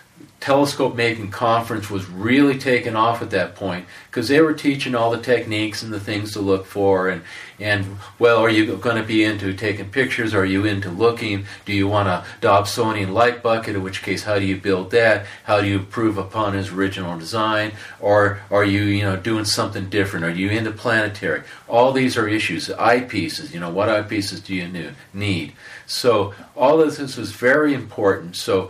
telescope 0.45 0.95
making 0.95 1.32
conference 1.32 1.89
was 1.89 2.08
really 2.08 2.56
taken 2.56 2.95
off 2.95 3.23
at 3.23 3.32
that 3.32 3.56
point 3.56 3.84
because 4.12 4.28
they 4.28 4.39
were 4.41 4.54
teaching 4.54 4.93
all 4.93 5.10
the 5.10 5.21
techniques 5.21 5.82
and 5.82 5.91
the 5.91 5.99
things 5.99 6.34
to 6.34 6.39
look 6.39 6.67
for 6.67 7.10
and 7.10 7.23
and 7.60 7.97
well 8.19 8.38
are 8.38 8.49
you 8.49 8.75
going 8.75 8.97
to 8.97 9.08
be 9.08 9.23
into 9.23 9.54
taking 9.54 9.89
pictures? 9.89 10.36
Are 10.36 10.45
you 10.45 10.63
into 10.65 10.91
looking? 10.91 11.47
Do 11.65 11.73
you 11.73 11.88
want 11.88 12.10
a 12.10 12.23
Dobsonian 12.41 13.12
light 13.12 13.41
bucket? 13.41 13.75
In 13.75 13.82
which 13.82 14.04
case 14.04 14.21
how 14.21 14.38
do 14.38 14.45
you 14.45 14.56
build 14.56 14.91
that? 14.91 15.25
How 15.45 15.62
do 15.62 15.67
you 15.67 15.80
improve 15.80 16.19
upon 16.19 16.54
his 16.54 16.69
original 16.69 17.17
design? 17.17 17.71
Or 17.99 18.41
are 18.51 18.65
you 18.65 18.84
you 18.84 19.01
know 19.04 19.15
doing 19.15 19.45
something 19.45 19.89
different? 19.89 20.25
Are 20.25 20.30
you 20.30 20.49
into 20.51 20.71
planetary? 20.71 21.41
All 21.67 21.91
these 21.91 22.17
are 22.17 22.28
issues 22.28 22.67
eyepieces 22.67 23.51
you 23.51 23.60
know 23.60 23.71
what 23.71 23.89
eyepieces 23.89 24.45
do 24.45 24.54
you 24.54 24.93
need? 25.13 25.54
So 25.88 26.36
all 26.56 26.82
of 26.82 26.95
this 26.95 27.17
was 27.17 27.32
very 27.32 27.73
important. 27.73 28.36
So 28.36 28.69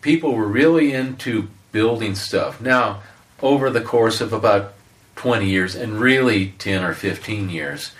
people 0.00 0.34
were 0.34 0.46
really 0.46 0.92
into 0.92 1.48
building 1.72 2.14
stuff. 2.14 2.60
Now, 2.60 3.02
over 3.42 3.70
the 3.70 3.80
course 3.80 4.20
of 4.20 4.32
about 4.32 4.74
20 5.16 5.48
years, 5.48 5.74
and 5.74 6.00
really 6.00 6.54
10 6.58 6.82
or 6.82 6.94
15 6.94 7.50
years, 7.50 7.92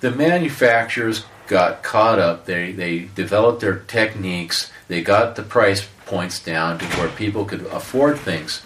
the 0.00 0.10
manufacturers 0.10 1.24
got 1.46 1.82
caught 1.82 2.18
up. 2.18 2.46
They, 2.46 2.72
they 2.72 3.10
developed 3.14 3.60
their 3.60 3.80
techniques, 3.80 4.70
they 4.88 5.02
got 5.02 5.36
the 5.36 5.42
price 5.42 5.86
points 6.06 6.42
down 6.42 6.78
to 6.78 6.84
where 6.96 7.08
people 7.08 7.44
could 7.44 7.62
afford 7.66 8.18
things. 8.18 8.62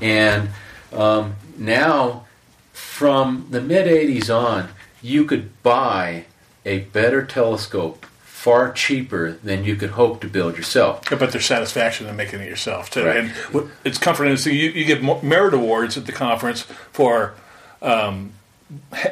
And 0.00 0.50
um, 0.92 1.36
now, 1.56 2.26
from 2.72 3.46
the 3.50 3.60
mid 3.60 3.86
80s 3.86 4.34
on, 4.34 4.68
you 5.00 5.24
could 5.24 5.62
buy 5.62 6.24
a 6.64 6.80
better 6.80 7.24
telescope 7.24 8.06
far 8.42 8.72
cheaper 8.72 9.32
than 9.44 9.62
you 9.64 9.76
could 9.76 9.90
hope 9.90 10.20
to 10.20 10.26
build 10.26 10.56
yourself. 10.56 11.02
But 11.08 11.30
there's 11.30 11.46
satisfaction 11.46 12.08
in 12.08 12.16
making 12.16 12.40
it 12.40 12.48
yourself 12.48 12.90
too, 12.90 13.04
Right. 13.06 13.16
and 13.18 13.70
it's 13.84 13.98
comforting 13.98 14.34
to 14.34 14.42
see 14.42 14.56
you, 14.58 14.70
you 14.70 14.84
get 14.84 15.00
merit 15.22 15.54
awards 15.54 15.96
at 15.96 16.06
the 16.06 16.12
conference 16.12 16.62
for 16.92 17.34
um, 17.80 18.32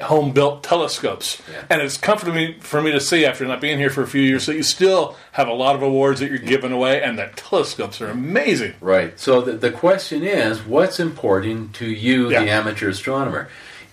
home 0.03 0.33
built 0.33 0.64
telescopes, 0.64 1.40
Yeah. 1.49 1.62
and 1.71 1.81
it's 1.81 1.97
comforting 1.97 2.59
for 2.61 2.83
me 2.83 2.90
to 2.90 3.01
see 3.01 3.25
after 3.25 3.45
not 3.47 3.61
being 3.61 3.79
here 3.79 3.90
for 3.90 4.03
a 4.03 4.07
few 4.09 4.21
years 4.23 4.47
that 4.47 4.57
you 4.57 4.64
still 4.64 5.14
have 5.33 5.47
a 5.47 5.53
lot 5.53 5.77
of 5.77 5.83
awards 5.83 6.19
that 6.19 6.29
you're 6.29 6.38
giving 6.38 6.73
away, 6.73 7.01
and 7.01 7.16
that 7.21 7.37
telescopes 7.37 8.01
are 8.01 8.09
amazing. 8.09 8.75
Right. 8.81 9.19
So 9.21 9.40
the, 9.43 9.53
the 9.53 9.71
question 9.71 10.25
is 10.25 10.62
what's 10.66 10.99
important 10.99 11.73
to 11.77 11.87
you, 11.87 12.31
Yeah. 12.33 12.43
the 12.43 12.51
amateur 12.51 12.88
astronomer? 12.88 13.49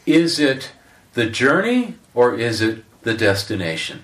Is 0.08 0.40
it 0.40 0.72
the 1.14 1.28
journey 1.28 1.94
or 2.16 2.34
is 2.34 2.60
it 2.62 2.84
the 3.04 3.14
destination? 3.14 4.02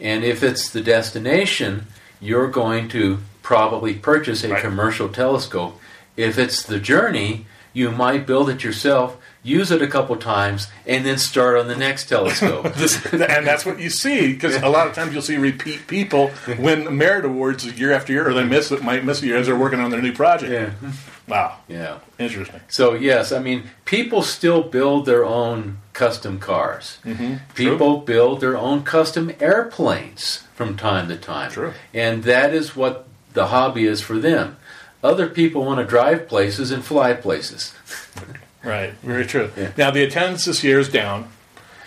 And 0.00 0.24
if 0.24 0.42
it's 0.42 0.70
the 0.70 0.80
destination, 0.80 1.86
you're 2.20 2.48
going 2.48 2.88
to 2.90 3.18
probably 3.42 3.94
purchase 3.94 4.44
a 4.44 4.48
Right. 4.48 4.62
commercial 4.62 5.08
telescope. 5.08 5.78
If 6.16 6.38
it's 6.38 6.62
the 6.62 6.78
journey, 6.78 7.46
you 7.72 7.90
might 7.90 8.26
build 8.26 8.50
it 8.50 8.64
yourself, 8.64 9.16
use 9.42 9.70
it 9.70 9.80
a 9.80 9.86
couple 9.86 10.16
times, 10.16 10.66
and 10.86 11.06
then 11.06 11.16
start 11.18 11.56
on 11.58 11.68
the 11.68 11.76
next 11.76 12.06
telescope. 12.08 12.74
This, 12.76 13.04
and 13.12 13.46
that's 13.46 13.64
what 13.64 13.78
you 13.78 13.88
see 13.90 14.32
because 14.32 14.56
a 14.56 14.68
lot 14.68 14.86
of 14.88 14.94
times 14.94 15.12
you'll 15.12 15.22
see 15.22 15.36
repeat 15.36 15.86
people 15.86 16.30
win 16.58 16.96
merit 16.96 17.24
awards 17.24 17.64
year 17.78 17.92
after 17.92 18.12
year, 18.12 18.28
or 18.28 18.34
they 18.34 18.44
miss 18.44 18.70
it, 18.72 18.82
might 18.82 19.04
miss 19.04 19.22
a 19.22 19.26
year 19.26 19.36
as 19.36 19.46
they're 19.46 19.56
working 19.56 19.80
on 19.80 19.90
their 19.90 20.02
new 20.02 20.12
project. 20.12 20.52
yeah. 20.52 20.90
Wow, 21.30 21.58
Yeah. 21.68 21.98
interesting. 22.18 22.60
So 22.68 22.94
yes, 22.94 23.30
I 23.32 23.38
mean 23.38 23.70
people 23.84 24.22
still 24.22 24.62
build 24.62 25.06
their 25.06 25.24
own 25.24 25.78
custom 25.92 26.38
cars. 26.38 26.98
Mm-hmm. 27.04 27.34
People 27.54 27.98
build 27.98 28.40
their 28.40 28.56
own 28.56 28.82
custom 28.82 29.32
airplanes 29.40 30.42
from 30.54 30.76
time 30.76 31.08
to 31.08 31.16
time. 31.16 31.50
True. 31.50 31.72
And 31.94 32.24
that 32.24 32.52
is 32.52 32.74
what 32.76 33.06
the 33.32 33.46
hobby 33.48 33.86
is 33.86 34.00
for 34.00 34.18
them. 34.18 34.56
Other 35.02 35.28
people 35.28 35.64
want 35.64 35.78
to 35.80 35.86
drive 35.86 36.28
places 36.28 36.70
and 36.70 36.84
fly 36.84 37.14
places. 37.14 37.74
Right, 38.62 38.92
very 39.02 39.24
true. 39.24 39.50
Yeah. 39.56 39.70
Now 39.78 39.90
the 39.90 40.02
attendance 40.04 40.44
this 40.44 40.62
year 40.62 40.78
is 40.78 40.90
down. 40.90 41.30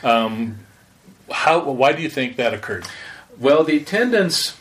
Um, 0.01 0.57
how? 1.31 1.69
Why 1.69 1.93
do 1.93 2.01
you 2.01 2.09
think 2.09 2.35
that 2.37 2.51
occurred? 2.51 2.85
Well, 3.37 3.63
the 3.63 3.77
attendance 3.77 4.57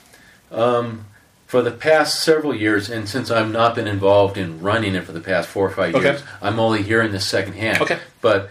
um, 0.51 1.07
for 1.53 1.61
the 1.61 1.71
past 1.71 2.25
several 2.25 2.55
years, 2.55 2.89
and 2.89 3.07
since 3.07 3.31
I've 3.31 3.51
not 3.53 3.75
been 3.75 3.87
involved 3.87 4.39
in 4.39 4.63
running 4.63 4.95
it 4.95 5.05
for 5.05 5.13
the 5.13 5.21
past 5.21 5.51
four 5.51 5.67
or 5.67 5.71
five 5.71 5.95
Okay. 5.95 6.13
years, 6.13 6.23
I'm 6.41 6.59
only 6.59 6.83
hearing 6.83 7.13
this 7.13 7.27
secondhand. 7.27 7.83
Okay. 7.83 7.99
But 8.23 8.49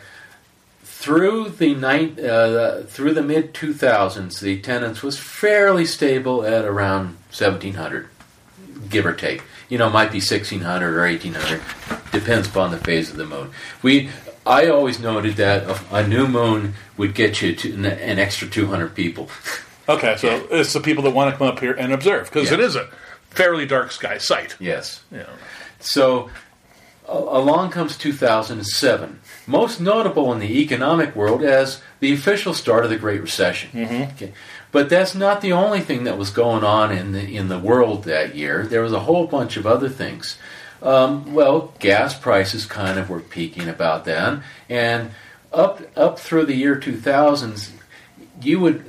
through 0.84 1.50
the 1.50 1.74
uh, 1.74 2.84
through 2.84 3.16
the 3.16 3.24
mid 3.24 3.56
2000s, 3.56 4.40
the 4.40 4.54
attendance 4.54 5.02
was 5.02 5.18
fairly 5.18 5.84
stable 5.84 6.46
at 6.46 6.64
around 6.64 7.18
1,700, 7.36 8.08
give 8.88 9.08
or 9.08 9.14
take. 9.14 9.42
You 9.68 9.80
know, 9.80 9.88
it 9.88 9.94
might 9.94 10.12
be 10.12 10.20
1,600 10.20 10.96
or 10.96 11.02
1,800, 11.02 11.60
depends 12.12 12.48
upon 12.50 12.70
the 12.70 12.78
phase 12.78 13.10
of 13.10 13.18
the 13.18 13.26
moon. 13.26 13.50
We, 13.82 14.12
I 14.46 14.68
always 14.68 15.00
noted 15.00 15.38
that 15.38 15.64
a, 15.64 15.96
a 16.02 16.08
new 16.08 16.28
moon 16.28 16.76
would 16.98 17.16
get 17.16 17.42
you 17.42 17.56
to 17.56 17.74
an, 17.74 17.86
an 17.86 18.20
extra 18.20 18.48
200 18.48 18.94
people. 18.94 19.28
Okay, 19.98 20.16
so 20.18 20.48
it's 20.52 20.74
the 20.74 20.80
people 20.80 21.04
that 21.04 21.12
want 21.12 21.32
to 21.34 21.38
come 21.38 21.48
up 21.48 21.60
here 21.60 21.74
and 21.74 21.92
observe 21.94 22.26
because 22.30 22.50
Yeah. 22.50 22.56
it 22.56 22.60
is 22.62 22.76
a 22.76 22.88
fairly 23.30 23.66
dark 23.66 23.92
sky 23.92 24.18
site. 24.18 24.56
yes. 24.60 25.02
Know. 25.12 25.26
So 25.80 26.30
a- 27.08 27.12
along 27.14 27.72
comes 27.72 27.98
2007, 27.98 29.20
most 29.48 29.80
notable 29.82 30.32
in 30.34 30.40
the 30.40 30.60
economic 30.62 31.16
world 31.16 31.44
as 31.44 31.82
the 32.00 32.14
official 32.14 32.54
start 32.54 32.84
of 32.84 32.90
the 32.90 32.98
Great 32.98 33.22
Recession. 33.22 33.70
Okay. 34.16 34.34
But 34.72 34.90
that's 34.90 35.14
not 35.16 35.42
the 35.42 35.52
only 35.52 35.82
thing 35.82 36.06
that 36.06 36.18
was 36.18 36.30
going 36.30 36.64
on 36.64 36.92
in 36.92 37.12
the 37.12 37.36
in 37.36 37.50
the 37.50 37.60
world 37.60 38.06
that 38.06 38.36
year. 38.36 38.66
There 38.70 38.82
was 38.82 38.94
a 38.94 39.02
whole 39.02 39.28
bunch 39.28 39.58
of 39.58 39.66
other 39.68 39.90
things. 39.90 40.38
Um, 40.82 41.34
well, 41.34 41.74
gas 41.80 42.14
prices 42.18 42.66
kind 42.66 42.98
of 42.98 43.10
were 43.10 43.20
peaking 43.20 43.68
about 43.68 44.06
then, 44.06 44.44
and 44.70 45.12
up 45.54 45.82
up 45.98 46.20
through 46.20 46.46
the 46.46 46.56
year 46.56 46.76
2000s, 46.78 47.72
you 48.42 48.60
would 48.62 48.86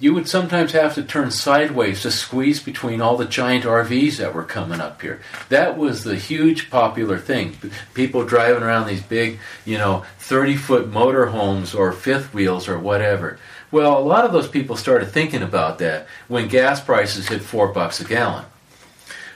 you 0.00 0.12
would 0.12 0.28
sometimes 0.28 0.72
have 0.72 0.94
to 0.94 1.02
turn 1.02 1.30
sideways 1.30 2.02
to 2.02 2.10
squeeze 2.10 2.60
between 2.60 3.00
all 3.00 3.16
the 3.16 3.24
giant 3.24 3.64
RVs 3.64 4.16
that 4.16 4.34
were 4.34 4.42
coming 4.42 4.80
up 4.80 5.00
here. 5.00 5.20
That 5.48 5.78
was 5.78 6.02
the 6.02 6.16
huge 6.16 6.68
popular 6.68 7.18
thing. 7.18 7.56
People 7.94 8.24
driving 8.24 8.62
around 8.62 8.86
these 8.86 9.02
big, 9.02 9.38
you 9.64 9.78
know, 9.78 10.04
30 10.18 10.56
foot 10.56 10.90
motorhomes 10.90 11.78
or 11.78 11.92
fifth 11.92 12.34
wheels 12.34 12.68
or 12.68 12.78
whatever. 12.78 13.38
Well, 13.70 13.96
a 13.96 14.00
lot 14.00 14.24
of 14.24 14.32
those 14.32 14.48
people 14.48 14.76
started 14.76 15.06
thinking 15.06 15.42
about 15.42 15.78
that 15.78 16.06
when 16.28 16.48
gas 16.48 16.80
prices 16.80 17.28
hit 17.28 17.42
four 17.42 17.68
bucks 17.68 18.00
a 18.00 18.04
gallon. 18.04 18.44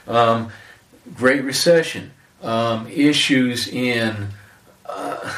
Um, 0.07 0.51
Great 1.15 1.43
Recession, 1.43 2.11
um, 2.41 2.87
issues 2.87 3.67
in. 3.67 4.29
Uh, 4.85 5.35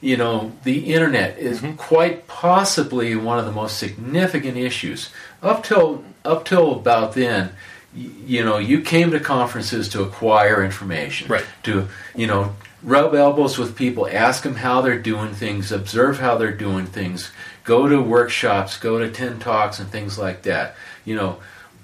you 0.00 0.16
know, 0.16 0.52
the 0.64 0.92
internet 0.94 1.38
is 1.38 1.60
Mm-hmm. 1.60 1.76
quite 1.76 2.26
possibly 2.26 3.14
one 3.16 3.38
of 3.38 3.44
the 3.44 3.52
most 3.52 3.76
significant 3.78 4.56
issues. 4.56 5.10
Up 5.42 5.62
till 5.64 6.04
up 6.24 6.44
till 6.44 6.72
about 6.72 7.14
then, 7.14 7.50
y- 7.94 8.10
you 8.26 8.44
know, 8.44 8.58
you 8.58 8.80
came 8.80 9.10
to 9.12 9.20
conferences 9.20 9.88
to 9.90 10.02
acquire 10.02 10.64
information, 10.64 11.28
Right. 11.28 11.44
To 11.64 11.88
you 12.14 12.26
know, 12.26 12.54
rub 12.82 13.14
elbows 13.14 13.58
with 13.58 13.76
people, 13.76 14.08
ask 14.10 14.42
them 14.42 14.56
how 14.56 14.80
they're 14.80 14.98
doing 14.98 15.34
things, 15.34 15.70
observe 15.72 16.18
how 16.18 16.36
they're 16.38 16.50
doing 16.68 16.86
things, 16.86 17.30
go 17.64 17.86
to 17.88 18.00
workshops, 18.00 18.78
go 18.78 18.98
to 18.98 19.10
ten 19.10 19.38
talks 19.38 19.78
and 19.78 19.88
things 19.90 20.18
like 20.18 20.42
that. 20.42 20.74
You 21.04 21.16
know. 21.16 21.38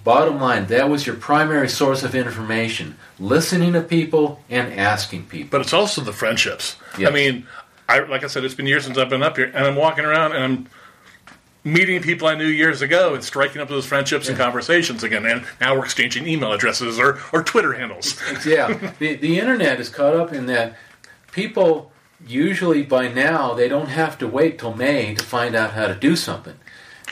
Bottom 0.04 0.40
line, 0.40 0.66
that 0.66 0.88
was 0.88 1.04
your 1.04 1.16
primary 1.16 1.68
source 1.68 2.04
of 2.04 2.14
information. 2.14 2.96
Listening 3.18 3.72
to 3.72 3.80
people 3.80 4.40
and 4.48 4.72
asking 4.78 5.24
people. 5.26 5.48
But 5.50 5.62
it's 5.62 5.72
also 5.72 6.00
the 6.00 6.12
friendships. 6.12 6.76
Yes. 6.96 7.10
I 7.10 7.12
mean, 7.12 7.44
I 7.88 8.00
like 8.00 8.24
I 8.24 8.26
said, 8.26 8.44
it's 8.44 8.54
been 8.54 8.66
years 8.66 8.84
since 8.84 8.98
I've 8.98 9.10
been 9.10 9.22
up 9.22 9.36
here, 9.36 9.46
and 9.46 9.64
I'm 9.64 9.76
walking 9.76 10.04
around 10.04 10.32
and 10.32 10.44
I'm 10.44 10.68
meeting 11.66 12.00
people 12.00 12.28
I 12.28 12.36
knew 12.36 12.46
years 12.46 12.80
ago 12.80 13.14
and 13.14 13.22
striking 13.22 13.60
up 13.60 13.68
those 13.68 13.84
friendships 13.84 14.28
and 14.28 14.38
conversations 14.38 15.02
again. 15.02 15.26
And 15.26 15.44
now 15.60 15.74
we're 15.74 15.84
exchanging 15.84 16.26
email 16.26 16.52
addresses 16.52 16.98
or, 16.98 17.18
or 17.32 17.42
Twitter 17.42 17.72
handles. 17.72 18.20
yeah, 18.46 18.92
the, 18.98 19.16
the 19.16 19.38
internet 19.38 19.80
is 19.80 19.88
caught 19.88 20.14
up 20.14 20.32
in 20.32 20.46
that 20.46 20.76
people 21.32 21.92
usually 22.26 22.82
by 22.82 23.08
now 23.08 23.52
they 23.52 23.68
don't 23.68 23.88
have 23.88 24.16
to 24.18 24.28
wait 24.28 24.58
till 24.58 24.74
May 24.74 25.14
to 25.14 25.24
find 25.24 25.54
out 25.54 25.72
how 25.72 25.88
to 25.88 25.94
do 25.94 26.16
something. 26.16 26.54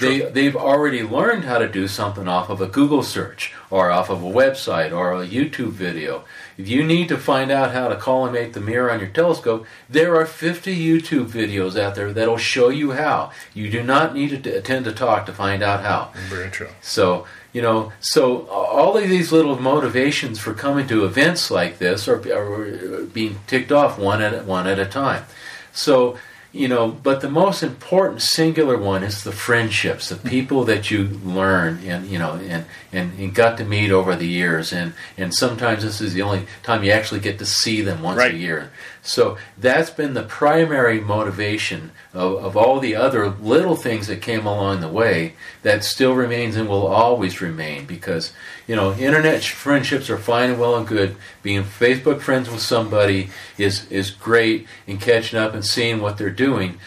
They, 0.01 0.21
they've 0.21 0.57
already 0.57 1.03
learned 1.03 1.45
how 1.45 1.59
to 1.59 1.69
do 1.69 1.87
something 1.87 2.27
off 2.27 2.51
of 2.51 2.61
a 2.61 2.67
Google 2.67 3.03
search 3.03 3.55
or 3.71 3.93
off 3.93 4.11
of 4.11 4.23
a 4.25 4.27
website 4.27 4.93
or 4.93 5.13
a 5.13 5.27
YouTube 5.27 5.71
video. 5.71 6.25
If 6.59 6.69
you 6.69 6.85
need 6.85 7.09
to 7.09 7.17
find 7.17 7.51
out 7.51 7.73
how 7.73 7.89
to 7.89 7.97
collimate 7.97 8.55
the 8.55 8.61
mirror 8.61 8.91
on 8.91 8.99
your 8.99 9.09
telescope, 9.09 9.67
there 9.89 10.17
are 10.17 10.27
50 10.27 10.77
YouTube 10.77 11.27
videos 11.27 11.79
out 11.79 11.95
there 11.95 12.13
that'll 12.13 12.39
show 12.39 12.71
you 12.71 12.93
how. 12.93 13.31
You 13.55 13.71
do 13.71 13.83
not 13.85 14.15
need 14.15 14.43
to 14.43 14.51
attend 14.51 14.87
a 14.89 14.93
talk 14.93 15.27
to 15.27 15.33
find 15.33 15.63
out 15.63 15.83
how. 15.83 16.11
Very 16.29 16.51
true. 16.51 16.71
So, 16.81 17.27
you 17.53 17.63
know, 17.63 17.93
so 18.01 18.49
all 18.49 18.97
of 18.97 19.09
these 19.09 19.31
little 19.31 19.61
motivations 19.61 20.41
for 20.41 20.55
coming 20.55 20.89
to 20.89 21.05
events 21.05 21.53
like 21.53 21.79
this 21.79 22.09
are, 22.09 22.17
are 22.33 23.05
being 23.05 23.39
ticked 23.47 23.71
off 23.71 23.97
one 23.97 24.23
at 24.23 24.45
one 24.45 24.67
at 24.67 24.81
a 24.81 24.87
time. 24.87 25.25
So, 25.73 26.19
you 26.55 26.69
know, 26.69 26.89
but 27.03 27.21
the 27.21 27.29
most 27.29 27.65
important 27.65 28.23
singular 28.23 28.79
one 28.79 29.03
is 29.03 29.25
the 29.25 29.33
friendships, 29.33 30.09
the 30.09 30.17
people 30.17 30.65
that 30.65 30.89
you 30.91 31.05
learn 31.25 31.81
and 31.85 32.07
you 32.07 32.19
know 32.19 32.35
and, 32.35 32.65
and, 32.93 33.19
and 33.19 33.35
got 33.35 33.59
to 33.59 33.65
meet 33.65 33.91
over 33.91 34.15
the 34.15 34.29
years 34.29 34.73
and, 34.73 34.95
and 35.19 35.35
sometimes 35.35 35.83
this 35.83 36.01
is 36.01 36.15
the 36.15 36.23
only 36.23 36.47
time 36.63 36.85
you 36.85 36.93
actually 36.93 37.21
get 37.21 37.39
to 37.41 37.47
see 37.47 37.83
them 37.83 38.03
once 38.03 38.19
Right. 38.19 38.35
a 38.35 38.39
year. 38.39 38.71
So 39.05 39.37
that's 39.59 39.91
been 39.91 40.15
the 40.15 40.23
primary 40.23 40.99
motivation 40.99 41.93
of, 42.15 42.43
of 42.43 42.57
all 42.57 42.81
the 42.81 42.97
other 42.97 43.29
little 43.29 43.77
things 43.77 44.07
that 44.07 44.23
came 44.23 44.47
along 44.47 44.81
the 44.81 44.89
way 44.89 45.35
that 45.63 45.85
still 45.85 46.15
remains 46.15 46.57
and 46.57 46.71
will 46.71 46.87
always 46.87 47.43
remain 47.43 47.85
because, 47.85 48.33
you 48.67 48.75
know, 48.75 48.95
internet 48.95 49.45
friendships 49.45 50.09
are 50.09 50.17
fine 50.17 50.51
and 50.51 50.59
well 50.59 50.75
and 50.75 50.89
good. 50.89 51.17
Being 51.43 51.65
Facebook 51.65 52.23
friends 52.23 52.49
with 52.49 52.63
somebody 52.63 53.29
is, 53.59 53.87
is 53.91 54.11
great 54.11 54.67
and 54.87 54.99
catching 54.99 55.39
up 55.39 55.53
and 55.53 55.65
seeing 55.65 56.01
what 56.01 56.17
they're 56.17 56.31
doing. 56.31 56.79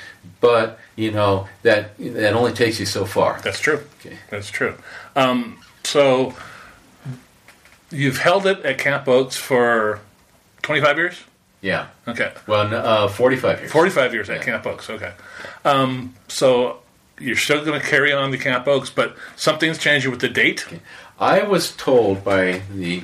But, 0.41 0.79
you 0.95 1.11
know, 1.11 1.47
that, 1.61 1.95
that 1.99 2.33
only 2.33 2.53
takes 2.53 2.79
you 2.79 2.87
so 2.87 3.05
far. 3.05 3.39
That's 3.43 3.59
true. 3.59 3.83
Okay. 3.99 4.17
That's 4.31 4.49
true. 4.49 4.75
Um, 5.15 5.59
so 5.83 6.33
you've 7.91 8.17
held 8.17 8.47
it 8.47 8.65
at 8.65 8.79
Camp 8.79 9.07
Oakes 9.07 9.37
for 9.37 9.99
25 10.63 10.97
years? 10.97 11.23
Yeah. 11.61 11.87
Okay. 12.07 12.31
Well, 12.45 12.67
n- 12.67 12.73
uh, 12.73 13.07
45 13.07 13.59
years. 13.61 13.71
45 13.71 14.13
years 14.13 14.29
at 14.29 14.37
Yeah. 14.37 14.43
Camp 14.43 14.65
Oakes. 14.67 14.89
Okay. 14.89 15.11
Um, 15.65 16.13
so 16.27 16.79
you're 17.19 17.35
still 17.35 17.65
going 17.65 17.79
to 17.81 17.85
carry 17.85 18.13
on 18.13 18.31
the 18.31 18.37
Camp 18.37 18.67
Oakes, 18.67 18.89
but 18.91 19.15
something's 19.35 19.77
changing 19.77 20.11
with 20.11 20.19
the 20.21 20.29
date. 20.29 20.65
I 21.19 21.41
was 21.43 21.71
told 21.75 22.23
by 22.23 22.61
the 22.73 23.03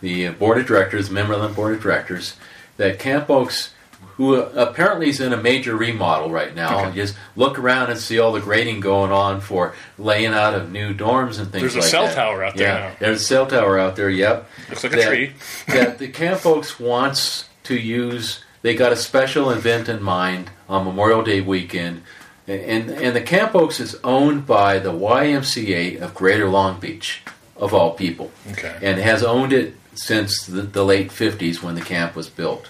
the 0.00 0.28
board 0.28 0.58
of 0.58 0.66
directors, 0.66 1.10
member 1.10 1.32
of 1.32 1.40
the 1.42 1.48
board 1.48 1.74
of 1.74 1.82
directors, 1.82 2.36
that 2.76 3.00
Camp 3.00 3.28
Oakes, 3.28 3.72
who 4.16 4.34
apparently 4.36 5.08
is 5.08 5.18
in 5.20 5.32
a 5.32 5.36
major 5.36 5.74
remodel 5.76 6.30
right 6.30 6.54
now, 6.54 6.84
Okay. 6.86 6.94
just 6.94 7.16
look 7.34 7.58
around 7.58 7.90
and 7.90 7.98
see 7.98 8.16
all 8.20 8.30
the 8.30 8.38
grading 8.40 8.78
going 8.78 9.10
on 9.10 9.40
for 9.40 9.74
laying 9.98 10.32
out 10.34 10.54
of 10.54 10.70
new 10.70 10.94
dorms 10.94 11.40
and 11.40 11.50
things 11.50 11.62
There's 11.62 11.74
a 11.74 11.78
like 11.80 11.88
cell 11.88 12.06
that. 12.06 12.14
tower 12.14 12.44
out 12.44 12.54
there 12.56 12.68
yeah, 12.68 12.88
now. 12.90 12.94
There's 13.00 13.22
a 13.22 13.24
cell 13.24 13.46
tower 13.48 13.76
out 13.76 13.96
there. 13.96 14.08
Yep. 14.08 14.48
Looks 14.68 14.84
like 14.84 14.92
a 14.92 15.02
tree. 15.04 15.32
that 15.66 15.98
the 15.98 16.06
Camp 16.08 16.46
Oakes 16.46 16.78
wants 16.78 17.47
to 17.68 17.76
use. 17.78 18.42
They 18.62 18.74
got 18.74 18.92
a 18.92 18.96
special 18.96 19.50
event 19.50 19.88
in 19.88 20.02
mind 20.02 20.50
on 20.68 20.84
Memorial 20.84 21.22
Day 21.22 21.40
weekend, 21.40 22.02
and 22.46 22.90
and 22.90 23.14
the 23.14 23.20
Camp 23.20 23.54
Oakes 23.54 23.78
is 23.80 23.96
owned 24.02 24.46
by 24.46 24.78
the 24.78 24.92
YMCA 24.92 26.00
of 26.00 26.14
Greater 26.14 26.48
Long 26.48 26.80
Beach, 26.80 27.22
of 27.56 27.72
all 27.72 27.92
people, 27.94 28.30
Okay. 28.50 28.76
and 28.82 28.98
has 28.98 29.22
owned 29.22 29.52
it 29.52 29.74
since 29.94 30.44
the, 30.44 30.62
the 30.62 30.84
late 30.84 31.10
'50s 31.10 31.62
when 31.62 31.74
the 31.76 31.80
camp 31.80 32.16
was 32.16 32.28
built. 32.28 32.68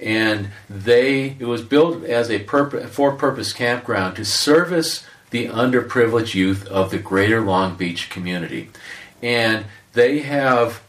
And 0.00 0.48
they 0.68 1.36
it 1.38 1.46
was 1.46 1.62
built 1.62 2.02
as 2.04 2.28
a 2.30 2.40
purpo- 2.40 2.88
for-purpose 2.88 3.52
campground 3.52 4.16
to 4.16 4.24
service 4.24 5.06
the 5.30 5.46
underprivileged 5.46 6.34
youth 6.34 6.66
of 6.66 6.90
the 6.90 6.98
Greater 6.98 7.40
Long 7.40 7.76
Beach 7.76 8.10
community, 8.10 8.70
and 9.22 9.64
they 9.92 10.20
have 10.20 10.82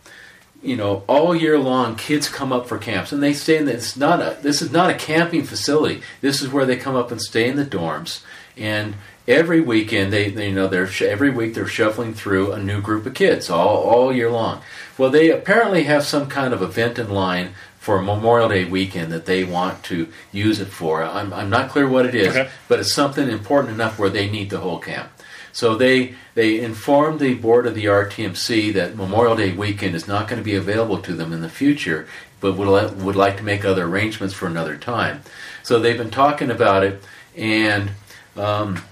you 0.65 0.75
know, 0.75 1.04
all 1.08 1.36
year 1.36 1.58
long, 1.60 1.95
kids 1.95 2.28
come 2.28 2.51
up 2.51 2.67
for 2.67 2.78
camps, 2.78 3.12
and 3.12 3.21
they 3.21 3.34
stay 3.34 3.58
in. 3.58 3.65
The, 3.65 3.73
it's 3.73 3.95
not 3.95 4.19
a. 4.21 4.38
This 4.41 4.62
is 4.62 4.71
not 4.71 4.89
a 4.89 4.95
camping 4.95 5.43
facility. 5.43 6.01
This 6.21 6.41
is 6.41 6.49
where 6.49 6.65
they 6.65 6.75
come 6.78 6.95
up 6.95 7.12
and 7.12 7.21
stay 7.21 7.47
in 7.47 7.56
the 7.56 7.65
dorms. 7.65 8.21
And 8.58 8.95
every 9.28 9.62
weekend, 9.62 10.12
they, 10.12 10.30
they 10.30 10.49
you 10.49 10.56
know 10.56 10.67
they're 10.67 10.88
sh- 10.88 11.04
every 11.04 11.30
week 11.30 11.54
they're 11.54 11.67
shuffling 11.67 12.13
through 12.13 12.51
a 12.51 12.60
new 12.62 12.82
group 12.82 13.06
of 13.06 13.13
kids 13.13 13.49
all 13.49 13.78
all 13.84 14.13
year 14.13 14.32
long. 14.32 14.62
Well, 14.97 15.10
they 15.10 15.30
apparently 15.30 15.84
have 15.84 16.04
some 16.06 16.28
kind 16.28 16.54
of 16.54 16.62
event 16.62 16.97
in 16.99 17.10
line 17.10 17.54
for 17.80 18.01
Memorial 18.01 18.49
Day 18.49 18.65
weekend 18.65 19.12
that 19.12 19.25
they 19.28 19.43
want 19.43 19.84
to 19.84 20.08
use 20.32 20.60
it 20.60 20.69
for. 20.69 21.04
I'm 21.04 21.32
I'm 21.34 21.49
not 21.49 21.69
clear 21.69 21.88
what 21.88 22.06
it 22.06 22.15
is, 22.15 22.30
Okay. 22.30 22.49
but 22.67 22.80
it's 22.80 22.91
something 22.91 23.30
important 23.30 23.73
enough 23.73 23.99
where 23.99 24.10
they 24.10 24.30
need 24.30 24.49
the 24.49 24.60
whole 24.60 24.80
camp. 24.80 25.10
So 25.56 25.78
they 25.78 26.15
they 26.34 26.60
informed 26.60 27.22
the 27.22 27.34
board 27.34 27.65
of 27.65 27.76
the 27.76 27.86
RTMC 27.86 28.74
that 28.74 28.98
Memorial 28.98 29.38
Day 29.38 29.54
weekend 29.54 29.96
is 29.96 30.06
not 30.06 30.28
going 30.28 30.38
to 30.38 30.44
be 30.44 30.56
available 30.56 31.02
to 31.04 31.13
them 31.13 31.32
in 31.32 31.39
the 31.39 31.48
future, 31.48 32.10
but 32.41 32.58
would 32.58 33.02
would 33.02 33.15
like 33.15 33.38
to 33.38 33.44
make 33.44 33.63
other 33.63 33.86
arrangements 33.86 34.34
for 34.34 34.48
another 34.48 34.76
time. 34.76 35.22
So 35.63 35.80
they've 35.80 35.98
been 35.98 36.12
talking 36.12 36.52
about 36.52 36.84
it, 36.84 37.02
and 37.38 37.91
um, 38.36 38.84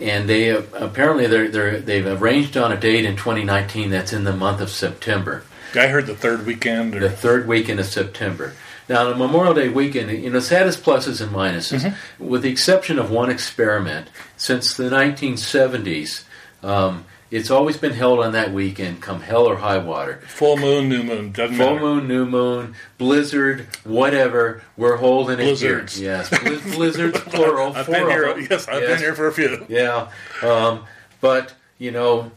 and 0.00 0.26
they 0.26 0.52
uh, 0.52 0.62
apparently 0.72 1.26
they're, 1.26 1.50
they're 1.50 1.80
they've 1.80 2.06
arranged 2.06 2.56
on 2.56 2.72
a 2.72 2.80
date 2.80 3.04
in 3.04 3.16
2019 3.16 3.90
that's 3.90 4.14
in 4.14 4.24
the 4.24 4.32
month 4.32 4.62
of 4.62 4.70
September 4.70 5.44
I 5.74 5.88
heard 5.88 6.06
the 6.06 6.16
third 6.16 6.46
weekend. 6.46 6.94
the 6.94 7.10
third 7.10 7.46
weekend 7.46 7.78
of 7.78 7.84
September. 7.84 8.54
Now, 8.88 9.04
the 9.04 9.14
Memorial 9.14 9.54
Day 9.54 9.68
weekend, 9.68 10.10
you 10.10 10.30
know, 10.30 10.38
it's 10.38 10.48
had 10.48 10.66
its 10.66 10.76
pluses 10.76 11.20
and 11.20 11.30
minuses. 11.32 11.94
With 12.18 12.42
the 12.42 12.50
exception 12.50 12.98
of 12.98 13.10
one 13.10 13.30
experiment, 13.30 14.08
since 14.36 14.74
the 14.76 14.84
1970s, 14.84 16.24
um, 16.62 17.04
it's 17.30 17.50
always 17.50 17.76
been 17.76 17.92
held 17.92 18.20
on 18.20 18.32
that 18.32 18.52
weekend, 18.52 19.02
come 19.02 19.20
hell 19.20 19.44
or 19.46 19.56
high 19.56 19.76
water. 19.76 20.20
full 20.26 20.56
moon, 20.56 20.88
new 20.88 21.02
moon, 21.02 21.30
doesn't 21.32 21.56
Full 21.58 21.74
matter. 21.74 21.80
moon, 21.84 22.08
new 22.08 22.24
moon, 22.24 22.74
blizzard, 22.96 23.66
whatever, 23.84 24.62
we're 24.78 24.96
holding 24.96 25.36
Blizzards. 25.36 25.98
it 25.98 26.02
here. 26.04 26.12
Yes, 26.16 26.30
Blizz- 26.30 26.74
blizzards, 26.74 27.20
plural. 27.20 27.72
I've 27.76 27.86
been 27.86 28.08
here. 28.08 28.38
Yes, 28.50 28.66
I've 28.66 28.80
Yes. 28.80 28.90
been 28.92 28.98
here 29.00 29.14
for 29.14 29.26
a 29.28 29.32
few. 29.34 29.66
Yeah, 29.68 30.08
um, 30.42 30.84
but 31.20 31.52
you 31.76 31.90
know, 31.90 32.32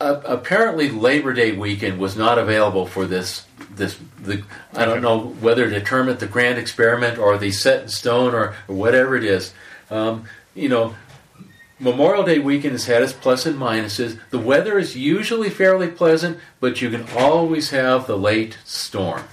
uh, 0.00 0.20
apparently 0.24 0.88
Labor 0.90 1.32
Day 1.32 1.52
weekend 1.52 1.98
was 1.98 2.16
not 2.16 2.38
available 2.38 2.86
for 2.86 3.06
this. 3.06 3.46
This 3.70 3.98
the 4.18 4.42
I 4.74 4.84
don't 4.84 5.02
know 5.02 5.28
whether 5.40 5.68
to 5.68 5.80
term 5.80 6.08
it 6.08 6.18
the 6.18 6.26
grand 6.26 6.58
experiment 6.58 7.18
or 7.18 7.38
the 7.38 7.50
set 7.50 7.82
in 7.82 7.88
stone 7.88 8.34
or, 8.34 8.54
or 8.66 8.74
whatever 8.74 9.16
it 9.16 9.24
is. 9.24 9.52
Um, 9.90 10.24
you 10.54 10.68
know, 10.68 10.94
Memorial 11.78 12.24
Day 12.24 12.38
weekend 12.38 12.72
has 12.72 12.86
had 12.86 13.02
its 13.02 13.12
plus 13.12 13.46
and 13.46 13.58
minuses. 13.58 14.18
The 14.30 14.38
weather 14.38 14.78
is 14.78 14.96
usually 14.96 15.50
fairly 15.50 15.88
pleasant, 15.88 16.38
but 16.60 16.82
you 16.82 16.90
can 16.90 17.06
always 17.16 17.70
have 17.70 18.06
the 18.06 18.18
late 18.18 18.58
storm. 18.64 19.24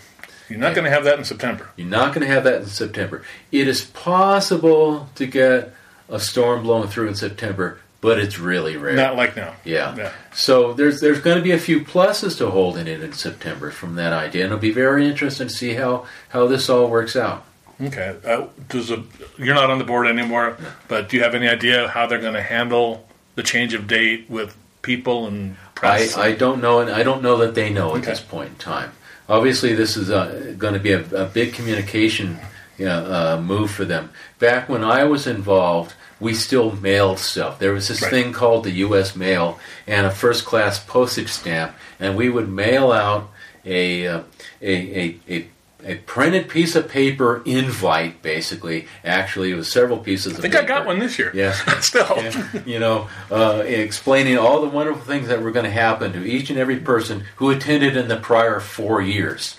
You're 0.50 0.60
not 0.60 0.76
going 0.76 0.86
to 0.86 0.92
have 0.92 1.04
that 1.04 1.20
in 1.20 1.26
September. 1.26 1.70
You're 1.76 1.88
not 1.88 2.14
going 2.14 2.26
to 2.26 2.34
have 2.34 2.46
that 2.46 2.62
in 2.62 2.68
September. 2.68 3.24
It 3.52 3.68
is 3.68 3.84
possible 3.84 5.10
to 5.16 5.26
get 5.26 5.74
a 6.08 6.20
storm 6.20 6.64
blowing 6.64 6.88
through 6.88 7.10
in 7.10 7.16
September, 7.16 7.80
but 8.08 8.20
it's 8.20 8.40
really 8.40 8.78
rare. 8.78 8.96
Not 8.96 9.18
like 9.18 9.36
now. 9.36 9.54
Yeah. 9.66 9.94
Yeah. 9.98 10.14
So 10.34 10.72
there's 10.72 11.02
there's 11.02 11.20
going 11.20 11.36
to 11.36 11.44
be 11.44 11.52
a 11.52 11.60
few 11.60 11.82
pluses 11.82 12.38
to 12.38 12.50
holding 12.50 12.88
it 12.88 13.04
in 13.04 13.12
September 13.12 13.70
from 13.70 13.96
that 13.96 14.14
idea, 14.14 14.46
and 14.46 14.54
it'll 14.54 14.62
be 14.62 14.72
very 14.72 15.06
interesting 15.06 15.50
to 15.50 15.54
see 15.54 15.74
how 15.74 16.06
how 16.30 16.48
this 16.48 16.70
all 16.70 16.90
works 16.90 17.18
out. 17.18 17.44
Okay. 17.82 18.16
Uh, 18.26 18.48
does 18.70 18.92
a, 18.92 19.04
you're 19.38 19.56
not 19.56 19.70
on 19.70 19.78
the 19.78 19.84
board 19.84 20.08
anymore, 20.08 20.56
but 20.88 21.10
do 21.10 21.18
you 21.18 21.24
have 21.24 21.36
any 21.36 21.50
idea 21.50 21.90
how 21.90 22.08
they're 22.08 22.22
going 22.22 22.34
to 22.34 22.42
handle 22.42 23.06
the 23.36 23.44
change 23.44 23.74
of 23.74 23.88
date 23.88 24.30
with 24.30 24.56
people 24.84 25.28
and 25.28 25.58
I, 25.58 25.70
press? 25.76 26.18
I 26.18 26.32
don't 26.32 26.62
know, 26.62 26.80
and 26.80 26.90
I 26.90 27.04
don't 27.04 27.22
know 27.22 27.36
that 27.40 27.56
they 27.56 27.70
know 27.70 27.94
at 27.98 28.04
this 28.04 28.22
point 28.22 28.52
in 28.52 28.56
time. 28.56 28.94
Obviously, 29.28 29.76
this 29.76 29.98
is 29.98 30.10
uh, 30.10 30.56
going 30.58 30.76
to 30.76 30.80
be 30.80 30.94
a, 30.94 31.04
a 31.24 31.26
big 31.26 31.54
communication 31.54 32.40
you 32.78 32.86
know, 32.86 33.06
uh, 33.06 33.42
move 33.42 33.70
for 33.70 33.84
them. 33.84 34.12
Back 34.40 34.70
when 34.70 34.84
I 34.86 35.04
was 35.04 35.28
involved, 35.28 35.94
we 36.20 36.34
still 36.34 36.72
mailed 36.76 37.20
stuff. 37.20 37.60
There 37.60 37.74
was 37.74 37.88
this 37.88 38.02
Right. 38.02 38.12
thing 38.12 38.34
called 38.34 38.64
the 38.64 38.72
U.S. 38.72 39.16
mail 39.16 39.60
and 39.86 40.06
a 40.06 40.12
first-class 40.12 40.80
postage 40.80 41.30
stamp, 41.30 41.76
and 42.00 42.16
we 42.16 42.30
would 42.30 42.50
mail 42.50 42.92
out 42.92 43.30
a 43.66 44.08
uh, 44.08 44.22
a, 44.62 45.00
a, 45.00 45.20
a 45.30 45.48
a 45.86 45.96
printed 45.96 46.50
piece 46.50 46.76
of 46.76 46.90
paper 46.90 47.42
invite, 47.46 48.22
basically. 48.24 48.88
Actually, 49.06 49.52
it 49.52 49.56
was 49.56 49.72
several 49.72 50.00
pieces. 50.00 50.34
Of 50.34 50.42
paper. 50.42 50.58
I 50.58 50.60
think 50.62 50.64
I 50.64 50.68
got 50.68 50.86
one 50.88 51.00
this 51.00 51.20
year. 51.20 51.32
Yeah. 51.36 51.54
Still. 51.82 52.08
Yeah, 52.18 52.62
you 52.66 52.80
know, 52.80 53.08
uh, 53.32 53.62
explaining 53.66 54.38
all 54.40 54.62
the 54.62 54.70
wonderful 54.70 55.04
things 55.04 55.28
that 55.28 55.42
were 55.42 55.52
going 55.52 55.66
to 55.66 55.72
happen 55.72 56.14
to 56.14 56.26
each 56.26 56.50
and 56.50 56.58
every 56.58 56.78
person 56.78 57.26
who 57.36 57.52
attended 57.52 57.96
in 57.96 58.08
the 58.08 58.18
prior 58.18 58.60
four 58.60 59.02
years. 59.02 59.56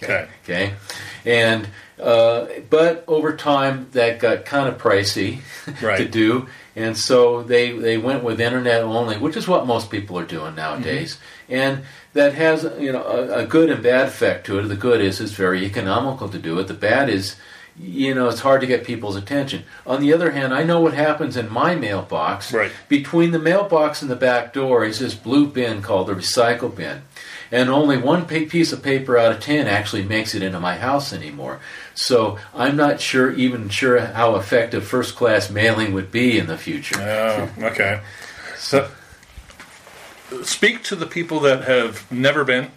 Okay. 0.00 0.28
Okay, 0.44 0.74
and 1.26 1.68
uh, 2.00 2.46
but 2.70 3.04
over 3.08 3.36
time 3.36 3.88
that 3.92 4.18
got 4.18 4.44
kind 4.44 4.68
of 4.68 4.78
pricey 4.78 5.40
Right. 5.82 5.98
to 5.98 6.08
do, 6.08 6.48
and 6.76 6.96
so 6.96 7.42
they 7.42 7.72
they 7.72 7.98
went 7.98 8.22
with 8.24 8.40
internet 8.40 8.82
only, 8.82 9.16
which 9.18 9.36
is 9.36 9.46
what 9.48 9.66
most 9.66 9.90
people 9.90 10.18
are 10.18 10.26
doing 10.26 10.54
nowadays, 10.54 11.16
Mm-hmm. 11.48 11.54
and 11.54 11.82
that 12.14 12.34
has 12.34 12.64
you 12.78 12.92
know 12.92 13.02
a, 13.04 13.40
a 13.44 13.46
good 13.46 13.70
and 13.70 13.82
bad 13.82 14.08
effect 14.08 14.46
to 14.46 14.58
it. 14.58 14.62
The 14.62 14.76
good 14.76 15.00
is 15.00 15.20
it's 15.20 15.32
very 15.32 15.64
economical 15.64 16.28
to 16.28 16.38
do 16.38 16.58
it. 16.58 16.66
The 16.68 16.74
bad 16.74 17.08
is 17.08 17.36
you 17.80 18.12
know 18.14 18.28
it's 18.28 18.40
hard 18.40 18.60
to 18.62 18.66
get 18.66 18.84
people's 18.84 19.14
attention. 19.16 19.62
On 19.86 20.00
the 20.00 20.12
other 20.12 20.32
hand, 20.32 20.52
I 20.52 20.64
know 20.64 20.80
what 20.80 20.94
happens 20.94 21.36
in 21.36 21.48
my 21.52 21.74
mailbox. 21.76 22.52
Right. 22.52 22.72
Between 22.88 23.30
the 23.30 23.38
mailbox 23.38 24.02
and 24.02 24.10
the 24.10 24.16
back 24.16 24.52
door 24.52 24.84
is 24.84 24.98
this 24.98 25.14
blue 25.14 25.46
bin 25.46 25.80
called 25.82 26.08
the 26.08 26.14
recycle 26.14 26.74
bin. 26.74 27.02
And 27.50 27.70
only 27.70 27.96
one 27.96 28.26
piece 28.26 28.72
of 28.72 28.82
paper 28.82 29.16
out 29.16 29.32
of 29.32 29.40
ten 29.40 29.66
actually 29.68 30.02
makes 30.04 30.34
it 30.34 30.42
into 30.42 30.60
my 30.60 30.76
house 30.76 31.12
anymore. 31.14 31.60
So 31.98 32.38
I'm 32.54 32.76
not 32.76 33.00
sure, 33.00 33.32
even 33.32 33.68
sure, 33.70 33.98
how 33.98 34.36
effective 34.36 34.86
first 34.86 35.16
class 35.16 35.50
mailing 35.50 35.92
would 35.94 36.12
be 36.12 36.38
in 36.38 36.46
the 36.46 36.56
future. 36.56 36.94
Oh, 37.00 37.50
okay. 37.66 38.00
So, 38.56 38.88
speak 40.44 40.84
to 40.84 40.94
the 40.96 41.06
people 41.06 41.40
that 41.40 41.64
have 41.64 42.10
never 42.10 42.44
been 42.44 42.70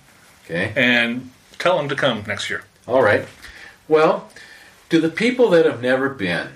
Okay. 0.46 0.74
and 0.76 1.30
tell 1.60 1.78
them 1.78 1.88
to 1.90 1.96
come 1.96 2.24
next 2.28 2.50
year. 2.50 2.64
All 2.88 3.04
right. 3.04 3.28
Well, 3.88 4.28
to 4.90 5.00
the 5.00 5.10
people 5.10 5.52
that 5.52 5.66
have 5.68 5.84
never 5.84 6.10
been, 6.10 6.48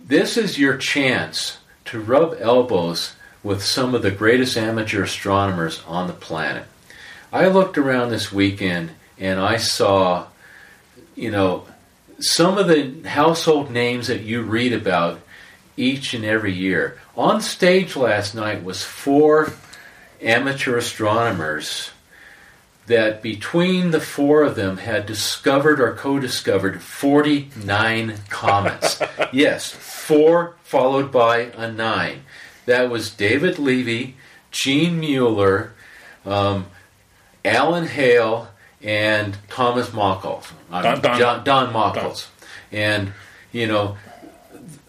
this 0.00 0.36
is 0.36 0.58
your 0.58 0.76
chance 0.76 1.58
to 1.84 2.00
rub 2.00 2.36
elbows 2.40 3.14
with 3.44 3.62
some 3.62 3.94
of 3.94 4.02
the 4.02 4.10
greatest 4.10 4.56
amateur 4.56 5.04
astronomers 5.04 5.80
on 5.86 6.08
the 6.08 6.12
planet. 6.12 6.64
I 7.32 7.46
looked 7.46 7.78
around 7.78 8.08
this 8.10 8.32
weekend 8.32 8.90
and 9.16 9.38
I 9.38 9.58
saw, 9.58 10.26
you 11.14 11.30
know, 11.30 11.66
some 12.24 12.56
of 12.56 12.68
the 12.68 13.08
household 13.08 13.70
names 13.70 14.06
that 14.06 14.22
you 14.22 14.42
read 14.42 14.72
about 14.72 15.20
each 15.76 16.14
and 16.14 16.24
every 16.24 16.52
year. 16.52 16.98
On 17.16 17.40
stage 17.40 17.96
last 17.96 18.34
night 18.34 18.64
was 18.64 18.82
four 18.82 19.52
amateur 20.22 20.78
astronomers 20.78 21.90
that 22.86 23.22
between 23.22 23.90
the 23.90 24.00
four 24.00 24.42
of 24.42 24.56
them 24.56 24.78
had 24.78 25.06
discovered 25.06 25.80
or 25.80 25.94
co-discovered 25.94 26.82
49 26.82 28.14
comets. 28.28 29.02
yes, 29.32 29.70
four 29.70 30.56
followed 30.62 31.10
by 31.12 31.50
a 31.56 31.70
nine. 31.70 32.24
That 32.66 32.90
was 32.90 33.10
David 33.10 33.58
Levy, 33.58 34.16
Jean 34.50 35.00
Mueller, 35.00 35.72
um, 36.24 36.66
Alan 37.44 37.86
Hale, 37.86 38.48
and 38.84 39.36
Thomas 39.48 39.88
Machholz. 39.88 40.46
Don- 40.70 41.00
Don- 41.00 41.18
John, 41.18 41.44
Don 41.44 41.72
Machholz. 41.72 42.26
And, 42.70 43.12
you 43.50 43.66
know, 43.66 43.96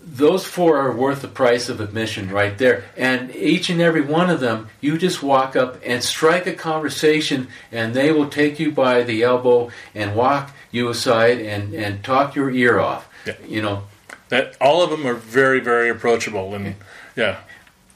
those 0.03 0.45
four 0.45 0.77
are 0.77 0.95
worth 0.95 1.21
the 1.21 1.27
price 1.27 1.67
of 1.67 1.81
admission 1.81 2.29
right 2.29 2.57
there. 2.57 2.83
And 2.95 3.35
each 3.35 3.69
and 3.69 3.81
every 3.81 4.01
one 4.01 4.29
of 4.29 4.39
them, 4.39 4.69
you 4.81 4.97
just 4.97 5.23
walk 5.23 5.55
up 5.55 5.79
and 5.83 6.03
strike 6.03 6.45
a 6.45 6.53
conversation, 6.53 7.47
and 7.71 7.93
they 7.93 8.11
will 8.11 8.29
take 8.29 8.59
you 8.59 8.71
by 8.71 9.03
the 9.03 9.23
elbow 9.23 9.71
and 9.93 10.15
walk 10.15 10.51
you 10.71 10.89
aside 10.89 11.39
and, 11.39 11.73
and 11.73 12.03
talk 12.03 12.35
your 12.35 12.49
ear 12.51 12.79
off. 12.79 13.09
Yeah. 13.25 13.33
You 13.47 13.61
know, 13.61 13.83
That 14.29 14.55
all 14.61 14.83
of 14.83 14.89
them 14.89 15.05
are 15.05 15.15
very, 15.15 15.59
very 15.59 15.89
approachable, 15.89 16.53
and 16.53 16.75
yeah, 17.15 17.39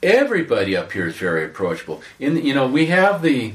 everybody 0.02 0.76
up 0.76 0.92
here 0.92 1.06
is 1.08 1.16
very 1.16 1.44
approachable. 1.44 2.02
In 2.18 2.44
you 2.44 2.54
know, 2.54 2.66
we 2.66 2.86
have 2.86 3.22
the 3.22 3.54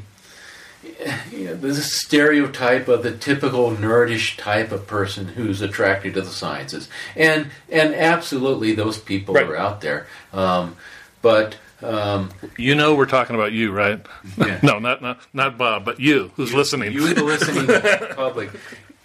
you 1.31 1.45
know, 1.45 1.55
the 1.55 1.73
stereotype 1.75 2.88
of 2.88 3.03
the 3.03 3.11
typical 3.11 3.71
nerdish 3.71 4.38
type 4.38 4.71
of 4.71 4.88
person 4.88 5.27
who's 5.27 5.61
attracted 5.61 6.13
to 6.15 6.21
the 6.21 6.29
sciences, 6.29 6.88
and 7.15 7.47
and 7.69 7.93
absolutely 7.95 8.73
those 8.73 8.97
people 8.97 9.36
Right. 9.36 9.45
are 9.45 9.55
out 9.57 9.81
there. 9.81 10.07
Um, 10.33 10.75
but 11.21 11.57
um, 11.81 12.29
you 12.57 12.75
know 12.75 12.95
we're 12.95 13.05
talking 13.05 13.36
about 13.36 13.51
you, 13.51 13.71
right? 13.71 14.05
Yeah. 14.38 14.59
no, 14.63 14.79
not 14.79 15.01
not 15.01 15.19
not 15.33 15.57
Bob, 15.57 15.86
but 15.86 15.99
you 15.99 16.31
who's 16.36 16.53
listening. 16.53 16.91
you, 16.93 17.13
the 17.13 17.23
listening 17.23 17.67
public, 18.15 18.49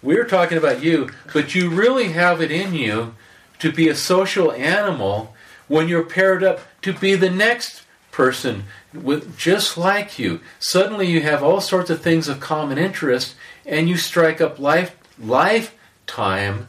we're 0.01 0.25
talking 0.25 0.57
about 0.57 0.81
you, 0.83 1.09
but 1.33 1.53
you 1.55 1.69
really 1.69 2.09
have 2.13 2.41
it 2.41 2.51
in 2.51 2.73
you 2.73 3.15
to 3.59 3.71
be 3.71 3.87
a 3.89 3.95
social 3.95 4.51
animal 4.51 5.35
when 5.67 5.87
you're 5.87 6.03
paired 6.05 6.43
up 6.43 6.59
to 6.81 6.91
be 6.93 7.15
the 7.15 7.29
next 7.29 7.83
person 8.11 8.65
with 8.93 9.37
just 9.37 9.77
like 9.77 10.19
you. 10.19 10.41
Suddenly 10.59 11.07
you 11.07 11.21
have 11.21 11.43
all 11.43 11.61
sorts 11.61 11.89
of 11.89 12.01
things 12.01 12.27
of 12.27 12.39
common 12.39 12.77
interest 12.77 13.35
and 13.65 13.87
you 13.87 13.97
strike 13.97 14.41
up 14.41 14.59
life 14.59 14.95
lifetime 15.19 16.67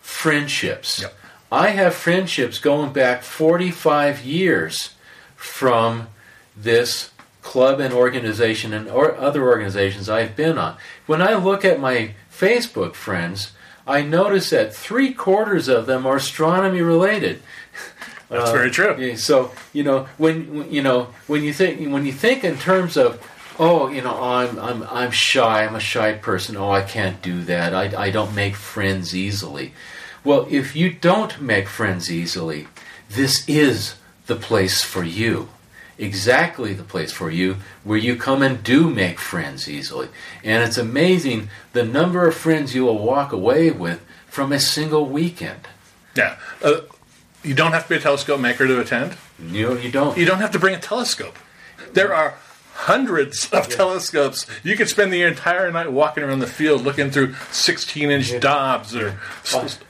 friendships. 0.00 1.02
Yep. 1.02 1.14
I 1.50 1.68
have 1.68 1.94
friendships 1.94 2.58
going 2.58 2.92
back 2.92 3.22
45 3.22 4.24
years 4.24 4.94
from 5.36 6.08
this 6.56 7.10
club 7.42 7.78
and 7.78 7.94
organization 7.94 8.72
and 8.74 8.88
or 8.88 9.16
other 9.16 9.44
organizations 9.44 10.08
I've 10.08 10.34
been 10.34 10.58
on. 10.58 10.76
When 11.06 11.22
I 11.22 11.34
look 11.34 11.64
at 11.64 11.78
my 11.78 12.14
Facebook 12.32 12.94
friends, 12.94 13.52
I 13.86 14.02
notice 14.02 14.50
that 14.50 14.74
three 14.74 15.14
quarters 15.14 15.68
of 15.68 15.86
them 15.86 16.06
are 16.06 16.16
astronomy 16.16 16.82
related. 16.82 17.40
That's 18.28 18.50
very 18.50 18.70
true. 18.70 18.96
Yeah, 18.98 19.16
so 19.16 19.52
you 19.72 19.84
know 19.84 20.08
when 20.18 20.52
when- 20.54 20.70
you 20.72 20.82
know 20.82 21.08
when 21.26 21.42
you 21.44 21.52
think 21.52 21.92
when 21.92 22.04
you 22.06 22.12
think 22.12 22.42
in 22.44 22.58
terms 22.58 22.96
of 22.96 23.20
oh 23.58 23.88
you 23.88 24.02
know 24.02 24.20
I'm 24.20 24.58
I'm 24.58 24.82
I'm 24.90 25.10
shy 25.12 25.64
I'm 25.64 25.76
a 25.76 25.80
shy 25.80 26.12
person 26.14 26.56
oh 26.56 26.70
I 26.70 26.82
can't 26.82 27.22
do 27.22 27.42
that 27.44 27.72
I 27.74 28.06
I 28.06 28.10
don't 28.10 28.34
make 28.34 28.56
friends 28.56 29.14
easily. 29.14 29.72
Well, 30.24 30.46
if 30.50 30.74
you 30.74 30.92
don't 30.92 31.40
make 31.40 31.68
friends 31.68 32.10
easily, 32.10 32.66
this 33.08 33.44
is 33.48 33.94
the 34.26 34.34
place 34.34 34.82
for 34.82 35.04
you. 35.04 35.48
Exactly 35.98 36.74
the 36.74 36.82
place 36.82 37.12
for 37.12 37.30
you 37.30 37.56
where 37.84 37.96
you 37.96 38.16
come 38.16 38.42
and 38.42 38.62
do 38.62 38.90
make 38.90 39.18
friends 39.18 39.68
easily. 39.68 40.08
And 40.44 40.62
it's 40.64 40.76
amazing 40.76 41.48
the 41.72 41.84
number 41.84 42.26
of 42.26 42.34
friends 42.34 42.74
you 42.74 42.84
will 42.84 42.98
walk 42.98 43.32
away 43.32 43.70
with 43.70 44.00
from 44.26 44.52
a 44.52 44.58
single 44.60 45.06
weekend. 45.06 45.68
Yeah, 46.16 46.36
uh, 46.62 46.80
you 47.46 47.54
don't 47.54 47.72
have 47.72 47.84
to 47.84 47.88
be 47.88 47.94
a 47.96 48.00
telescope 48.00 48.40
maker 48.40 48.66
to 48.66 48.80
attend. 48.80 49.16
Know, 49.38 49.74
you 49.74 49.90
don't. 49.90 50.18
You 50.18 50.26
don't 50.26 50.40
have 50.40 50.50
to 50.52 50.58
bring 50.58 50.74
a 50.74 50.80
telescope. 50.80 51.36
There 51.92 52.12
are 52.12 52.34
hundreds 52.74 53.48
of 53.52 53.68
telescopes. 53.68 54.46
You 54.62 54.76
could 54.76 54.88
spend 54.88 55.12
the 55.12 55.22
entire 55.22 55.70
night 55.70 55.90
walking 55.90 56.24
around 56.24 56.40
the 56.40 56.46
field 56.46 56.82
looking 56.82 57.10
through 57.10 57.34
16 57.52 58.10
inch 58.10 58.40
Dobs 58.40 58.94
or 58.94 59.18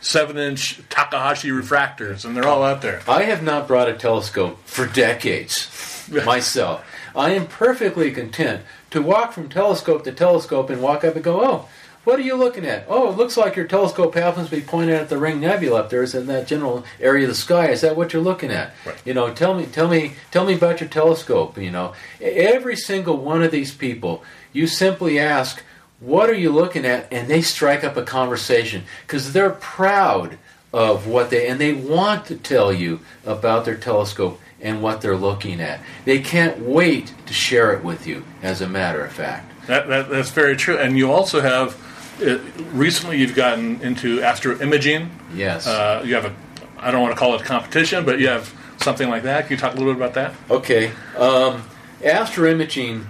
7 0.01 0.39
inch 0.39 0.81
Takahashi 0.89 1.49
refractors, 1.49 2.25
and 2.25 2.37
they're 2.37 2.47
all 2.47 2.63
out 2.63 2.83
there. 2.83 3.03
I 3.09 3.25
have 3.25 3.43
not 3.43 3.67
brought 3.67 3.89
a 3.89 3.95
telescope 3.95 4.59
for 4.65 4.87
decades 4.87 6.09
myself. 6.25 6.85
I 7.15 7.31
am 7.31 7.47
perfectly 7.47 8.11
content 8.11 8.63
to 8.91 9.03
walk 9.03 9.33
from 9.33 9.49
telescope 9.49 10.05
to 10.05 10.13
telescope 10.13 10.71
and 10.71 10.83
walk 10.83 11.03
up 11.03 11.17
and 11.17 11.25
go, 11.25 11.45
oh, 11.45 11.69
what 12.07 12.21
are 12.21 12.23
you 12.23 12.37
looking 12.37 12.65
at? 12.65 12.87
Oh, 12.89 13.11
it 13.11 13.17
looks 13.17 13.37
like 13.37 13.57
your 13.57 13.67
telescope 13.67 14.15
happens 14.15 14.49
to 14.49 14.57
be 14.57 14.63
pointed 14.63 14.95
at 14.95 15.09
the 15.09 15.19
ring 15.19 15.41
nebula 15.41 15.81
up 15.81 15.91
there. 15.91 16.05
It's 16.05 16.15
in 16.15 16.27
that 16.29 16.47
general 16.47 16.85
area 17.01 17.25
of 17.25 17.31
the 17.31 17.35
sky. 17.35 17.71
Is 17.71 17.81
that 17.81 17.97
what 17.97 18.13
you're 18.13 18.23
looking 18.23 18.53
at? 18.53 18.73
Right. 18.87 18.97
You 19.05 19.13
know, 19.13 19.35
tell 19.35 19.55
me, 19.55 19.67
tell 19.67 19.89
me, 19.89 20.13
tell 20.31 20.47
me 20.47 20.55
about 20.55 20.81
your 20.81 20.89
telescope. 20.89 21.59
You 21.59 21.73
know, 21.73 21.95
every 22.21 22.77
single 22.77 23.17
one 23.17 23.43
of 23.43 23.51
these 23.51 23.75
people, 23.75 24.23
you 24.53 24.69
simply 24.69 25.19
ask, 25.19 25.65
what 25.99 26.31
are 26.31 26.35
you 26.35 26.51
looking 26.51 26.87
at? 26.87 27.13
And 27.13 27.27
they 27.27 27.43
strike 27.43 27.83
up 27.83 27.97
a 27.97 28.05
conversation 28.05 28.85
because 29.03 29.33
they're 29.33 29.51
proud 29.51 30.39
of 30.73 31.09
what 31.09 31.31
they 31.31 31.49
and 31.49 31.61
they 31.61 31.73
want 31.73 32.27
to 32.27 32.37
tell 32.37 32.73
you 32.73 33.01
about 33.25 33.65
their 33.65 33.77
telescope 33.77 34.41
and 34.61 34.81
what 34.81 35.01
they're 35.01 35.17
looking 35.17 35.61
at. 35.61 35.81
They 36.05 36.21
can't 36.21 36.61
wait 36.61 37.15
to 37.27 37.33
share 37.33 37.73
it 37.73 37.83
with 37.83 38.07
you, 38.07 38.25
as 38.43 38.61
a 38.61 38.69
matter 38.69 39.05
of 39.05 39.13
fact. 39.13 39.53
That, 39.67 39.89
that, 39.89 40.09
that's 40.09 40.31
very 40.31 40.57
true. 40.57 40.79
And 40.79 40.97
you 40.97 41.11
also 41.11 41.41
have, 41.41 41.75
uh, 42.23 42.39
recently 42.73 43.19
you've 43.19 43.35
gotten 43.35 43.81
into 43.83 44.23
astro 44.23 44.59
imaging. 44.61 45.11
Yes. 45.35 45.67
Uh, 45.67 46.03
you 46.05 46.15
have 46.15 46.27
a, 46.27 46.35
I 46.79 46.91
don't 46.91 47.03
want 47.03 47.15
to 47.15 47.19
call 47.19 47.35
it 47.35 47.41
a 47.41 47.45
competition, 47.45 48.05
but 48.05 48.19
you 48.19 48.29
have 48.29 48.53
something 48.79 49.09
like 49.09 49.25
that. 49.25 49.47
Can 49.47 49.53
you 49.53 49.57
talk 49.57 49.75
a 49.75 49.77
little 49.77 49.95
bit 49.95 50.03
about 50.03 50.15
that? 50.15 50.35
Okay. 50.51 50.93
Um, 51.17 51.65
astroimaging. 52.01 53.07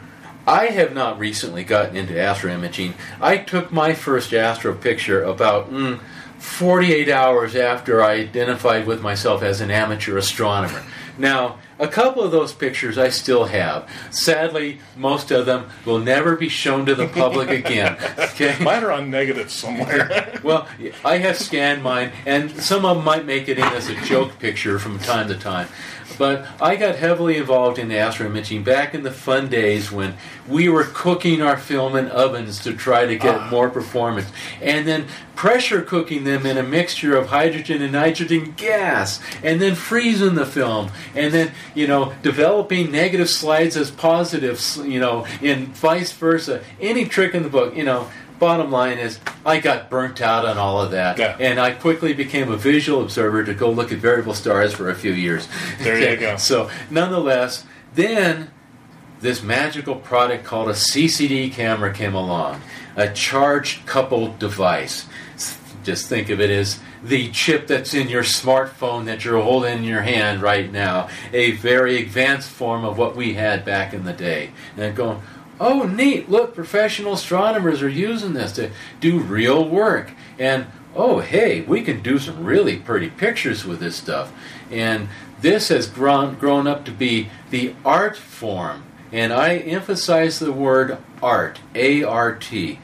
I 0.46 0.66
have 0.66 0.94
not 0.94 1.18
recently 1.18 1.64
gotten 1.64 1.96
into 1.96 2.14
astroimaging. 2.14 2.94
I 3.20 3.38
took 3.38 3.72
my 3.72 3.94
first 3.94 4.32
astro 4.32 4.74
picture 4.74 5.22
about 5.24 5.72
mm, 5.72 6.00
48 6.38 7.08
hours 7.08 7.56
after 7.56 8.02
I 8.02 8.12
identified 8.12 8.86
with 8.86 9.02
myself 9.02 9.42
as 9.42 9.60
an 9.60 9.72
amateur 9.72 10.16
astronomer. 10.16 10.84
Now, 11.18 11.58
a 11.78 11.88
couple 11.88 12.22
of 12.22 12.30
those 12.30 12.52
pictures 12.52 12.98
I 12.98 13.10
still 13.10 13.44
have. 13.46 13.88
Sadly, 14.10 14.80
most 14.96 15.30
of 15.30 15.46
them 15.46 15.70
will 15.84 15.98
never 15.98 16.36
be 16.36 16.48
shown 16.48 16.86
to 16.86 16.94
the 16.94 17.08
public 17.08 17.50
again. 17.50 17.96
Okay. 18.36 18.56
Mine 18.62 18.84
are 18.84 18.92
on 18.92 19.10
negative 19.10 19.50
somewhere. 19.50 20.38
Well, 20.42 20.68
I 21.04 21.16
have 21.18 21.38
scanned 21.38 21.82
mine, 21.82 22.12
and 22.26 22.50
some 22.50 22.84
of 22.84 22.96
them 22.96 23.04
might 23.04 23.24
make 23.24 23.48
it 23.48 23.58
in 23.58 23.64
as 23.64 23.88
a 23.88 23.94
joke 24.02 24.38
picture 24.38 24.78
from 24.78 24.98
time 24.98 25.28
to 25.28 25.36
time. 25.36 25.68
But 26.18 26.46
I 26.60 26.76
got 26.76 26.96
heavily 26.96 27.36
involved 27.36 27.78
in 27.78 27.88
astroimaging 27.88 28.64
back 28.64 28.94
in 28.94 29.02
the 29.02 29.10
fun 29.10 29.48
days 29.48 29.92
when 29.92 30.14
we 30.48 30.68
were 30.68 30.84
cooking 30.84 31.42
our 31.42 31.56
film 31.56 31.96
in 31.96 32.08
ovens 32.08 32.60
to 32.60 32.72
try 32.72 33.06
to 33.06 33.16
get 33.16 33.34
ah. 33.34 33.50
more 33.50 33.68
performance, 33.68 34.30
and 34.62 34.86
then 34.86 35.06
pressure 35.34 35.82
cooking 35.82 36.24
them 36.24 36.46
in 36.46 36.56
a 36.56 36.62
mixture 36.62 37.16
of 37.16 37.26
hydrogen 37.26 37.82
and 37.82 37.92
nitrogen 37.92 38.52
gas, 38.56 39.20
and 39.42 39.60
then 39.60 39.74
freezing 39.74 40.34
the 40.34 40.46
film, 40.46 40.90
and 41.14 41.34
then 41.34 41.52
you 41.74 41.86
know 41.86 42.14
developing 42.22 42.90
negative 42.90 43.28
slides 43.28 43.76
as 43.76 43.90
positives, 43.90 44.78
you 44.78 45.00
know, 45.00 45.26
and 45.42 45.68
vice 45.68 46.12
versa. 46.12 46.62
Any 46.80 47.04
trick 47.04 47.34
in 47.34 47.42
the 47.42 47.50
book, 47.50 47.76
you 47.76 47.84
know 47.84 48.08
bottom 48.38 48.70
line 48.70 48.98
is 48.98 49.18
I 49.44 49.60
got 49.60 49.88
burnt 49.90 50.20
out 50.20 50.44
on 50.44 50.58
all 50.58 50.80
of 50.80 50.90
that, 50.92 51.18
Yeah. 51.18 51.36
and 51.38 51.58
I 51.60 51.72
quickly 51.72 52.12
became 52.12 52.50
a 52.50 52.56
visual 52.56 53.02
observer 53.02 53.44
to 53.44 53.54
go 53.54 53.70
look 53.70 53.92
at 53.92 53.98
variable 53.98 54.34
stars 54.34 54.72
for 54.74 54.90
a 54.90 54.94
few 54.94 55.12
years. 55.12 55.48
There 55.80 55.98
you 55.98 56.16
go. 56.16 56.36
So, 56.38 56.70
nonetheless, 56.90 57.64
then 57.94 58.50
this 59.20 59.42
magical 59.42 59.96
product 59.96 60.44
called 60.44 60.68
a 60.68 60.74
CCD 60.74 61.50
camera 61.52 61.92
came 61.92 62.14
along, 62.14 62.60
a 62.94 63.08
charged 63.08 63.86
coupled 63.86 64.38
device. 64.38 65.06
Just 65.84 66.08
think 66.08 66.28
of 66.30 66.40
it 66.40 66.50
as 66.50 66.80
the 67.02 67.30
chip 67.30 67.68
that's 67.68 67.94
in 67.94 68.08
your 68.08 68.24
smartphone 68.24 69.04
that 69.04 69.24
you're 69.24 69.40
holding 69.40 69.78
in 69.78 69.84
your 69.84 70.02
hand 70.02 70.42
right 70.42 70.70
now, 70.72 71.08
a 71.32 71.52
very 71.52 72.02
advanced 72.02 72.48
form 72.50 72.84
of 72.84 72.98
what 72.98 73.14
we 73.14 73.34
had 73.34 73.64
back 73.64 73.94
in 73.94 74.04
the 74.04 74.12
day. 74.12 74.50
And 74.76 74.96
going, 74.96 75.22
oh, 75.60 75.84
neat, 75.84 76.28
look, 76.28 76.54
professional 76.54 77.14
astronomers 77.14 77.82
are 77.82 77.88
using 77.88 78.32
this 78.34 78.52
to 78.52 78.70
do 79.00 79.18
real 79.18 79.68
work. 79.68 80.12
And 80.38 80.66
oh, 80.94 81.20
hey, 81.20 81.62
we 81.62 81.82
can 81.82 82.02
do 82.02 82.18
some 82.18 82.44
really 82.44 82.76
pretty 82.76 83.10
pictures 83.10 83.64
with 83.64 83.80
this 83.80 83.96
stuff. 83.96 84.32
And 84.70 85.08
this 85.40 85.68
has 85.68 85.86
grown, 85.86 86.34
grown 86.36 86.66
up 86.66 86.84
to 86.86 86.90
be 86.90 87.28
the 87.50 87.74
art 87.84 88.16
form. 88.16 88.84
And 89.12 89.32
I 89.32 89.58
emphasize 89.58 90.38
the 90.38 90.52
word 90.52 90.98
art, 91.22 91.60
A 91.74 92.02
R 92.02 92.34
T. 92.34 92.80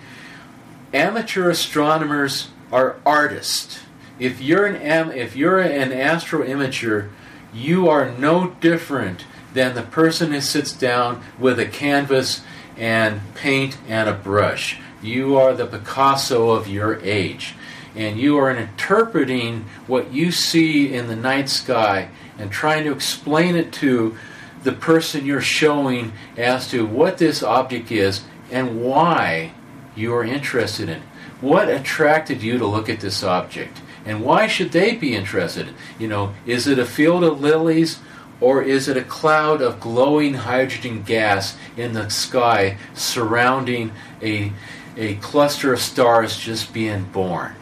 Amateur 0.93 1.51
astronomers 1.51 2.49
are 2.70 2.97
artists. 3.05 3.81
If 4.18 4.41
you're 4.41 4.66
an 4.66 4.77
am, 4.77 5.11
if 5.11 5.35
you're 5.35 5.59
an 5.59 5.93
astro 5.93 6.47
imager, 6.47 7.11
you 7.53 7.89
are 7.89 8.12
no 8.12 8.51
different 8.61 9.25
than 9.53 9.75
the 9.75 9.83
person 9.83 10.33
who 10.33 10.41
sits 10.41 10.73
down 10.73 11.23
with 11.39 11.59
a 11.59 11.66
canvas 11.66 12.43
and 12.77 13.20
paint 13.35 13.77
and 13.89 14.09
a 14.09 14.14
brush. 14.14 14.79
You 15.03 15.37
are 15.37 15.55
the 15.55 15.66
Picasso 15.66 16.51
of 16.51 16.68
your 16.68 17.01
age. 17.01 17.55
And 17.95 18.18
you 18.18 18.39
are 18.39 18.51
interpreting 18.51 19.66
what 19.87 20.12
you 20.12 20.33
see 20.33 20.95
in 20.95 21.09
the 21.09 21.16
night 21.16 21.49
sky 21.49 22.09
and 22.39 22.51
trying 22.51 22.85
to 22.85 22.93
explain 22.93 23.57
it 23.57 23.73
to 23.75 24.16
the 24.62 24.73
person 24.73 25.27
you're 25.27 25.41
showing 25.41 26.12
as 26.37 26.68
to 26.70 26.87
what 26.87 27.18
this 27.18 27.43
object 27.43 27.91
is 27.91 28.23
and 28.51 28.83
why 28.83 29.53
you 29.95 30.14
are 30.14 30.25
interested 30.25 30.89
in. 30.89 30.99
it. 30.99 31.03
What 31.41 31.68
attracted 31.68 32.43
you 32.43 32.59
to 32.59 32.66
look 32.66 32.89
at 32.89 33.01
this 33.01 33.23
object? 33.23 33.83
And 34.05 34.23
why 34.23 34.47
should 34.47 34.73
they 34.73 34.95
be 34.95 35.14
interested? 35.14 35.68
You 35.99 36.09
know, 36.09 36.35
is 36.47 36.66
it 36.66 36.79
a 36.79 36.87
field 36.87 37.25
of 37.25 37.41
lilies 37.41 37.99
or 38.43 38.61
is 38.61 38.88
it 38.88 38.97
a 38.97 39.05
cloud 39.05 39.62
of 39.62 39.78
glowing 39.78 40.34
hydrogen 40.34 41.01
gas 41.05 41.57
in 41.76 41.93
the 41.93 42.09
sky 42.09 42.76
surrounding 42.93 43.93
a, 44.20 44.53
a 44.97 45.14
cluster 45.16 45.72
of 45.72 45.78
stars 45.78 46.36
just 46.36 46.74
being 46.74 47.05
born? 47.05 47.55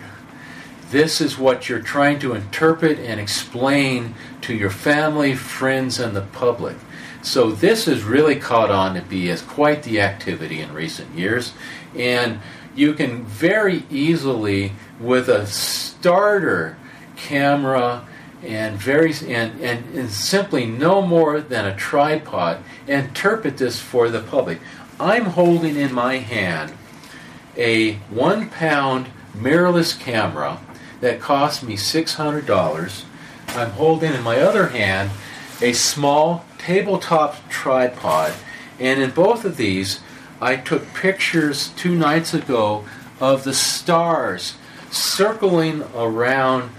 This 0.91 1.21
is 1.21 1.37
what 1.37 1.69
you're 1.69 1.83
trying 1.83 2.19
to 2.21 2.35
interpret 2.35 2.99
and 2.99 3.21
explain 3.21 4.15
to 4.41 4.55
your 4.55 4.71
family, 4.71 5.35
friends, 5.35 6.01
and 6.01 6.17
the 6.17 6.23
public. 6.23 6.77
So 7.23 7.51
this 7.51 7.85
has 7.85 8.03
really 8.03 8.37
caught 8.37 8.71
on 8.71 8.95
to 8.95 9.03
be 9.03 9.29
as 9.31 9.43
quite 9.43 9.83
the 9.83 10.01
activity 10.01 10.63
in 10.63 10.73
recent 10.73 11.15
years, 11.15 11.53
and 11.95 12.41
you 12.75 12.95
can 12.95 13.25
very 13.25 13.85
easily, 13.91 14.73
with 14.99 15.29
a 15.29 15.47
starter 15.47 16.79
camera 17.17 18.07
and 18.43 18.77
very 18.77 19.13
and, 19.27 19.61
and, 19.61 19.95
and 19.95 20.11
simply 20.11 20.67
no 20.67 21.03
more 21.03 21.41
than 21.41 21.67
a 21.67 21.77
tripod, 21.77 22.63
interpret 22.87 23.59
this 23.59 23.81
for 23.81 24.09
the 24.09 24.21
public. 24.21 24.61
I'm 24.99 25.27
holding 25.27 25.77
in 25.77 25.93
my 25.93 26.19
hand 26.19 26.73
a 27.57 27.95
one 28.11 28.49
pound 28.51 29.09
mirrorless 29.37 29.99
camera 29.99 30.61
that 31.01 31.21
cost 31.21 31.63
me 31.63 31.77
$600. 31.77 33.05
I'm 33.49 33.71
holding 33.71 34.13
in 34.13 34.23
my 34.23 34.39
other 34.39 34.69
hand 34.69 35.11
a 35.61 35.73
small 35.73 36.45
tabletop 36.59 37.49
tripod, 37.49 38.33
and 38.79 39.03
in 39.03 39.11
both 39.11 39.45
of 39.45 39.57
these, 39.57 40.01
I 40.41 40.57
took 40.57 40.95
pictures 40.95 41.69
two 41.77 41.95
nights 41.95 42.33
ago 42.33 42.85
of 43.21 43.45
the 43.45 43.53
stars 43.53 44.55
circling 44.91 45.83
around 45.95 46.71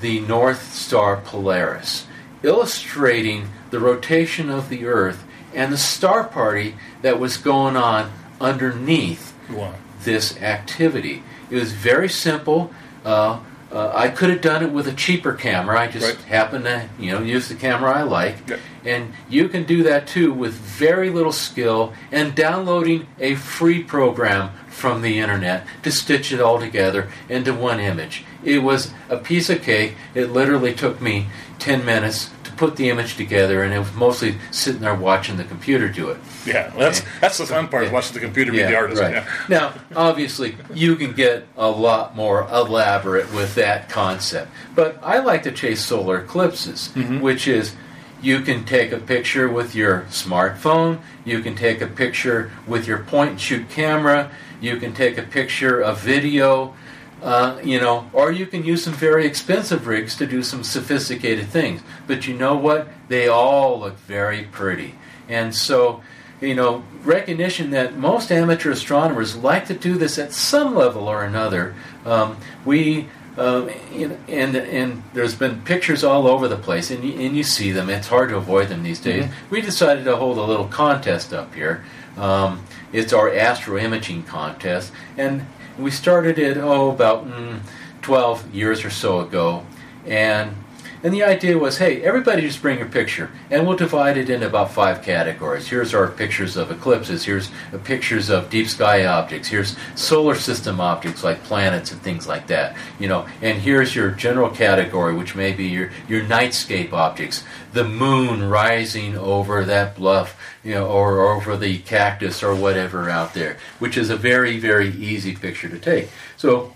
the 0.00 0.20
North 0.20 0.72
Star 0.74 1.16
Polaris, 1.24 2.06
illustrating 2.42 3.48
the 3.70 3.80
rotation 3.80 4.50
of 4.50 4.68
the 4.68 4.86
Earth 4.86 5.24
and 5.54 5.72
the 5.72 5.78
star 5.78 6.24
party 6.24 6.74
that 7.02 7.18
was 7.18 7.36
going 7.36 7.76
on 7.76 8.10
underneath 8.40 9.34
Wow. 9.50 9.74
this 10.04 10.36
activity. 10.40 11.22
It 11.50 11.56
was 11.56 11.72
very 11.72 12.08
simple. 12.08 12.70
Uh, 13.04 13.38
uh, 13.72 13.92
I 13.94 14.08
could 14.08 14.30
have 14.30 14.40
done 14.40 14.62
it 14.62 14.70
with 14.72 14.86
a 14.88 14.92
cheaper 14.92 15.32
camera. 15.32 15.78
I 15.78 15.88
just 15.88 16.06
Right. 16.06 16.24
happened 16.24 16.64
to, 16.64 16.84
you 16.98 17.12
know, 17.12 17.20
use 17.20 17.48
the 17.48 17.54
camera 17.54 17.92
I 17.92 18.02
like. 18.02 18.36
Yep. 18.48 18.60
And 18.86 19.12
you 19.28 19.48
can 19.48 19.64
do 19.64 19.82
that 19.82 20.06
too 20.06 20.32
with 20.32 20.52
very 20.54 21.10
little 21.10 21.32
skill 21.32 21.92
and 22.10 22.34
downloading 22.34 23.06
a 23.20 23.34
free 23.34 23.82
program 23.82 24.50
from 24.68 25.02
the 25.02 25.18
internet 25.18 25.66
to 25.82 25.90
stitch 25.90 26.32
it 26.32 26.40
all 26.40 26.58
together 26.58 27.08
into 27.28 27.52
one 27.52 27.80
image. 27.80 28.24
It 28.44 28.60
was 28.60 28.92
a 29.08 29.16
piece 29.16 29.50
of 29.50 29.62
cake. 29.62 29.94
It 30.14 30.30
literally 30.30 30.74
took 30.74 31.00
me 31.00 31.26
10 31.58 31.84
minutes 31.84 32.30
to 32.44 32.52
put 32.52 32.76
the 32.76 32.88
image 32.88 33.16
together, 33.16 33.62
and 33.62 33.74
it 33.74 33.78
was 33.78 33.92
mostly 33.94 34.36
sitting 34.50 34.80
there 34.80 34.94
watching 34.94 35.36
the 35.36 35.44
computer 35.44 35.88
do 35.88 36.10
it. 36.10 36.18
Yeah, 36.46 36.70
that's 36.76 37.02
that's 37.20 37.38
the 37.38 37.46
fun 37.46 37.68
part, 37.68 37.86
yeah. 37.86 37.92
watching 37.92 38.14
the 38.14 38.20
computer 38.20 38.52
be 38.52 38.58
the 38.58 38.76
artist. 38.76 39.02
Right. 39.02 39.14
Yeah. 39.14 39.28
Now, 39.48 39.74
obviously, 39.96 40.56
you 40.72 40.94
can 40.96 41.12
get 41.12 41.46
a 41.56 41.68
lot 41.68 42.14
more 42.14 42.46
elaborate 42.50 43.32
with 43.34 43.54
that 43.56 43.88
concept. 43.88 44.50
But 44.74 44.98
I 45.02 45.18
like 45.18 45.42
to 45.42 45.52
chase 45.52 45.84
solar 45.84 46.20
eclipses, 46.20 46.90
Mm-hmm. 46.94 47.20
which 47.20 47.48
is 47.48 47.74
you 48.22 48.40
can 48.40 48.64
take 48.64 48.92
a 48.92 48.98
picture 48.98 49.48
with 49.48 49.74
your 49.74 50.02
smartphone, 50.10 51.00
you 51.24 51.40
can 51.40 51.54
take 51.54 51.80
a 51.80 51.86
picture 51.86 52.50
with 52.66 52.86
your 52.86 52.98
point 52.98 53.30
and 53.30 53.40
shoot 53.40 53.68
camera, 53.70 54.30
you 54.60 54.76
can 54.76 54.92
take 54.94 55.18
a 55.18 55.22
picture 55.22 55.80
of 55.80 56.00
video. 56.00 56.74
Uh, 57.22 57.58
you 57.64 57.80
know, 57.80 58.08
or 58.12 58.30
you 58.30 58.46
can 58.46 58.64
use 58.64 58.84
some 58.84 58.92
very 58.92 59.26
expensive 59.26 59.86
rigs 59.86 60.14
to 60.16 60.26
do 60.26 60.42
some 60.42 60.62
sophisticated 60.62 61.48
things. 61.48 61.82
But 62.06 62.28
you 62.28 62.34
know 62.34 62.56
what? 62.56 62.88
They 63.08 63.26
all 63.26 63.80
look 63.80 63.98
very 63.98 64.44
pretty. 64.44 64.94
And 65.28 65.54
so, 65.54 66.02
you 66.40 66.54
know, 66.54 66.84
recognition 67.02 67.70
that 67.70 67.96
most 67.96 68.30
amateur 68.30 68.70
astronomers 68.70 69.36
like 69.36 69.66
to 69.66 69.74
do 69.74 69.98
this 69.98 70.18
at 70.18 70.32
some 70.32 70.76
level 70.76 71.08
or 71.08 71.24
another. 71.24 71.74
Um, 72.06 72.36
we 72.64 73.08
um, 73.38 73.68
and, 73.92 74.18
and 74.28 74.56
and 74.56 75.02
there's 75.14 75.36
been 75.36 75.62
pictures 75.62 76.02
all 76.02 76.26
over 76.26 76.48
the 76.48 76.56
place, 76.56 76.90
and 76.90 77.04
you, 77.04 77.20
and 77.20 77.36
you 77.36 77.44
see 77.44 77.70
them. 77.70 77.88
It's 77.88 78.08
hard 78.08 78.30
to 78.30 78.36
avoid 78.36 78.68
them 78.68 78.82
these 78.82 79.00
days. 79.00 79.30
We 79.48 79.60
decided 79.60 80.04
to 80.04 80.16
hold 80.16 80.38
a 80.38 80.42
little 80.42 80.66
contest 80.66 81.32
up 81.32 81.54
here. 81.54 81.84
Um, 82.16 82.64
it's 82.92 83.12
our 83.12 83.32
astro 83.32 83.78
imaging 83.78 84.24
contest, 84.24 84.92
and 85.16 85.46
we 85.78 85.90
started 85.90 86.38
it 86.38 86.56
oh 86.56 86.90
about 86.90 87.26
mm, 87.26 87.60
12 88.02 88.54
years 88.54 88.84
or 88.84 88.90
so 88.90 89.20
ago, 89.20 89.64
and 90.06 90.54
And 91.02 91.14
the 91.14 91.22
idea 91.22 91.56
was, 91.58 91.78
hey, 91.78 92.02
everybody 92.02 92.42
just 92.42 92.60
bring 92.60 92.80
a 92.82 92.86
picture, 92.86 93.30
and 93.50 93.66
we'll 93.66 93.76
divide 93.76 94.16
it 94.16 94.28
into 94.28 94.46
about 94.46 94.72
five 94.72 95.02
categories. 95.02 95.68
Here's 95.68 95.94
our 95.94 96.08
pictures 96.08 96.56
of 96.56 96.70
eclipses. 96.70 97.24
Here's 97.24 97.50
pictures 97.84 98.30
of 98.30 98.50
deep 98.50 98.66
sky 98.66 99.06
objects. 99.06 99.48
Here's 99.48 99.76
solar 99.94 100.34
system 100.34 100.80
objects 100.80 101.22
like 101.22 101.44
planets 101.44 101.92
and 101.92 102.02
things 102.02 102.26
like 102.26 102.48
that. 102.48 102.76
You 102.98 103.08
know, 103.08 103.26
and 103.40 103.60
here's 103.60 103.94
your 103.94 104.10
general 104.10 104.50
category, 104.50 105.14
which 105.14 105.34
may 105.34 105.52
be 105.52 105.64
your 105.64 105.90
your 106.08 106.22
nightscape 106.22 106.92
objects, 106.92 107.44
the 107.72 107.84
moon 107.84 108.48
rising 108.48 109.16
over 109.16 109.64
that 109.64 109.94
bluff, 109.94 110.36
you 110.64 110.74
know, 110.74 110.86
or 110.86 111.20
over 111.32 111.56
the 111.56 111.78
cactus 111.78 112.42
or 112.42 112.54
whatever 112.54 113.08
out 113.08 113.34
there, 113.34 113.56
which 113.78 113.96
is 113.96 114.10
a 114.10 114.16
very 114.16 114.58
very 114.58 114.88
easy 114.88 115.34
picture 115.34 115.68
to 115.68 115.78
take. 115.78 116.08
So 116.36 116.72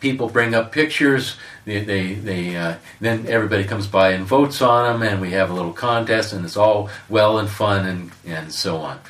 people 0.00 0.28
bring 0.28 0.54
up 0.54 0.72
pictures. 0.72 1.36
They, 1.64 1.82
they, 1.84 2.14
they 2.14 2.56
uh, 2.56 2.76
then 3.00 3.26
everybody 3.26 3.64
comes 3.64 3.86
by 3.86 4.10
and 4.10 4.24
votes 4.24 4.60
on 4.62 5.00
them, 5.00 5.08
and 5.08 5.20
we 5.20 5.30
have 5.32 5.50
a 5.50 5.54
little 5.54 5.72
contest, 5.72 6.32
and 6.32 6.44
it's 6.44 6.56
all 6.56 6.88
well 7.08 7.38
and 7.38 7.48
fun 7.48 7.86
and, 7.86 8.10
and 8.26 8.52
so 8.52 8.76
on. 8.78 9.00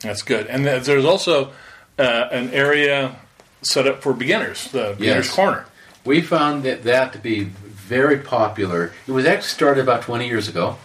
That's 0.00 0.22
good. 0.22 0.46
And 0.46 0.64
there's 0.66 1.04
also 1.04 1.52
uh, 1.98 2.28
an 2.30 2.50
area 2.50 3.16
set 3.62 3.86
up 3.86 4.02
for 4.02 4.12
beginners, 4.12 4.70
the 4.70 4.94
beginners 4.98 5.26
Yes. 5.26 5.34
corner. 5.34 5.66
We 6.04 6.20
found 6.20 6.62
that, 6.64 6.84
that 6.84 7.12
to 7.14 7.18
be 7.18 7.44
very 7.44 8.18
popular. 8.18 8.92
It 9.06 9.12
was 9.12 9.24
actually 9.26 9.48
started 9.48 9.80
about 9.82 10.02
20 10.02 10.26
years 10.26 10.48
ago. 10.48 10.76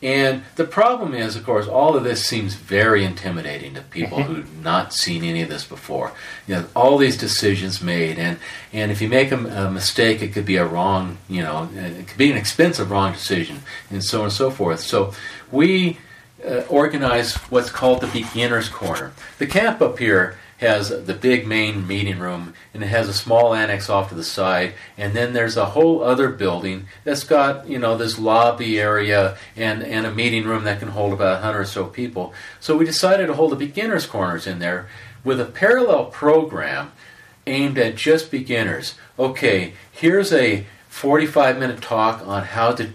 And 0.00 0.44
the 0.54 0.64
problem 0.64 1.12
is, 1.12 1.34
of 1.34 1.44
course, 1.44 1.66
all 1.66 1.96
of 1.96 2.04
this 2.04 2.24
seems 2.24 2.54
very 2.54 3.04
intimidating 3.04 3.74
to 3.74 3.82
people 3.82 4.22
who've 4.22 4.62
not 4.62 4.92
seen 4.92 5.24
any 5.24 5.42
of 5.42 5.48
this 5.48 5.64
before. 5.64 6.12
You 6.46 6.56
know, 6.56 6.66
all 6.76 6.98
these 6.98 7.16
decisions 7.16 7.82
made, 7.82 8.18
and, 8.18 8.38
and 8.72 8.92
if 8.92 9.02
you 9.02 9.08
make 9.08 9.32
a, 9.32 9.36
a 9.36 9.70
mistake, 9.70 10.22
it 10.22 10.32
could 10.32 10.46
be 10.46 10.56
a 10.56 10.66
wrong, 10.66 11.18
you 11.28 11.42
know, 11.42 11.68
it 11.74 12.06
could 12.06 12.18
be 12.18 12.30
an 12.30 12.36
expensive 12.36 12.90
wrong 12.90 13.12
decision, 13.12 13.62
and 13.90 14.04
so 14.04 14.18
on 14.18 14.24
and 14.24 14.32
so 14.32 14.50
forth. 14.50 14.80
So 14.80 15.12
we 15.50 15.98
uh, 16.46 16.62
organize 16.68 17.34
what's 17.50 17.70
called 17.70 18.00
the 18.00 18.06
beginner's 18.06 18.68
corner. 18.68 19.12
The 19.38 19.46
camp 19.46 19.80
up 19.82 19.98
here 19.98 20.38
has 20.58 20.88
the 20.88 21.14
big 21.14 21.46
main 21.46 21.86
meeting 21.86 22.18
room 22.18 22.52
and 22.74 22.82
it 22.82 22.88
has 22.88 23.08
a 23.08 23.14
small 23.14 23.54
annex 23.54 23.88
off 23.88 24.08
to 24.08 24.14
the 24.14 24.24
side 24.24 24.74
and 24.96 25.14
then 25.14 25.32
there's 25.32 25.56
a 25.56 25.66
whole 25.66 26.02
other 26.02 26.28
building 26.28 26.86
that's 27.04 27.24
got 27.24 27.68
you 27.68 27.78
know 27.78 27.96
this 27.96 28.18
lobby 28.18 28.80
area 28.80 29.36
and, 29.56 29.82
and 29.82 30.06
a 30.06 30.12
meeting 30.12 30.44
room 30.44 30.64
that 30.64 30.80
can 30.80 30.88
hold 30.88 31.12
about 31.12 31.34
100 31.34 31.60
or 31.60 31.64
so 31.64 31.86
people. 31.86 32.34
So 32.60 32.76
we 32.76 32.84
decided 32.84 33.26
to 33.28 33.34
hold 33.34 33.52
the 33.52 33.56
beginners 33.56 34.06
corners 34.06 34.46
in 34.46 34.58
there 34.58 34.88
with 35.24 35.40
a 35.40 35.44
parallel 35.44 36.06
program 36.06 36.92
aimed 37.46 37.78
at 37.78 37.96
just 37.96 38.30
beginners. 38.30 38.94
Okay 39.18 39.74
here's 39.92 40.32
a 40.32 40.66
45 40.88 41.58
minute 41.58 41.80
talk 41.80 42.26
on 42.26 42.42
how 42.42 42.72
to 42.72 42.90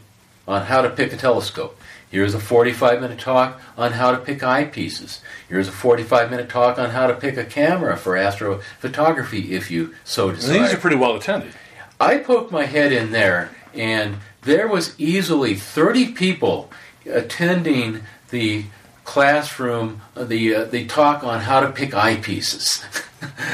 on 0.45 0.63
how 0.63 0.81
to 0.81 0.89
pick 0.89 1.13
a 1.13 1.17
telescope 1.17 1.79
Here's 2.13 2.35
a 2.35 2.39
45 2.39 3.01
minute 3.01 3.17
talk 3.19 3.59
on 3.75 3.93
how 3.93 4.11
to 4.11 4.19
pick 4.19 4.41
eyepieces. 4.41 5.19
Here's 5.49 5.67
a 5.67 5.71
45 5.71 6.29
minute 6.29 6.47
talk 6.47 6.77
on 6.77 6.91
how 6.91 7.07
to 7.07 7.15
pick 7.15 7.37
a 7.37 7.43
camera 7.43 7.97
for 7.97 8.13
astrophotography 8.13 9.49
if 9.49 9.71
you 9.71 9.95
so 10.03 10.29
And 10.29 10.37
desire. 10.37 10.59
these 10.61 10.73
are 10.73 10.77
pretty 10.77 10.95
well 10.95 11.15
attended. 11.15 11.53
I 11.99 12.19
poked 12.19 12.51
my 12.51 12.65
head 12.65 12.91
in 12.93 13.13
there, 13.13 13.49
and 13.73 14.17
there 14.43 14.67
was 14.67 14.93
easily 14.99 15.55
30 15.55 16.11
people 16.11 16.69
attending 17.11 18.01
the 18.29 18.65
classroom, 19.05 20.01
uh, 20.15 20.23
the 20.23 20.53
uh, 20.53 20.63
the 20.65 20.85
talk 20.85 21.23
on 21.23 21.39
how 21.41 21.61
to 21.61 21.71
pick 21.71 21.91
eyepieces. 21.91 22.83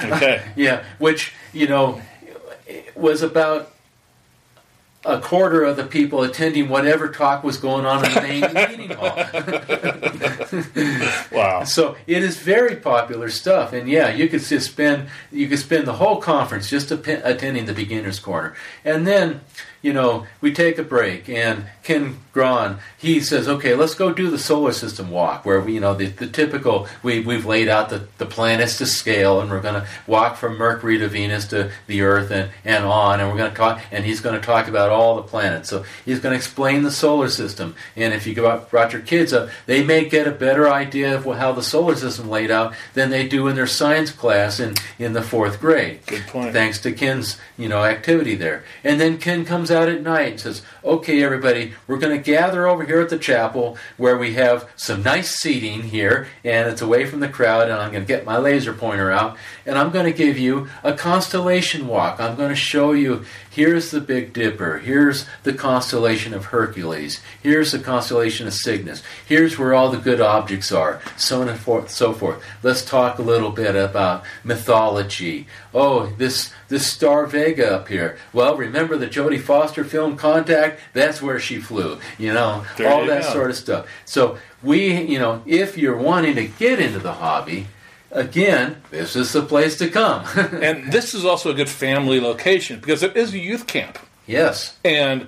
Okay. 0.04 0.42
yeah, 0.56 0.84
which 0.98 1.32
you 1.54 1.68
know 1.68 2.02
was 2.96 3.22
about 3.22 3.72
a 5.06 5.20
quarter 5.20 5.64
of 5.64 5.78
the 5.78 5.86
people 5.86 6.24
attending 6.24 6.68
whatever 6.68 7.08
talk 7.08 7.44
was 7.44 7.58
going 7.58 7.86
on 7.86 8.06
in 8.06 8.14
the 8.14 8.22
main 8.22 8.42
meeting 8.54 8.98
hall. 8.98 9.16
Wow. 11.32 11.64
So 11.64 11.96
it 12.08 12.24
is 12.24 12.38
very 12.38 12.76
popular 12.76 13.30
stuff, 13.30 13.72
and 13.72 13.88
yeah, 13.88 14.10
you 14.10 14.28
could 14.28 14.42
just 14.42 14.72
spend 14.72 15.08
you 15.32 15.48
could 15.48 15.60
spend 15.60 15.86
the 15.88 15.94
whole 15.94 16.18
conference 16.18 16.70
just 16.70 16.92
attending 16.92 17.66
the 17.66 17.74
beginners 17.74 18.20
corner, 18.20 18.56
and 18.84 19.06
then 19.06 19.42
you 19.82 19.94
know 19.94 20.26
we 20.42 20.54
take 20.54 20.78
a 20.78 20.84
break, 20.84 21.30
and 21.30 21.66
Ken 21.84 22.20
Braun 22.34 22.80
he 22.98 23.20
says, 23.20 23.48
okay, 23.48 23.76
let's 23.76 23.96
go 23.96 24.12
do 24.12 24.30
the 24.30 24.38
solar 24.38 24.74
system 24.74 25.10
walk, 25.10 25.46
where 25.46 25.62
we 25.62 25.74
you 25.74 25.80
know 25.80 25.94
the, 25.94 26.08
the 26.08 26.28
typical 26.28 26.88
we 27.04 27.20
we've 27.22 27.46
laid 27.46 27.70
out 27.70 27.90
the, 27.90 28.08
the 28.18 28.26
planets 28.26 28.78
to 28.78 28.86
scale, 28.86 29.40
and 29.40 29.50
we're 29.50 29.62
going 29.62 29.82
to 29.82 29.88
walk 30.08 30.38
from 30.38 30.58
Mercury 30.58 30.98
to 30.98 31.08
Venus 31.08 31.48
to 31.48 31.72
the 31.88 32.02
Earth 32.02 32.32
and 32.32 32.52
and 32.66 32.84
on, 32.84 33.20
and 33.20 33.30
we're 33.30 33.38
going 33.38 33.52
to 33.52 33.58
talk, 33.58 33.82
and 33.92 34.06
he's 34.06 34.22
going 34.22 34.40
to 34.40 34.46
talk 34.46 34.68
about 34.68 34.90
all 34.90 35.16
the 35.16 35.24
planets. 35.24 35.70
So 35.70 35.86
he's 36.06 36.20
going 36.20 36.34
to 36.34 36.38
explain 36.38 36.84
the 36.84 36.92
solar 36.92 37.30
system, 37.30 37.76
and 37.96 38.14
if 38.14 38.28
you 38.28 38.34
go 38.34 38.50
out, 38.50 38.70
brought 38.70 38.94
your 38.94 39.02
kids 39.02 39.34
up, 39.34 39.50
they 39.66 39.84
may 39.84 40.08
get 40.08 40.28
a 40.28 40.32
better 40.32 40.70
idea 40.70 41.16
of 41.16 41.26
how 41.26 41.52
the 41.54 41.64
solar 41.64 41.96
system 41.96 42.30
laid 42.30 42.52
out 42.52 42.74
than 42.94 43.10
they 43.10 43.28
do 43.28 43.48
in 43.48 43.56
their 43.56 43.68
science 43.68 44.12
class 44.12 44.60
in, 44.60 44.76
in 44.98 45.14
the 45.14 45.22
fourth 45.22 45.60
grade. 45.60 46.06
Good 46.06 46.28
point. 46.28 46.54
Thanks 46.54 46.80
to 46.80 46.92
Ken's 46.92 47.38
you 47.58 47.70
know 47.70 47.84
activity 47.84 48.36
there. 48.36 48.64
And 48.84 49.00
then 49.00 49.18
Ken 49.18 49.46
comes 49.46 49.69
out 49.72 49.90
at 49.90 50.02
night 50.02 50.32
and 50.32 50.40
says, 50.40 50.62
"Okay, 50.84 51.24
everybody, 51.24 51.74
we're 51.88 51.98
going 51.98 52.16
to 52.16 52.24
gather 52.24 52.68
over 52.68 52.84
here 52.86 53.02
at 53.02 53.10
the 53.10 53.18
chapel 53.18 53.78
where 53.98 54.18
we 54.18 54.34
have 54.34 54.70
some 54.76 55.04
nice 55.04 55.32
seating 55.32 55.84
here, 55.84 56.28
and 56.44 56.70
it's 56.70 56.82
away 56.82 57.06
from 57.06 57.20
the 57.20 57.30
crowd. 57.30 57.70
And 57.70 57.74
I'm 57.74 57.92
going 57.92 58.04
to 58.04 58.08
get 58.08 58.26
my 58.26 58.38
laser 58.38 58.74
pointer 58.74 59.12
out, 59.12 59.38
and 59.70 59.78
I'm 59.78 59.92
going 59.92 60.06
to 60.06 60.12
give 60.12 60.38
you 60.38 60.68
a 60.84 60.94
constellation 60.94 61.88
walk. 61.88 62.20
I'm 62.20 62.36
going 62.36 62.50
to 62.50 62.56
show 62.56 62.92
you." 62.92 63.24
Here's 63.52 63.92
the 63.92 64.00
Big 64.00 64.32
Dipper. 64.32 64.78
Here's 64.80 65.26
the 65.44 65.52
constellation 65.54 66.34
of 66.34 66.46
Hercules. 66.46 67.20
Here's 67.44 67.72
the 67.74 67.80
constellation 67.80 68.48
of 68.48 68.54
Cygnus. 68.54 69.04
Here's 69.26 69.58
where 69.60 69.74
all 69.74 69.90
the 69.90 69.98
good 69.98 70.22
objects 70.22 70.72
are. 70.72 71.02
So 71.18 71.42
on 71.42 71.50
and 71.50 71.60
forth, 71.60 71.90
so 71.90 72.14
forth. 72.14 72.42
Let's 72.64 72.86
talk 72.86 73.20
a 73.20 73.22
little 73.24 73.50
bit 73.52 73.76
about 73.76 74.24
mythology. 74.46 75.48
Oh, 75.74 76.08
this 76.18 76.54
this 76.70 76.86
star 76.88 77.26
Vega 77.26 77.76
up 77.76 77.88
here. 77.88 78.18
Well, 78.34 78.56
remember 78.56 78.96
the 78.98 79.08
Jodie 79.08 79.42
Foster 79.42 79.84
film 79.84 80.16
Contact? 80.16 80.80
That's 80.94 81.22
where 81.22 81.40
she 81.40 81.58
flew. 81.60 82.00
You 82.18 82.34
know, 82.34 82.66
There 82.78 82.90
all 82.90 83.02
you 83.02 83.10
that 83.10 83.24
go. 83.24 83.34
sort 83.34 83.50
of 83.50 83.56
stuff. 83.58 83.88
So 84.06 84.38
we, 84.64 85.02
you 85.02 85.20
know, 85.20 85.42
if 85.46 85.78
you're 85.78 85.98
wanting 85.98 86.36
to 86.36 86.46
get 86.48 86.80
into 86.80 87.00
the 87.00 87.14
hobby, 87.14 87.68
again, 88.12 88.82
this 88.92 89.16
is 89.16 89.34
the 89.34 89.42
place 89.42 89.78
to 89.78 89.90
come. 89.90 90.26
And 90.62 90.92
this 90.92 91.14
is 91.14 91.26
also 91.26 91.52
a 91.52 91.54
good 91.54 91.70
family 91.70 92.20
location 92.20 92.80
because 92.80 93.04
it 93.04 93.16
is 93.16 93.34
a 93.34 93.40
youth 93.40 93.68
camp, 93.68 93.98
yes, 94.28 94.78
and 94.84 95.28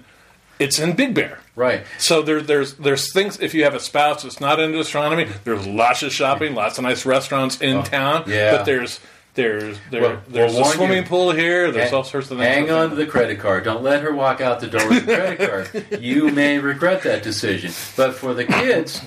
it's 0.60 0.78
in 0.80 0.96
Big 0.96 1.14
Bear. 1.16 1.40
right. 1.56 1.84
So 1.98 2.22
there, 2.22 2.42
there's 2.42 2.74
there's 2.76 3.12
things. 3.14 3.40
If 3.40 3.54
you 3.54 3.64
have 3.64 3.74
a 3.74 3.80
spouse 3.80 4.24
that's 4.24 4.40
not 4.40 4.60
into 4.60 4.80
astronomy, 4.80 5.28
there's 5.44 5.66
lots 5.66 6.04
of 6.04 6.12
shopping, 6.12 6.54
lots 6.56 6.78
of 6.78 6.84
nice 6.84 7.06
restaurants 7.06 7.60
in 7.62 7.78
oh, 7.78 7.84
town. 7.84 8.24
Oh, 8.28 8.30
yeah. 8.30 8.58
But 8.58 8.66
there's 8.66 9.00
there's 9.34 9.78
there, 9.90 10.02
Well, 10.02 10.22
there's 10.28 10.54
we'll 10.54 10.66
a 10.66 10.74
swimming 10.74 10.98
you. 11.04 11.10
pool 11.10 11.32
here. 11.32 11.72
There's 11.72 11.86
Hang- 11.86 11.94
all 11.96 12.04
sorts 12.04 12.30
of 12.32 12.38
things. 12.38 12.48
Hang 12.54 12.70
on 12.70 12.90
to 12.90 12.96
the 12.96 13.06
credit 13.08 13.40
card. 13.40 13.64
Don't 13.64 13.82
let 13.82 14.02
her 14.04 14.14
walk 14.14 14.42
out 14.42 14.60
the 14.60 14.68
door 14.68 14.88
with 14.90 15.06
the 15.06 15.16
credit 15.16 15.50
card. 15.92 16.02
You 16.02 16.30
may 16.32 16.60
regret 16.60 17.02
that 17.04 17.24
decision. 17.24 17.72
But 17.96 18.14
for 18.16 18.34
the 18.34 18.44
kids, 18.46 19.02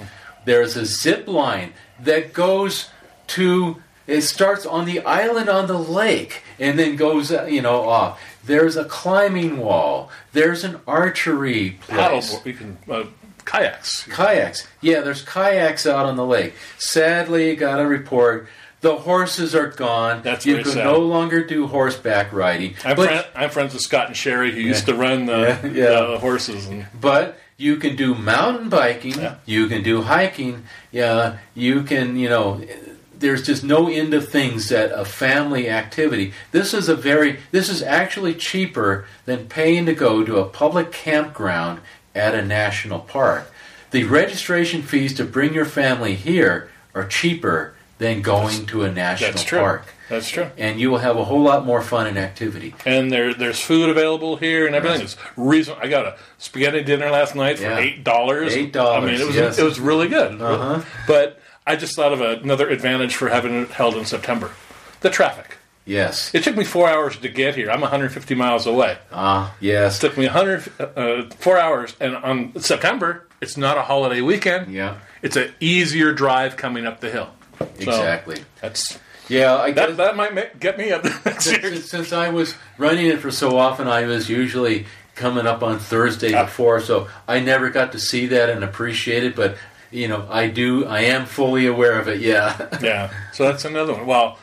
there's 0.47 0.77
a 0.77 0.87
zip 0.87 1.29
line 1.29 1.75
that 2.01 2.33
goes 2.33 2.89
to. 3.29 3.83
It 4.07 4.20
starts 4.20 4.66
on 4.66 4.85
the 4.85 5.01
island 5.01 5.49
on 5.49 5.66
the 5.66 5.79
lake 5.79 6.43
and 6.59 6.79
then 6.79 6.97
goes, 6.97 7.33
uh, 7.33 7.45
you 7.45 7.62
know, 7.62 7.89
off. 7.89 8.20
There's 8.45 8.77
a 8.77 8.85
climbing 8.85 9.59
wall. 9.59 10.11
There's 10.33 10.62
an 10.62 10.81
archery 10.87 11.79
place. 11.81 12.31
paddle. 12.31 12.43
You 12.45 12.53
can 12.53 12.77
uh, 12.91 13.05
kayaks. 13.47 14.05
Kayaks. 14.05 14.66
Yeah, 14.83 15.01
there's 15.01 15.22
kayaks 15.25 15.87
out 15.87 16.05
on 16.05 16.16
the 16.16 16.27
lake. 16.27 16.53
Sadly, 16.79 17.57
got 17.57 17.81
a 17.81 17.87
report. 17.87 18.47
The 18.83 18.97
horses 18.97 19.55
are 19.55 19.68
gone. 19.68 20.20
That's 20.22 20.45
you 20.45 20.57
can 20.57 20.72
sad. 20.72 20.85
no 20.85 20.99
longer 20.99 21.43
do 21.43 21.66
horseback 21.66 22.31
riding. 22.35 22.75
I'm, 22.85 22.97
but, 22.97 23.07
friend, 23.09 23.27
I'm 23.35 23.49
friends 23.49 23.72
with 23.72 23.81
Scott 23.81 24.09
and 24.09 24.16
Sherry 24.16 24.53
who 24.53 24.61
used 24.61 24.85
to 24.85 24.95
run 24.95 25.25
the, 25.25 25.59
Yeah, 25.64 25.70
yeah. 25.70 26.01
the 26.03 26.18
horses. 26.18 26.66
And 26.66 26.85
but 27.01 27.39
you 27.57 27.77
can 27.77 27.97
do 27.97 28.14
mountain 28.14 28.68
biking. 28.68 29.14
Yeah. 29.18 29.37
You 29.47 29.68
can 29.68 29.83
do 29.83 30.03
hiking. 30.03 30.64
Yeah, 30.93 31.39
you 31.55 31.83
can. 31.85 32.16
You 32.18 32.29
know, 32.29 32.61
there's 33.19 33.43
just 33.43 33.65
no 33.65 33.89
end 33.89 34.15
of 34.15 34.29
things 34.29 34.69
that 34.69 34.93
a 34.93 35.05
family 35.05 35.69
activity. 35.69 36.33
This 36.53 36.75
is 36.75 36.89
a 36.89 36.97
very. 36.97 37.39
This 37.51 37.69
is 37.69 37.83
actually 37.83 38.35
cheaper 38.35 39.07
than 39.27 39.47
paying 39.47 39.87
to 39.87 39.95
go 39.95 40.25
to 40.25 40.39
a 40.39 40.45
public 40.45 40.93
campground 40.93 41.81
at 42.15 42.35
a 42.35 42.45
national 42.45 43.01
park. 43.01 43.51
The 43.91 44.05
registration 44.05 44.83
fees 44.83 45.15
to 45.15 45.25
bring 45.25 45.55
your 45.55 45.65
family 45.65 46.15
here 46.15 46.71
are 46.95 47.07
cheaper 47.07 47.75
than 47.99 48.23
going 48.23 48.67
to 48.67 48.83
a 48.83 48.91
national 48.93 49.31
that's 49.33 49.45
true. 49.45 49.61
park. 49.61 49.87
That's 50.09 50.29
true. 50.29 50.51
And 50.59 50.81
you 50.81 50.91
will 50.91 50.99
have 50.99 51.17
a 51.17 51.25
whole 51.25 51.43
lot 51.43 51.65
more 51.65 51.81
fun 51.81 52.07
and 52.07 52.19
activity. 52.19 52.75
And 52.85 53.11
there, 53.11 53.33
there's 53.33 53.61
food 53.61 53.89
available 53.89 54.37
here 54.37 54.67
and 54.67 54.75
everything. 54.75 55.01
It's 55.03 55.17
reason. 55.37 55.77
I 55.81 55.89
got 55.89 56.05
a 56.07 56.17
spaghetti 56.39 56.83
dinner 56.83 57.09
last 57.11 57.35
night 57.35 57.59
for 57.59 57.65
Yeah. 57.65 57.79
eight 57.79 58.05
dollars. 58.05 58.55
$8, 58.55 58.77
I 58.77 59.01
mean, 59.01 59.21
it 59.21 59.27
was 59.27 59.37
yes. 59.37 59.59
it 59.59 59.62
was 59.65 59.79
really 59.81 60.09
good. 60.09 60.41
Uh-huh. 60.43 60.83
But 61.07 61.41
I 61.67 61.77
just 61.77 61.97
thought 61.97 62.12
of 62.12 62.21
another 62.21 62.69
advantage 62.69 63.15
for 63.17 63.29
having 63.29 63.62
it 63.62 63.71
held 63.71 63.95
in 63.97 64.05
September: 64.05 64.51
the 65.01 65.11
traffic. 65.11 65.57
Yes. 65.87 66.35
It 66.35 66.43
took 66.45 66.57
me 66.57 66.65
four 66.65 66.89
hours 66.89 67.19
to 67.19 67.29
get 67.29 67.57
here. 67.57 67.71
I'm 67.71 67.83
150 67.83 68.35
miles 68.35 68.67
away. 68.67 68.97
Ah, 69.12 69.55
yes. 69.61 69.99
It 69.99 70.09
took 70.09 70.17
me 70.17 70.25
100, 70.25 70.73
uh, 70.81 71.25
four 71.39 71.59
hours, 71.59 71.95
and 72.01 72.17
on 72.17 72.59
September, 72.59 73.27
it's 73.43 73.59
not 73.59 73.77
a 73.77 73.83
holiday 73.83 74.23
weekend. 74.23 74.73
Yeah. 74.73 74.97
It's 75.21 75.37
an 75.37 75.53
easier 75.61 76.12
drive 76.15 76.57
coming 76.57 76.87
up 76.87 77.01
the 77.01 77.11
hill. 77.11 77.29
So 77.59 77.67
Exactly. 77.81 78.39
that's 78.62 78.99
Yeah, 79.29 79.57
I 79.57 79.73
that. 79.73 79.99
That 79.99 80.17
might 80.17 80.33
make, 80.33 80.59
get 80.59 80.79
me 80.79 80.91
up 80.91 81.05
next 81.27 81.47
year. 81.51 81.61
since, 81.61 81.91
since 81.91 82.12
I 82.15 82.31
was 82.31 82.55
running 82.79 83.05
it 83.07 83.21
for 83.21 83.31
so 83.31 83.59
often, 83.59 83.87
I 83.87 84.07
was 84.07 84.31
usually 84.31 84.87
coming 85.17 85.47
up 85.47 85.62
on 85.62 85.79
Thursday 85.79 86.31
Yeah. 86.31 86.45
before, 86.45 86.81
so 86.81 87.09
I 87.29 87.41
never 87.41 87.69
got 87.69 87.93
to 87.93 87.99
see 87.99 88.27
that 88.29 88.49
and 88.49 88.65
appreciate 88.65 89.23
it. 89.23 89.37
But 89.37 89.57
you 89.95 90.09
know, 90.09 90.26
I 90.30 90.49
do. 90.49 90.84
I 90.86 91.01
am 91.03 91.26
fully 91.26 91.66
aware 91.66 91.99
of 91.99 92.09
it. 92.09 92.20
Yeah. 92.20 92.68
Yeah. 92.82 93.12
So 93.32 93.45
that's 93.45 93.64
another 93.64 93.92
one. 93.95 94.07
Well, 94.07 94.38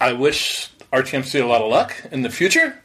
I 0.00 0.12
wish 0.12 0.70
RTMC 0.92 1.42
a 1.42 1.46
lot 1.46 1.62
of 1.62 1.70
luck 1.70 1.94
in 2.12 2.22
the 2.22 2.30
future. 2.30 2.76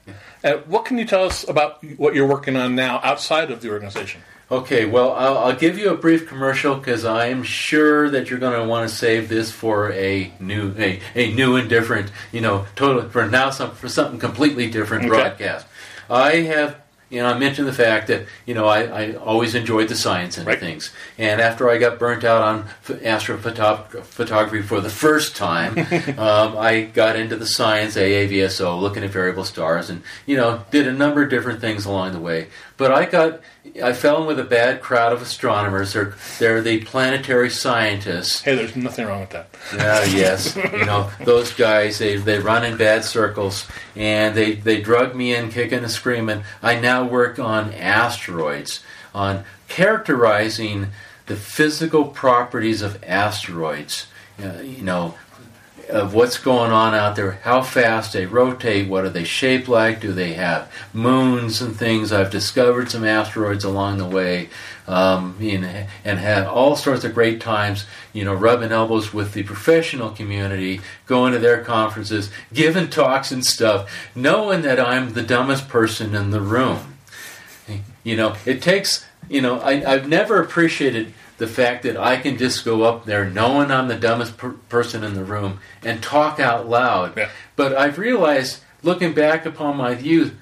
Uh, 0.44 0.58
what 0.68 0.86
can 0.86 0.98
you 0.98 1.06
tell 1.06 1.24
us 1.26 1.48
about 1.48 1.84
what 1.98 2.16
you're 2.16 2.28
working 2.28 2.56
on 2.56 2.76
now 2.76 3.00
outside 3.04 3.52
of 3.52 3.62
the 3.62 3.70
organization? 3.70 4.22
Okay, 4.52 4.86
well, 4.86 5.14
I'll, 5.14 5.38
I'll 5.38 5.56
give 5.56 5.80
you 5.80 5.90
a 5.90 5.96
brief 5.98 6.28
commercial 6.28 6.76
because 6.76 7.06
I 7.06 7.28
am 7.28 7.44
sure 7.44 8.10
that 8.10 8.30
you're 8.30 8.40
going 8.40 8.60
to 8.62 8.68
want 8.68 8.88
to 8.90 8.94
save 8.94 9.30
this 9.30 9.52
for 9.52 9.92
a 9.94 10.32
new, 10.40 10.76
a, 10.78 11.00
a 11.16 11.34
new 11.34 11.56
and 11.56 11.70
different, 11.70 12.12
you 12.32 12.42
know, 12.42 12.66
total 12.76 13.10
for 13.10 13.26
now 13.28 13.50
some 13.52 13.72
for 13.72 13.88
something 13.90 14.20
completely 14.20 14.70
different 14.70 15.06
Okay. 15.06 15.10
broadcast. 15.10 15.66
I 16.10 16.42
have, 16.42 16.76
you 17.14 17.22
know, 17.22 17.28
I 17.30 17.38
mentioned 17.38 17.68
the 17.68 17.74
fact 17.74 18.08
that 18.08 18.26
you 18.46 18.54
know 18.54 18.66
I, 18.66 18.80
I 18.84 19.14
always 19.16 19.54
enjoyed 19.56 19.88
the 19.88 19.96
science 19.96 20.38
and 20.38 20.48
Right. 20.48 20.60
things, 20.60 20.92
and 21.18 21.40
after 21.40 21.70
I 21.70 21.78
got 21.78 22.00
burnt 22.00 22.24
out 22.24 22.42
on 22.42 22.66
ph- 22.88 23.00
astrophotography 23.02 24.64
for 24.64 24.82
the 24.82 24.90
first 24.90 25.36
time, 25.36 25.78
um, 26.18 26.58
I 26.58 26.90
got 26.94 27.16
into 27.16 27.36
the 27.36 27.46
science 27.46 27.96
AAVSO, 27.96 28.80
looking 28.80 29.04
at 29.04 29.10
variable 29.12 29.44
stars, 29.46 29.90
and 29.90 30.02
you 30.26 30.38
know, 30.38 30.66
did 30.72 30.88
a 30.88 30.94
number 30.94 31.22
of 31.24 31.30
different 31.30 31.62
things 31.62 31.86
along 31.86 32.14
the 32.14 32.20
way. 32.20 32.48
But 32.76 32.92
I 32.92 33.06
got, 33.06 33.42
I 33.84 33.94
fell 33.94 34.22
in 34.22 34.28
with 34.28 34.40
a 34.40 34.44
bad 34.44 34.82
crowd 34.82 35.14
of 35.14 35.22
astronomers. 35.22 35.94
They're 35.94 36.16
they're 36.40 36.62
the 36.62 36.82
planetary 36.84 37.50
scientists. 37.50 38.42
Hey, 38.42 38.56
there's 38.56 38.76
nothing 38.76 39.06
wrong 39.06 39.22
with 39.22 39.30
that. 39.32 39.48
Yeah, 39.76 40.04
yes. 40.06 40.56
You 40.74 40.86
know, 40.86 41.12
those 41.24 41.54
guys, 41.54 42.00
they, 42.00 42.18
they 42.18 42.40
run 42.40 42.66
in 42.66 42.78
bad 42.78 43.06
circles 43.06 43.68
and 43.96 44.36
they, 44.36 44.56
they 44.56 44.82
drug 44.82 45.16
me 45.16 45.36
in 45.36 45.50
kicking 45.50 45.80
and 45.80 45.92
screaming. 45.92 46.44
I 46.62 46.80
now 46.80 47.06
work 47.06 47.38
on 47.38 47.74
asteroids, 47.74 48.84
on 49.14 49.44
characterizing 49.68 50.88
the 51.28 51.36
physical 51.36 52.06
properties 52.06 52.82
of 52.82 53.04
asteroids. 53.04 54.08
Uh, 54.44 54.62
you 54.62 54.82
know, 54.84 55.14
of 55.90 56.14
what's 56.14 56.38
going 56.38 56.72
on 56.72 56.94
out 56.94 57.16
there, 57.16 57.34
how 57.44 57.62
fast 57.62 58.14
they 58.14 58.26
rotate, 58.26 58.88
what 58.88 59.04
are 59.04 59.10
they 59.10 59.24
shaped 59.24 59.68
like, 59.68 60.00
do 60.00 60.14
they 60.14 60.34
have 60.34 60.72
moons 60.94 61.62
and 61.62 61.76
things. 61.76 62.12
I've 62.12 62.32
discovered 62.32 62.90
some 62.90 63.04
asteroids 63.04 63.64
along 63.64 63.98
the 63.98 64.06
way, 64.06 64.50
um, 64.88 65.36
know, 65.60 65.86
and 66.06 66.20
had 66.20 66.46
all 66.46 66.76
sorts 66.76 67.04
of 67.04 67.14
great 67.14 67.42
times, 67.42 67.86
you 68.14 68.24
know, 68.24 68.34
rubbing 68.34 68.72
elbows 68.72 69.14
with 69.14 69.34
the 69.34 69.44
professional 69.44 70.12
community, 70.12 70.82
going 71.06 71.34
to 71.34 71.40
their 71.40 71.64
conferences, 71.64 72.32
giving 72.54 72.90
talks 72.90 73.32
and 73.32 73.46
stuff, 73.46 73.92
knowing 74.16 74.62
that 74.62 74.80
I'm 74.80 75.14
the 75.14 75.24
dumbest 75.24 75.68
person 75.68 76.16
in 76.16 76.32
the 76.32 76.42
room. 76.42 76.98
You 78.04 78.18
know, 78.18 78.36
it 78.46 78.62
takes, 78.62 79.06
you 79.30 79.42
know, 79.42 79.60
I, 79.60 79.94
I've 79.94 80.08
never 80.08 80.42
appreciated 80.42 81.14
the 81.38 81.48
fact 81.48 81.84
that 81.84 81.98
I 81.98 82.18
can 82.18 82.38
just 82.38 82.64
go 82.64 82.84
up 82.84 83.06
there 83.06 83.30
knowing 83.30 83.72
I'm 83.72 83.88
the 83.88 83.96
dumbest 83.96 84.38
per- 84.38 84.52
person 84.70 85.04
in 85.04 85.14
the 85.14 85.24
room 85.24 85.60
and 85.84 86.02
talk 86.02 86.40
out 86.40 86.68
loud. 86.70 87.18
Yeah. 87.18 87.30
But 87.56 87.76
I've 87.76 87.98
realized, 87.98 88.62
looking 88.82 89.14
back 89.14 89.46
upon 89.46 89.78
my 89.78 89.98
youth, 89.98 90.36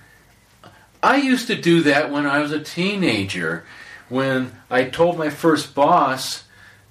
I 1.01 1.17
used 1.17 1.47
to 1.47 1.55
do 1.55 1.81
that 1.83 2.11
when 2.11 2.25
I 2.25 2.39
was 2.39 2.51
a 2.51 2.59
teenager, 2.59 3.65
when 4.09 4.51
I 4.69 4.83
told 4.83 5.17
my 5.17 5.29
first 5.29 5.73
boss 5.73 6.43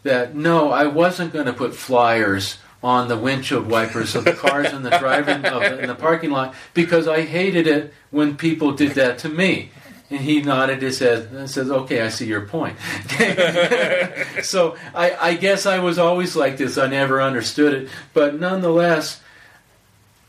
that 0.02 0.34
no, 0.34 0.70
I 0.70 0.86
wasn't 0.86 1.32
going 1.32 1.46
to 1.46 1.52
put 1.52 1.74
flyers 1.74 2.58
on 2.82 3.08
the 3.08 3.16
windshield 3.16 3.66
wipers 3.66 4.14
of 4.14 4.24
the 4.24 4.32
cars 4.32 4.72
in 4.72 4.82
the 4.82 4.98
driver 4.98 5.32
of 5.32 5.42
the, 5.42 5.80
in 5.80 5.86
the 5.86 5.94
parking 5.94 6.30
lot 6.30 6.54
because 6.72 7.06
I 7.06 7.22
hated 7.22 7.66
it 7.66 7.92
when 8.10 8.36
people 8.36 8.72
did 8.72 8.92
that 8.92 9.18
to 9.18 9.28
me. 9.28 9.70
And 10.10 10.20
he 10.20 10.42
nodded 10.42 10.82
his 10.82 10.98
head 10.98 11.28
and 11.32 11.48
says, 11.48 11.70
"Okay, 11.70 12.00
I 12.00 12.08
see 12.08 12.26
your 12.26 12.42
point." 12.42 12.76
so 14.42 14.76
I, 14.94 15.16
I 15.20 15.34
guess 15.34 15.66
I 15.66 15.78
was 15.78 15.98
always 15.98 16.34
like 16.34 16.56
this. 16.56 16.76
I 16.76 16.88
never 16.88 17.22
understood 17.22 17.74
it, 17.74 17.88
but 18.12 18.38
nonetheless, 18.38 19.20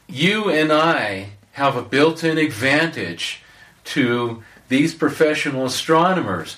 you 0.07 0.49
and 0.49 0.71
I 0.71 1.31
have 1.53 1.75
a 1.75 1.81
built-in 1.81 2.37
advantage 2.37 3.41
to 3.83 4.43
these 4.69 4.93
professional 4.93 5.65
astronomers 5.65 6.57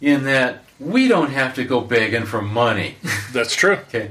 in 0.00 0.24
that 0.24 0.64
we 0.78 1.08
don't 1.08 1.30
have 1.30 1.54
to 1.54 1.64
go 1.64 1.80
begging 1.80 2.24
for 2.24 2.42
money. 2.42 2.96
That's 3.32 3.54
true. 3.54 3.74
Okay. 3.88 4.10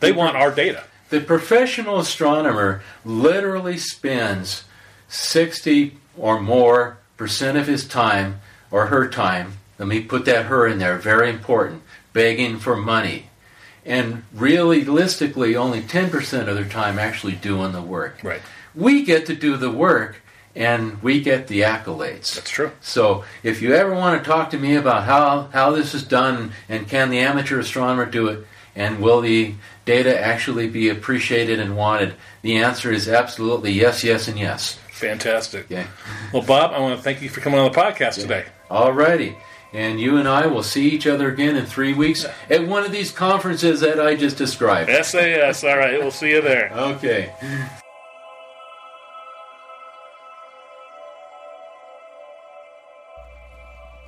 They 0.00 0.12
want 0.12 0.36
our 0.36 0.54
data. 0.54 0.84
The 1.10 1.20
professional 1.20 1.98
astronomer 1.98 2.82
literally 3.04 3.78
spends 3.78 4.64
60 5.08 5.96
or 6.16 6.40
more 6.40 6.98
of 7.20 7.66
his 7.66 7.86
time 7.86 8.40
or 8.70 8.86
her 8.86 9.08
time, 9.08 9.54
let 9.78 9.88
me 9.88 10.00
put 10.00 10.24
that 10.24 10.46
her 10.46 10.66
in 10.66 10.78
there, 10.78 10.98
very 10.98 11.30
important, 11.30 11.82
begging 12.12 12.58
for 12.58 12.76
money. 12.76 13.30
And 13.84 14.24
realistically, 14.34 15.56
only 15.56 15.80
10% 15.80 16.48
of 16.48 16.54
their 16.54 16.64
time 16.64 16.98
actually 16.98 17.34
doing 17.34 17.72
the 17.72 17.80
work. 17.80 18.18
Right. 18.22 18.42
We 18.74 19.04
get 19.04 19.26
to 19.26 19.34
do 19.34 19.56
the 19.56 19.70
work 19.70 20.20
and 20.54 21.00
we 21.02 21.22
get 21.22 21.46
the 21.46 21.60
accolades. 21.60 22.34
That's 22.34 22.50
true. 22.50 22.72
So 22.80 23.24
if 23.42 23.62
you 23.62 23.74
ever 23.74 23.94
want 23.94 24.22
to 24.22 24.28
talk 24.28 24.50
to 24.50 24.58
me 24.58 24.74
about 24.74 25.04
how, 25.04 25.48
how 25.52 25.70
this 25.70 25.94
is 25.94 26.02
done 26.02 26.52
and 26.68 26.88
can 26.88 27.10
the 27.10 27.20
amateur 27.20 27.60
astronomer 27.60 28.06
do 28.06 28.26
it 28.28 28.46
and 28.74 29.00
will 29.00 29.20
the 29.20 29.54
data 29.84 30.20
actually 30.20 30.68
be 30.68 30.88
appreciated 30.88 31.58
and 31.60 31.76
wanted, 31.76 32.14
the 32.42 32.58
answer 32.58 32.92
is 32.92 33.08
absolutely 33.08 33.72
yes, 33.72 34.04
yes, 34.04 34.28
and 34.28 34.38
yes. 34.38 34.78
Fantastic. 34.98 35.64
Okay. 35.66 35.86
Well, 36.32 36.42
Bob, 36.42 36.72
I 36.72 36.80
want 36.80 36.96
to 36.96 37.02
thank 37.02 37.22
you 37.22 37.28
for 37.28 37.40
coming 37.40 37.58
on 37.58 37.70
the 37.70 37.78
podcast 37.78 38.20
today. 38.20 38.44
All 38.70 38.92
righty. 38.92 39.36
And 39.72 40.00
you 40.00 40.16
and 40.16 40.26
I 40.26 40.46
will 40.46 40.62
see 40.62 40.88
each 40.88 41.06
other 41.06 41.30
again 41.30 41.56
in 41.56 41.66
three 41.66 41.92
weeks 41.92 42.24
at 42.48 42.66
one 42.66 42.84
of 42.84 42.92
these 42.92 43.12
conferences 43.12 43.80
that 43.80 44.00
I 44.00 44.14
just 44.16 44.38
described. 44.38 44.90
SAS. 45.04 45.62
All 45.62 45.76
right. 45.76 45.98
We'll 45.98 46.10
see 46.10 46.30
you 46.30 46.40
there. 46.40 46.70
Okay. 46.72 47.32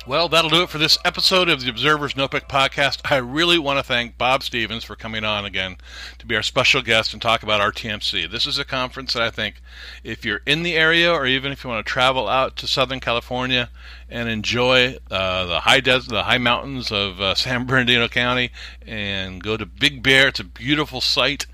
Well, 0.07 0.29
that'll 0.29 0.49
do 0.49 0.63
it 0.63 0.69
for 0.69 0.79
this 0.79 0.97
episode 1.05 1.47
of 1.47 1.61
the 1.61 1.69
Observer's 1.69 2.15
Notebook 2.15 2.47
podcast. 2.47 3.11
I 3.11 3.17
really 3.17 3.59
want 3.59 3.77
to 3.77 3.83
thank 3.83 4.17
Bob 4.17 4.41
Stephens 4.41 4.83
for 4.83 4.95
coming 4.95 5.23
on 5.23 5.45
again 5.45 5.77
to 6.17 6.25
be 6.25 6.35
our 6.35 6.41
special 6.41 6.81
guest 6.81 7.13
and 7.13 7.21
talk 7.21 7.43
about 7.43 7.61
RTMC. 7.61 8.31
This 8.31 8.47
is 8.47 8.57
a 8.57 8.65
conference 8.65 9.13
that 9.13 9.21
I 9.21 9.29
think 9.29 9.61
if 10.03 10.25
you're 10.25 10.41
in 10.47 10.63
the 10.63 10.73
area 10.73 11.13
or 11.13 11.27
even 11.27 11.51
if 11.51 11.63
you 11.63 11.69
want 11.69 11.85
to 11.85 11.91
travel 11.91 12.27
out 12.27 12.55
to 12.57 12.67
Southern 12.67 12.99
California 12.99 13.69
and 14.09 14.27
enjoy 14.27 14.97
uh, 15.11 15.45
the 15.45 15.59
high 15.59 15.81
des- 15.81 15.99
the 15.99 16.23
high 16.23 16.39
mountains 16.39 16.91
of 16.91 17.21
uh, 17.21 17.35
San 17.35 17.67
Bernardino 17.67 18.07
County 18.07 18.49
and 18.85 19.43
go 19.43 19.55
to 19.55 19.67
Big 19.67 20.01
Bear, 20.01 20.29
it's 20.29 20.39
a 20.39 20.43
beautiful 20.43 20.99
site. 20.99 21.45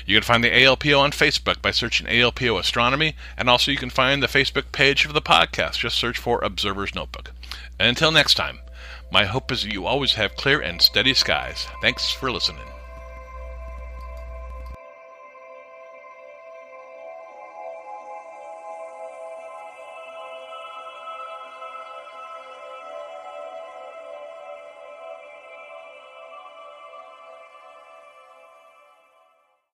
You 0.05 0.15
can 0.15 0.23
find 0.23 0.43
the 0.43 0.51
ALPO 0.51 0.99
on 0.99 1.11
Facebook 1.11 1.61
by 1.61 1.71
searching 1.71 2.07
ALPO 2.07 2.59
Astronomy, 2.59 3.15
and 3.37 3.49
also 3.49 3.71
you 3.71 3.77
can 3.77 3.89
find 3.89 4.21
the 4.23 4.27
Facebook 4.27 4.71
page 4.71 5.05
of 5.05 5.13
the 5.13 5.21
podcast. 5.21 5.79
Just 5.79 5.97
search 5.97 6.17
for 6.17 6.43
Observer's 6.43 6.95
Notebook. 6.95 7.31
Until 7.79 8.11
next 8.11 8.33
time, 8.35 8.59
my 9.11 9.25
hope 9.25 9.51
is 9.51 9.63
that 9.63 9.73
you 9.73 9.85
always 9.85 10.13
have 10.15 10.35
clear 10.35 10.61
and 10.61 10.81
steady 10.81 11.13
skies. 11.13 11.67
Thanks 11.81 12.11
for 12.11 12.31
listening. 12.31 12.76